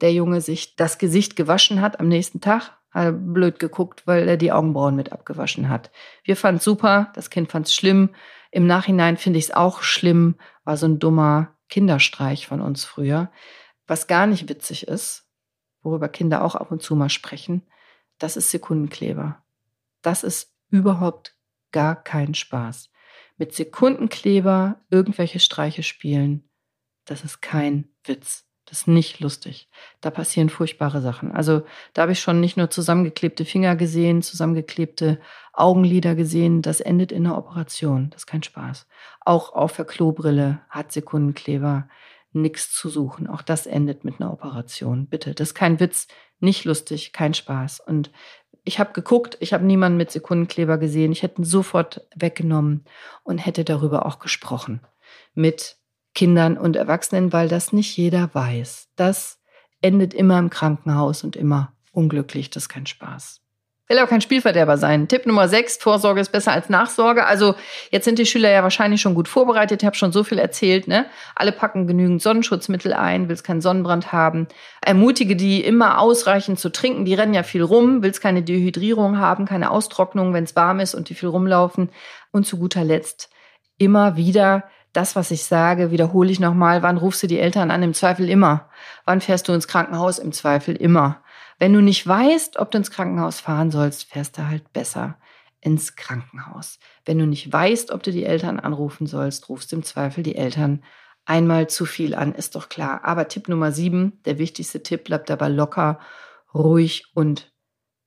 der 0.00 0.10
Junge 0.14 0.40
sich 0.40 0.74
das 0.76 0.96
Gesicht 0.96 1.36
gewaschen 1.36 1.82
hat 1.82 2.00
am 2.00 2.08
nächsten 2.08 2.40
Tag, 2.40 2.78
hat 2.92 3.04
er 3.04 3.12
blöd 3.12 3.58
geguckt, 3.58 4.06
weil 4.06 4.26
er 4.26 4.38
die 4.38 4.52
Augenbrauen 4.52 4.96
mit 4.96 5.12
abgewaschen 5.12 5.68
hat. 5.68 5.90
Wir 6.24 6.34
fanden 6.34 6.56
es 6.56 6.64
super, 6.64 7.12
das 7.14 7.28
Kind 7.28 7.52
fand 7.52 7.66
es 7.66 7.74
schlimm. 7.74 8.14
Im 8.50 8.66
Nachhinein 8.66 9.18
finde 9.18 9.38
ich 9.38 9.44
es 9.44 9.54
auch 9.54 9.82
schlimm, 9.82 10.36
war 10.64 10.78
so 10.78 10.86
ein 10.86 10.98
dummer 10.98 11.48
Kinderstreich 11.68 12.46
von 12.46 12.62
uns 12.62 12.86
früher. 12.86 13.30
Was 13.86 14.06
gar 14.06 14.26
nicht 14.26 14.48
witzig 14.48 14.88
ist, 14.88 15.28
worüber 15.82 16.08
Kinder 16.08 16.42
auch 16.42 16.54
ab 16.54 16.72
und 16.72 16.80
zu 16.80 16.96
mal 16.96 17.10
sprechen, 17.10 17.66
das 18.18 18.36
ist 18.36 18.50
Sekundenkleber. 18.50 19.42
Das 20.02 20.22
ist 20.22 20.54
überhaupt 20.70 21.36
gar 21.72 21.96
kein 22.02 22.34
Spaß. 22.34 22.90
Mit 23.36 23.54
Sekundenkleber 23.54 24.80
irgendwelche 24.90 25.40
Streiche 25.40 25.82
spielen, 25.82 26.48
das 27.04 27.24
ist 27.24 27.40
kein 27.40 27.88
Witz. 28.04 28.44
Das 28.66 28.80
ist 28.80 28.88
nicht 28.88 29.20
lustig. 29.20 29.68
Da 30.00 30.10
passieren 30.10 30.48
furchtbare 30.48 31.00
Sachen. 31.00 31.30
Also 31.30 31.62
da 31.92 32.02
habe 32.02 32.12
ich 32.12 32.20
schon 32.20 32.40
nicht 32.40 32.56
nur 32.56 32.68
zusammengeklebte 32.68 33.44
Finger 33.44 33.76
gesehen, 33.76 34.22
zusammengeklebte 34.22 35.20
Augenlider 35.52 36.16
gesehen. 36.16 36.62
Das 36.62 36.80
endet 36.80 37.12
in 37.12 37.26
einer 37.26 37.38
Operation. 37.38 38.10
Das 38.10 38.22
ist 38.22 38.26
kein 38.26 38.42
Spaß. 38.42 38.88
Auch 39.20 39.52
auf 39.52 39.76
der 39.76 39.84
Klobrille 39.84 40.62
hat 40.68 40.90
Sekundenkleber 40.90 41.88
nichts 42.32 42.72
zu 42.72 42.88
suchen. 42.88 43.28
Auch 43.28 43.42
das 43.42 43.66
endet 43.66 44.04
mit 44.04 44.20
einer 44.20 44.32
Operation. 44.32 45.06
Bitte, 45.06 45.32
das 45.34 45.50
ist 45.50 45.54
kein 45.54 45.78
Witz, 45.78 46.08
nicht 46.40 46.64
lustig, 46.64 47.12
kein 47.12 47.34
Spaß. 47.34 47.80
Und 47.80 48.10
ich 48.64 48.78
habe 48.78 48.92
geguckt, 48.92 49.36
ich 49.40 49.52
habe 49.52 49.64
niemanden 49.64 49.96
mit 49.96 50.10
Sekundenkleber 50.10 50.78
gesehen. 50.78 51.12
Ich 51.12 51.22
hätte 51.22 51.40
ihn 51.40 51.44
sofort 51.44 52.06
weggenommen 52.14 52.84
und 53.22 53.38
hätte 53.38 53.64
darüber 53.64 54.06
auch 54.06 54.18
gesprochen. 54.18 54.80
Mit 55.34 55.78
Kindern 56.14 56.58
und 56.58 56.76
Erwachsenen, 56.76 57.32
weil 57.32 57.48
das 57.48 57.72
nicht 57.72 57.96
jeder 57.96 58.34
weiß. 58.34 58.88
Das 58.96 59.40
endet 59.82 60.14
immer 60.14 60.38
im 60.38 60.50
Krankenhaus 60.50 61.22
und 61.22 61.36
immer 61.36 61.74
unglücklich. 61.92 62.50
Das 62.50 62.64
ist 62.64 62.68
kein 62.68 62.86
Spaß. 62.86 63.40
Will 63.88 64.00
auch 64.00 64.08
kein 64.08 64.20
Spielverderber 64.20 64.78
sein. 64.78 65.06
Tipp 65.06 65.26
Nummer 65.26 65.48
6, 65.48 65.76
Vorsorge 65.76 66.20
ist 66.20 66.32
besser 66.32 66.50
als 66.50 66.68
Nachsorge. 66.68 67.24
Also 67.24 67.54
jetzt 67.90 68.04
sind 68.04 68.18
die 68.18 68.26
Schüler 68.26 68.50
ja 68.50 68.64
wahrscheinlich 68.64 69.00
schon 69.00 69.14
gut 69.14 69.28
vorbereitet. 69.28 69.82
Ich 69.82 69.86
habe 69.86 69.94
schon 69.94 70.10
so 70.10 70.24
viel 70.24 70.38
erzählt. 70.38 70.88
Ne? 70.88 71.06
Alle 71.36 71.52
packen 71.52 71.86
genügend 71.86 72.20
Sonnenschutzmittel 72.20 72.92
ein, 72.92 73.28
willst 73.28 73.44
keinen 73.44 73.60
Sonnenbrand 73.60 74.12
haben. 74.12 74.48
Ermutige 74.80 75.36
die 75.36 75.62
immer 75.62 76.00
ausreichend 76.00 76.58
zu 76.58 76.70
trinken. 76.70 77.04
Die 77.04 77.14
rennen 77.14 77.32
ja 77.32 77.44
viel 77.44 77.62
rum, 77.62 78.02
willst 78.02 78.20
keine 78.20 78.42
Dehydrierung 78.42 79.18
haben, 79.18 79.46
keine 79.46 79.70
Austrocknung, 79.70 80.34
wenn 80.34 80.44
es 80.44 80.56
warm 80.56 80.80
ist 80.80 80.96
und 80.96 81.08
die 81.08 81.14
viel 81.14 81.28
rumlaufen. 81.28 81.90
Und 82.32 82.44
zu 82.44 82.58
guter 82.58 82.82
Letzt 82.82 83.30
immer 83.78 84.16
wieder 84.16 84.64
das, 84.92 85.14
was 85.14 85.30
ich 85.30 85.44
sage, 85.44 85.90
wiederhole 85.90 86.30
ich 86.30 86.40
nochmal. 86.40 86.82
Wann 86.82 86.96
rufst 86.96 87.22
du 87.22 87.26
die 87.26 87.38
Eltern 87.38 87.70
an? 87.70 87.82
Im 87.82 87.94
Zweifel 87.94 88.28
immer. 88.28 88.68
Wann 89.04 89.20
fährst 89.20 89.46
du 89.46 89.52
ins 89.52 89.68
Krankenhaus? 89.68 90.18
Im 90.18 90.32
Zweifel 90.32 90.74
immer. 90.74 91.22
Wenn 91.58 91.72
du 91.72 91.80
nicht 91.80 92.06
weißt, 92.06 92.58
ob 92.58 92.70
du 92.70 92.78
ins 92.78 92.90
Krankenhaus 92.90 93.40
fahren 93.40 93.70
sollst, 93.70 94.04
fährst 94.04 94.38
du 94.38 94.46
halt 94.46 94.72
besser 94.72 95.18
ins 95.60 95.96
Krankenhaus. 95.96 96.78
Wenn 97.04 97.18
du 97.18 97.26
nicht 97.26 97.52
weißt, 97.52 97.90
ob 97.90 98.02
du 98.02 98.12
die 98.12 98.24
Eltern 98.24 98.60
anrufen 98.60 99.06
sollst, 99.06 99.48
rufst 99.48 99.72
im 99.72 99.82
Zweifel 99.82 100.22
die 100.22 100.36
Eltern 100.36 100.84
einmal 101.24 101.68
zu 101.68 101.86
viel 101.86 102.14
an, 102.14 102.34
ist 102.34 102.54
doch 102.54 102.68
klar. 102.68 103.00
Aber 103.04 103.28
Tipp 103.28 103.48
Nummer 103.48 103.72
sieben, 103.72 104.20
der 104.24 104.38
wichtigste 104.38 104.82
Tipp, 104.82 105.04
bleibt 105.04 105.28
dabei 105.28 105.48
locker, 105.48 105.98
ruhig 106.54 107.04
und 107.14 107.52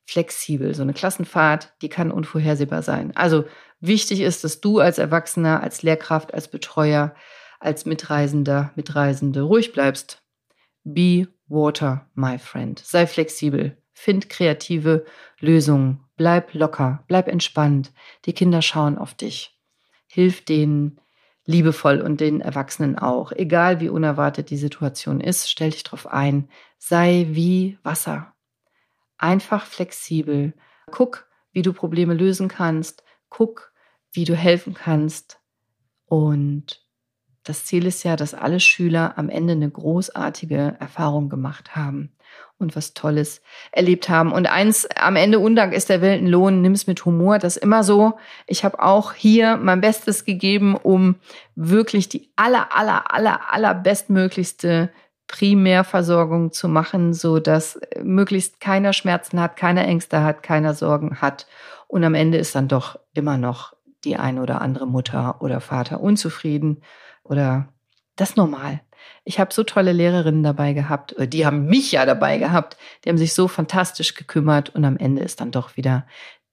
flexibel. 0.05 0.73
So 0.73 0.83
eine 0.83 0.93
Klassenfahrt, 0.93 1.73
die 1.81 1.89
kann 1.89 2.11
unvorhersehbar 2.11 2.81
sein. 2.81 3.15
Also 3.15 3.45
wichtig 3.79 4.21
ist, 4.21 4.43
dass 4.43 4.61
du 4.61 4.79
als 4.79 4.97
Erwachsener, 4.97 5.61
als 5.61 5.83
Lehrkraft, 5.83 6.33
als 6.33 6.49
Betreuer 6.49 7.13
als 7.59 7.85
Mitreisender, 7.85 8.71
Mitreisende 8.75 9.41
ruhig 9.41 9.73
bleibst. 9.73 10.23
Be 10.83 11.27
water, 11.49 12.07
my 12.15 12.37
friend. 12.37 12.79
Sei 12.79 13.05
flexibel. 13.05 13.77
Find 13.93 14.29
kreative 14.29 15.05
Lösungen. 15.39 16.05
Bleib 16.15 16.53
locker. 16.53 17.03
Bleib 17.07 17.27
entspannt. 17.27 17.91
Die 18.25 18.33
Kinder 18.33 18.61
schauen 18.61 18.97
auf 18.97 19.13
dich. 19.13 19.59
Hilf 20.07 20.45
denen 20.45 21.01
liebevoll 21.45 21.99
und 21.99 22.21
den 22.21 22.41
Erwachsenen 22.41 22.97
auch. 22.97 23.31
Egal 23.31 23.79
wie 23.79 23.89
unerwartet 23.89 24.51
die 24.51 24.57
Situation 24.57 25.19
ist, 25.19 25.49
stell 25.49 25.71
dich 25.71 25.83
drauf 25.83 26.07
ein. 26.07 26.47
Sei 26.77 27.25
wie 27.29 27.77
Wasser. 27.83 28.33
Einfach 29.17 29.65
flexibel. 29.65 30.53
Guck, 30.91 31.27
wie 31.51 31.61
du 31.61 31.73
Probleme 31.73 32.13
lösen 32.13 32.47
kannst. 32.47 33.03
Guck, 33.29 33.73
wie 34.11 34.25
du 34.25 34.35
helfen 34.35 34.75
kannst. 34.75 35.41
Und 36.05 36.87
das 37.43 37.65
Ziel 37.65 37.85
ist 37.85 38.03
ja, 38.03 38.15
dass 38.15 38.33
alle 38.33 38.59
Schüler 38.59 39.13
am 39.17 39.29
Ende 39.29 39.53
eine 39.53 39.69
großartige 39.69 40.75
Erfahrung 40.79 41.29
gemacht 41.29 41.75
haben 41.75 42.11
und 42.59 42.75
was 42.75 42.93
Tolles 42.93 43.41
erlebt 43.71 44.09
haben. 44.09 44.31
Und 44.31 44.47
eins 44.47 44.87
am 44.95 45.15
Ende 45.15 45.39
Undank 45.39 45.73
ist 45.73 45.89
der 45.89 46.01
Welt 46.01 46.21
ein 46.21 46.27
Lohn, 46.27 46.61
nimm 46.61 46.73
es 46.73 46.87
mit 46.87 47.05
Humor. 47.05 47.39
Das 47.39 47.55
ist 47.55 47.63
immer 47.63 47.83
so. 47.83 48.17
Ich 48.47 48.63
habe 48.63 48.81
auch 48.83 49.13
hier 49.13 49.57
mein 49.57 49.81
Bestes 49.81 50.25
gegeben, 50.25 50.75
um 50.75 51.15
wirklich 51.55 52.09
die 52.09 52.31
aller, 52.35 52.75
aller, 52.75 53.13
aller, 53.13 53.53
aller 53.53 53.73
bestmöglichste 53.73 54.91
Primärversorgung 55.27 56.51
zu 56.51 56.67
machen, 56.67 57.13
so 57.13 57.39
dass 57.39 57.79
möglichst 58.01 58.59
keiner 58.59 58.93
Schmerzen 58.93 59.39
hat, 59.39 59.55
keiner 59.55 59.85
Ängste 59.85 60.23
hat, 60.23 60.43
keiner 60.43 60.73
Sorgen 60.73 61.21
hat. 61.21 61.47
Und 61.87 62.03
am 62.03 62.15
Ende 62.15 62.37
ist 62.37 62.55
dann 62.55 62.67
doch 62.67 62.99
immer 63.13 63.37
noch 63.37 63.73
die 64.03 64.17
eine 64.17 64.41
oder 64.41 64.61
andere 64.61 64.87
Mutter 64.87 65.41
oder 65.41 65.61
Vater 65.61 66.01
unzufrieden 66.01 66.81
oder 67.23 67.69
das 68.15 68.35
normal. 68.35 68.81
Ich 69.23 69.39
habe 69.39 69.53
so 69.53 69.63
tolle 69.63 69.93
Lehrerinnen 69.93 70.43
dabei 70.43 70.73
gehabt, 70.73 71.15
die 71.17 71.45
haben 71.45 71.65
mich 71.67 71.91
ja 71.91 72.05
dabei 72.05 72.37
gehabt, 72.37 72.77
die 73.03 73.09
haben 73.09 73.17
sich 73.17 73.33
so 73.33 73.47
fantastisch 73.47 74.13
gekümmert 74.15 74.69
und 74.75 74.85
am 74.85 74.97
Ende 74.97 75.21
ist 75.21 75.39
dann 75.39 75.51
doch 75.51 75.77
wieder 75.77 76.05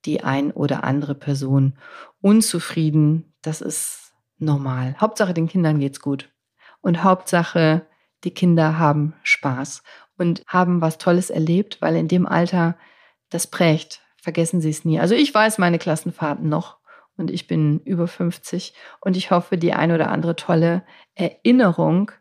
die 0.04 0.22
ein 0.22 0.52
oder 0.52 0.84
andere 0.84 1.14
Person 1.14 1.78
unzufrieden. 2.20 3.34
Das 3.42 3.60
ist 3.60 4.14
normal. 4.38 4.96
Hauptsache 5.00 5.34
den 5.34 5.48
Kindern 5.48 5.80
geht's 5.80 6.00
gut 6.00 6.30
und 6.80 7.02
Hauptsache 7.02 7.86
die 8.24 8.32
Kinder 8.32 8.78
haben 8.78 9.14
Spaß 9.22 9.82
und 10.16 10.42
haben 10.46 10.80
was 10.80 10.98
Tolles 10.98 11.30
erlebt, 11.30 11.78
weil 11.80 11.96
in 11.96 12.08
dem 12.08 12.26
Alter 12.26 12.76
das 13.30 13.46
prägt. 13.46 14.02
Vergessen 14.16 14.60
Sie 14.60 14.70
es 14.70 14.84
nie. 14.84 14.98
Also 14.98 15.14
ich 15.14 15.32
weiß 15.32 15.58
meine 15.58 15.78
Klassenfahrten 15.78 16.48
noch 16.48 16.75
und 17.16 17.30
ich 17.30 17.46
bin 17.46 17.80
über 17.80 18.06
50 18.06 18.74
und 19.00 19.16
ich 19.16 19.30
hoffe, 19.30 19.58
die 19.58 19.72
ein 19.72 19.92
oder 19.92 20.10
andere 20.10 20.36
tolle 20.36 20.84
Erinnerung 21.14 22.12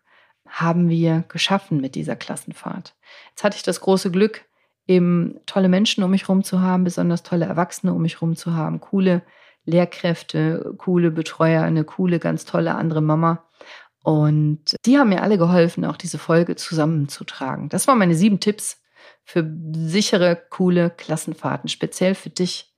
haben 0.47 0.89
wir 0.89 1.23
geschaffen 1.27 1.81
mit 1.81 1.95
dieser 1.95 2.15
Klassenfahrt. 2.15 2.95
Jetzt 3.29 3.43
hatte 3.43 3.57
ich 3.57 3.63
das 3.63 3.81
große 3.81 4.11
Glück, 4.11 4.45
eben 4.87 5.39
tolle 5.45 5.69
Menschen 5.69 6.03
um 6.03 6.11
mich 6.11 6.23
herum 6.23 6.43
zu 6.43 6.61
haben, 6.61 6.83
besonders 6.83 7.23
tolle 7.23 7.45
Erwachsene 7.45 7.93
um 7.93 8.01
mich 8.01 8.15
herum 8.15 8.35
zu 8.35 8.53
haben, 8.53 8.79
coole 8.79 9.23
Lehrkräfte, 9.65 10.75
coole 10.77 11.11
Betreuer, 11.11 11.63
eine 11.63 11.83
coole, 11.83 12.19
ganz 12.19 12.45
tolle 12.45 12.75
andere 12.75 13.01
Mama. 13.01 13.49
Und 14.03 14.75
die 14.85 14.99
haben 14.99 15.09
mir 15.09 15.23
alle 15.23 15.39
geholfen, 15.39 15.83
auch 15.83 15.97
diese 15.97 16.19
Folge 16.19 16.55
zusammenzutragen. 16.55 17.69
Das 17.69 17.87
waren 17.87 17.97
meine 17.97 18.13
sieben 18.13 18.39
Tipps 18.39 18.83
für 19.23 19.51
sichere, 19.73 20.39
coole 20.51 20.91
Klassenfahrten, 20.91 21.67
speziell 21.67 22.13
für 22.13 22.29
dich 22.29 22.75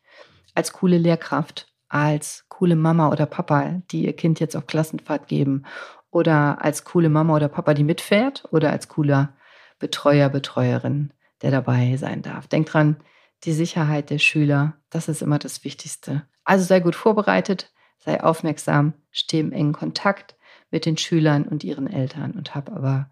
als 0.55 0.72
coole 0.72 0.97
Lehrkraft 0.97 1.68
als 1.89 2.45
coole 2.49 2.75
Mama 2.75 3.09
oder 3.09 3.25
Papa, 3.25 3.81
die 3.91 4.05
ihr 4.05 4.15
Kind 4.15 4.39
jetzt 4.39 4.55
auf 4.55 4.67
Klassenfahrt 4.67 5.27
geben 5.27 5.63
oder 6.11 6.63
als 6.63 6.83
coole 6.83 7.09
Mama 7.09 7.35
oder 7.35 7.47
Papa, 7.47 7.73
die 7.73 7.83
mitfährt 7.83 8.45
oder 8.51 8.71
als 8.71 8.88
cooler 8.88 9.33
Betreuer, 9.79 10.29
Betreuerin, 10.29 11.11
der 11.41 11.51
dabei 11.51 11.97
sein 11.97 12.21
darf. 12.21 12.47
Denk 12.47 12.67
dran, 12.67 12.97
die 13.43 13.53
Sicherheit 13.53 14.09
der 14.09 14.19
Schüler, 14.19 14.73
das 14.89 15.07
ist 15.07 15.21
immer 15.21 15.39
das 15.39 15.63
Wichtigste. 15.63 16.25
Also 16.43 16.65
sei 16.65 16.79
gut 16.79 16.95
vorbereitet, 16.95 17.71
sei 17.99 18.23
aufmerksam, 18.23 18.93
steh 19.11 19.39
im 19.39 19.51
engen 19.51 19.73
Kontakt 19.73 20.35
mit 20.71 20.85
den 20.85 20.97
Schülern 20.97 21.43
und 21.43 21.63
ihren 21.63 21.88
Eltern 21.88 22.31
und 22.31 22.55
hab 22.55 22.71
aber 22.71 23.09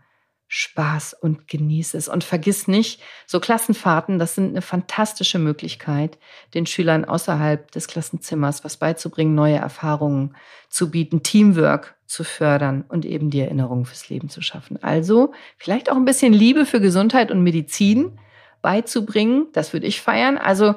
Spaß 0.48 1.16
und 1.20 1.48
genieße 1.48 1.98
es. 1.98 2.08
Und 2.08 2.24
vergiss 2.24 2.68
nicht, 2.68 3.02
so 3.26 3.39
Klassenfahrten, 3.39 4.20
das 4.20 4.36
sind 4.36 4.50
eine 4.50 4.62
fantastische 4.62 5.39
Möglichkeit, 5.39 6.18
den 6.54 6.66
Schülern 6.66 7.06
außerhalb 7.06 7.72
des 7.72 7.88
Klassenzimmers 7.88 8.64
was 8.64 8.78
beizubringen, 8.78 9.34
neue 9.34 9.56
Erfahrungen 9.56 10.36
zu 10.70 10.91
bieten, 10.91 11.24
Teamwork 11.24 11.96
zu 12.06 12.24
fördern 12.24 12.86
und 12.88 13.06
eben 13.06 13.32
die 13.32 13.39
Erinnerung 13.39 13.86
fürs 13.86 14.10
Leben 14.10 14.30
zu 14.30 14.41
schaffen. 14.41 14.82
Also 14.84 15.34
vielleicht 15.58 15.91
auch 15.91 15.96
ein 15.96 16.06
bisschen 16.06 16.34
Liebe 16.34 16.66
für 16.66 16.80
Gesundheit 16.80 17.32
und 17.32 17.41
Medizin 17.41 18.20
beizubringen. 18.62 19.48
Das 19.54 19.74
würde 19.74 19.88
ich 19.88 20.02
feiern. 20.02 20.38
Also 20.38 20.76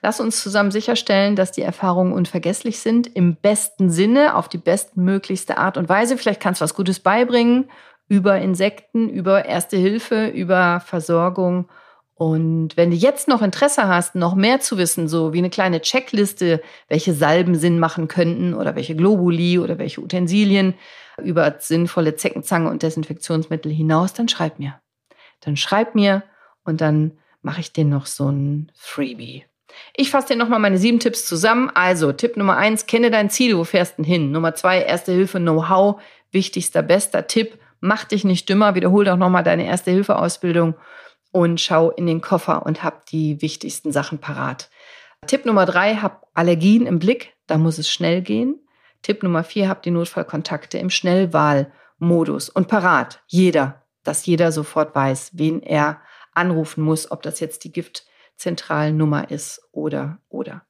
Lass 0.00 0.20
uns 0.20 0.40
zusammen 0.42 0.70
sicherstellen, 0.70 1.34
dass 1.34 1.50
die 1.50 1.62
Erfahrungen 1.62 2.12
unvergesslich 2.12 2.78
sind, 2.78 3.08
im 3.16 3.34
besten 3.34 3.90
Sinne, 3.90 4.36
auf 4.36 4.48
die 4.48 4.58
bestmöglichste 4.58 5.58
Art 5.58 5.76
und 5.76 5.88
Weise. 5.88 6.16
Vielleicht 6.16 6.40
kannst 6.40 6.60
du 6.60 6.64
was 6.64 6.74
Gutes 6.74 7.00
beibringen 7.00 7.68
über 8.08 8.38
Insekten, 8.38 9.08
über 9.08 9.44
Erste 9.44 9.76
Hilfe, 9.76 10.28
über 10.28 10.80
Versorgung. 10.80 11.68
Und 12.14 12.76
wenn 12.76 12.90
du 12.90 12.96
jetzt 12.96 13.28
noch 13.28 13.42
Interesse 13.42 13.86
hast, 13.86 14.16
noch 14.16 14.34
mehr 14.34 14.58
zu 14.60 14.76
wissen, 14.76 15.06
so 15.06 15.32
wie 15.32 15.38
eine 15.38 15.50
kleine 15.50 15.80
Checkliste, 15.80 16.60
welche 16.88 17.14
Salben 17.14 17.54
Sinn 17.54 17.78
machen 17.78 18.08
könnten 18.08 18.54
oder 18.54 18.74
welche 18.74 18.96
Globuli 18.96 19.58
oder 19.58 19.78
welche 19.78 20.00
Utensilien 20.00 20.74
über 21.22 21.54
sinnvolle 21.58 22.16
Zeckenzange 22.16 22.70
und 22.70 22.82
Desinfektionsmittel 22.82 23.70
hinaus, 23.70 24.14
dann 24.14 24.28
schreib 24.28 24.58
mir. 24.58 24.80
Dann 25.40 25.56
schreib 25.56 25.94
mir 25.94 26.24
und 26.64 26.80
dann 26.80 27.12
mache 27.42 27.60
ich 27.60 27.72
dir 27.72 27.84
noch 27.84 28.06
so 28.06 28.28
ein 28.28 28.72
Freebie. 28.74 29.44
Ich 29.94 30.10
fasse 30.10 30.28
dir 30.28 30.36
nochmal 30.36 30.58
meine 30.58 30.78
sieben 30.78 30.98
Tipps 30.98 31.24
zusammen. 31.24 31.70
Also, 31.72 32.12
Tipp 32.12 32.36
Nummer 32.36 32.56
eins, 32.56 32.86
kenne 32.86 33.10
dein 33.10 33.30
Ziel, 33.30 33.56
wo 33.56 33.64
fährst 33.64 33.98
du 33.98 34.02
hin? 34.02 34.32
Nummer 34.32 34.54
zwei, 34.54 34.82
Erste 34.82 35.12
Hilfe, 35.12 35.38
Know-how, 35.38 36.00
wichtigster, 36.32 36.82
bester 36.82 37.26
Tipp 37.26 37.58
mach 37.80 38.04
dich 38.04 38.24
nicht 38.24 38.48
dümmer, 38.48 38.74
wiederhol 38.74 39.04
doch 39.04 39.16
nochmal 39.16 39.44
deine 39.44 39.66
Erste-Hilfe-Ausbildung 39.66 40.74
und 41.32 41.60
schau 41.60 41.90
in 41.90 42.06
den 42.06 42.20
Koffer 42.20 42.64
und 42.64 42.82
hab 42.82 43.06
die 43.06 43.40
wichtigsten 43.42 43.92
Sachen 43.92 44.18
parat. 44.18 44.70
Tipp 45.26 45.44
Nummer 45.44 45.66
drei, 45.66 45.96
hab 45.96 46.26
Allergien 46.34 46.86
im 46.86 46.98
Blick, 46.98 47.34
da 47.46 47.58
muss 47.58 47.78
es 47.78 47.90
schnell 47.90 48.22
gehen. 48.22 48.60
Tipp 49.02 49.22
Nummer 49.22 49.44
vier, 49.44 49.68
hab 49.68 49.82
die 49.82 49.90
Notfallkontakte 49.90 50.78
im 50.78 50.90
Schnellwahlmodus 50.90 52.48
und 52.48 52.68
parat. 52.68 53.22
Jeder, 53.26 53.82
dass 54.04 54.26
jeder 54.26 54.52
sofort 54.52 54.94
weiß, 54.94 55.32
wen 55.34 55.62
er 55.62 56.00
anrufen 56.34 56.82
muss, 56.82 57.10
ob 57.10 57.22
das 57.22 57.40
jetzt 57.40 57.64
die 57.64 57.72
Giftzentralnummer 57.72 59.30
ist 59.30 59.60
oder, 59.72 60.18
oder. 60.28 60.62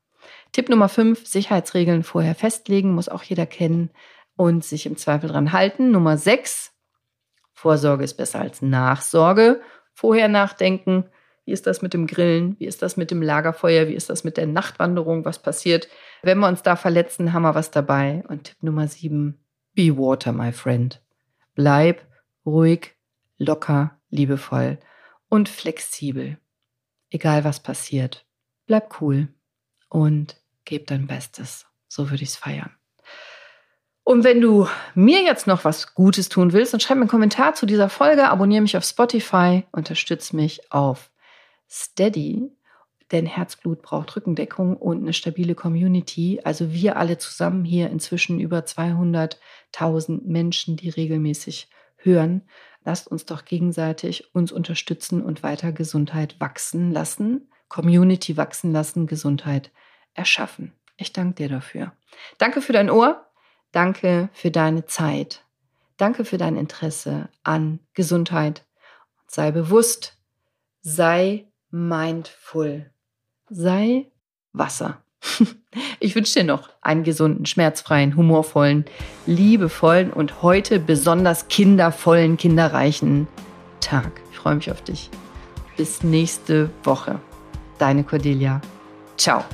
Tipp 0.52 0.68
Nummer 0.68 0.88
fünf, 0.88 1.26
Sicherheitsregeln 1.26 2.02
vorher 2.02 2.34
festlegen, 2.34 2.94
muss 2.94 3.08
auch 3.08 3.22
jeder 3.22 3.46
kennen 3.46 3.90
und 4.36 4.64
sich 4.64 4.86
im 4.86 4.96
Zweifel 4.96 5.28
dran 5.28 5.52
halten. 5.52 5.90
Nummer 5.90 6.16
sechs, 6.16 6.72
Vorsorge 7.58 8.04
ist 8.04 8.14
besser 8.14 8.38
als 8.38 8.62
Nachsorge. 8.62 9.60
Vorher 9.92 10.28
nachdenken, 10.28 11.06
wie 11.44 11.50
ist 11.50 11.66
das 11.66 11.82
mit 11.82 11.92
dem 11.92 12.06
Grillen, 12.06 12.54
wie 12.60 12.66
ist 12.66 12.82
das 12.82 12.96
mit 12.96 13.10
dem 13.10 13.20
Lagerfeuer, 13.20 13.88
wie 13.88 13.94
ist 13.94 14.10
das 14.10 14.22
mit 14.22 14.36
der 14.36 14.46
Nachtwanderung, 14.46 15.24
was 15.24 15.42
passiert. 15.42 15.88
Wenn 16.22 16.38
wir 16.38 16.46
uns 16.46 16.62
da 16.62 16.76
verletzen, 16.76 17.32
haben 17.32 17.42
wir 17.42 17.56
was 17.56 17.72
dabei. 17.72 18.22
Und 18.28 18.44
Tipp 18.44 18.62
Nummer 18.62 18.86
sieben, 18.86 19.44
be 19.74 19.98
water, 19.98 20.32
my 20.32 20.52
friend. 20.52 21.02
Bleib 21.56 22.06
ruhig, 22.46 22.94
locker, 23.38 23.98
liebevoll 24.08 24.78
und 25.28 25.48
flexibel. 25.48 26.38
Egal 27.10 27.42
was 27.42 27.58
passiert. 27.58 28.24
Bleib 28.66 29.00
cool 29.00 29.26
und 29.88 30.40
gib 30.64 30.86
dein 30.86 31.08
Bestes. 31.08 31.66
So 31.88 32.08
würde 32.08 32.22
ich 32.22 32.28
es 32.28 32.36
feiern. 32.36 32.77
Und 34.08 34.24
wenn 34.24 34.40
du 34.40 34.66
mir 34.94 35.22
jetzt 35.22 35.46
noch 35.46 35.66
was 35.66 35.94
Gutes 35.94 36.30
tun 36.30 36.54
willst, 36.54 36.72
dann 36.72 36.80
schreib 36.80 36.96
mir 36.96 37.02
einen 37.02 37.10
Kommentar 37.10 37.52
zu 37.52 37.66
dieser 37.66 37.90
Folge, 37.90 38.30
abonniere 38.30 38.62
mich 38.62 38.74
auf 38.74 38.84
Spotify, 38.84 39.64
unterstütze 39.70 40.34
mich 40.34 40.72
auf 40.72 41.10
Steady, 41.68 42.50
denn 43.12 43.26
Herzblut 43.26 43.82
braucht 43.82 44.16
Rückendeckung 44.16 44.78
und 44.78 45.02
eine 45.02 45.12
stabile 45.12 45.54
Community. 45.54 46.40
Also 46.42 46.72
wir 46.72 46.96
alle 46.96 47.18
zusammen 47.18 47.66
hier 47.66 47.90
inzwischen 47.90 48.40
über 48.40 48.60
200.000 48.60 50.22
Menschen, 50.24 50.78
die 50.78 50.88
regelmäßig 50.88 51.68
hören. 51.98 52.48
Lasst 52.86 53.08
uns 53.08 53.26
doch 53.26 53.44
gegenseitig 53.44 54.34
uns 54.34 54.52
unterstützen 54.52 55.20
und 55.20 55.42
weiter 55.42 55.70
Gesundheit 55.70 56.40
wachsen 56.40 56.92
lassen, 56.92 57.50
Community 57.68 58.38
wachsen 58.38 58.72
lassen, 58.72 59.06
Gesundheit 59.06 59.70
erschaffen. 60.14 60.72
Ich 60.96 61.12
danke 61.12 61.34
dir 61.34 61.50
dafür. 61.50 61.92
Danke 62.38 62.62
für 62.62 62.72
dein 62.72 62.88
Ohr. 62.88 63.27
Danke 63.72 64.28
für 64.32 64.50
deine 64.50 64.86
Zeit. 64.86 65.44
Danke 65.96 66.24
für 66.24 66.38
dein 66.38 66.56
Interesse 66.56 67.28
an 67.42 67.80
Gesundheit. 67.94 68.64
Sei 69.26 69.50
bewusst, 69.50 70.16
sei 70.80 71.46
mindful, 71.70 72.90
sei 73.48 74.10
Wasser. 74.52 75.02
Ich 76.00 76.14
wünsche 76.14 76.40
dir 76.40 76.44
noch 76.44 76.70
einen 76.80 77.04
gesunden, 77.04 77.44
schmerzfreien, 77.44 78.16
humorvollen, 78.16 78.84
liebevollen 79.26 80.12
und 80.12 80.42
heute 80.42 80.80
besonders 80.80 81.48
kindervollen, 81.48 82.36
kinderreichen 82.36 83.28
Tag. 83.80 84.20
Ich 84.30 84.38
freue 84.38 84.56
mich 84.56 84.70
auf 84.70 84.82
dich. 84.82 85.10
Bis 85.76 86.02
nächste 86.02 86.70
Woche. 86.84 87.20
Deine 87.78 88.04
Cordelia. 88.04 88.60
Ciao. 89.16 89.44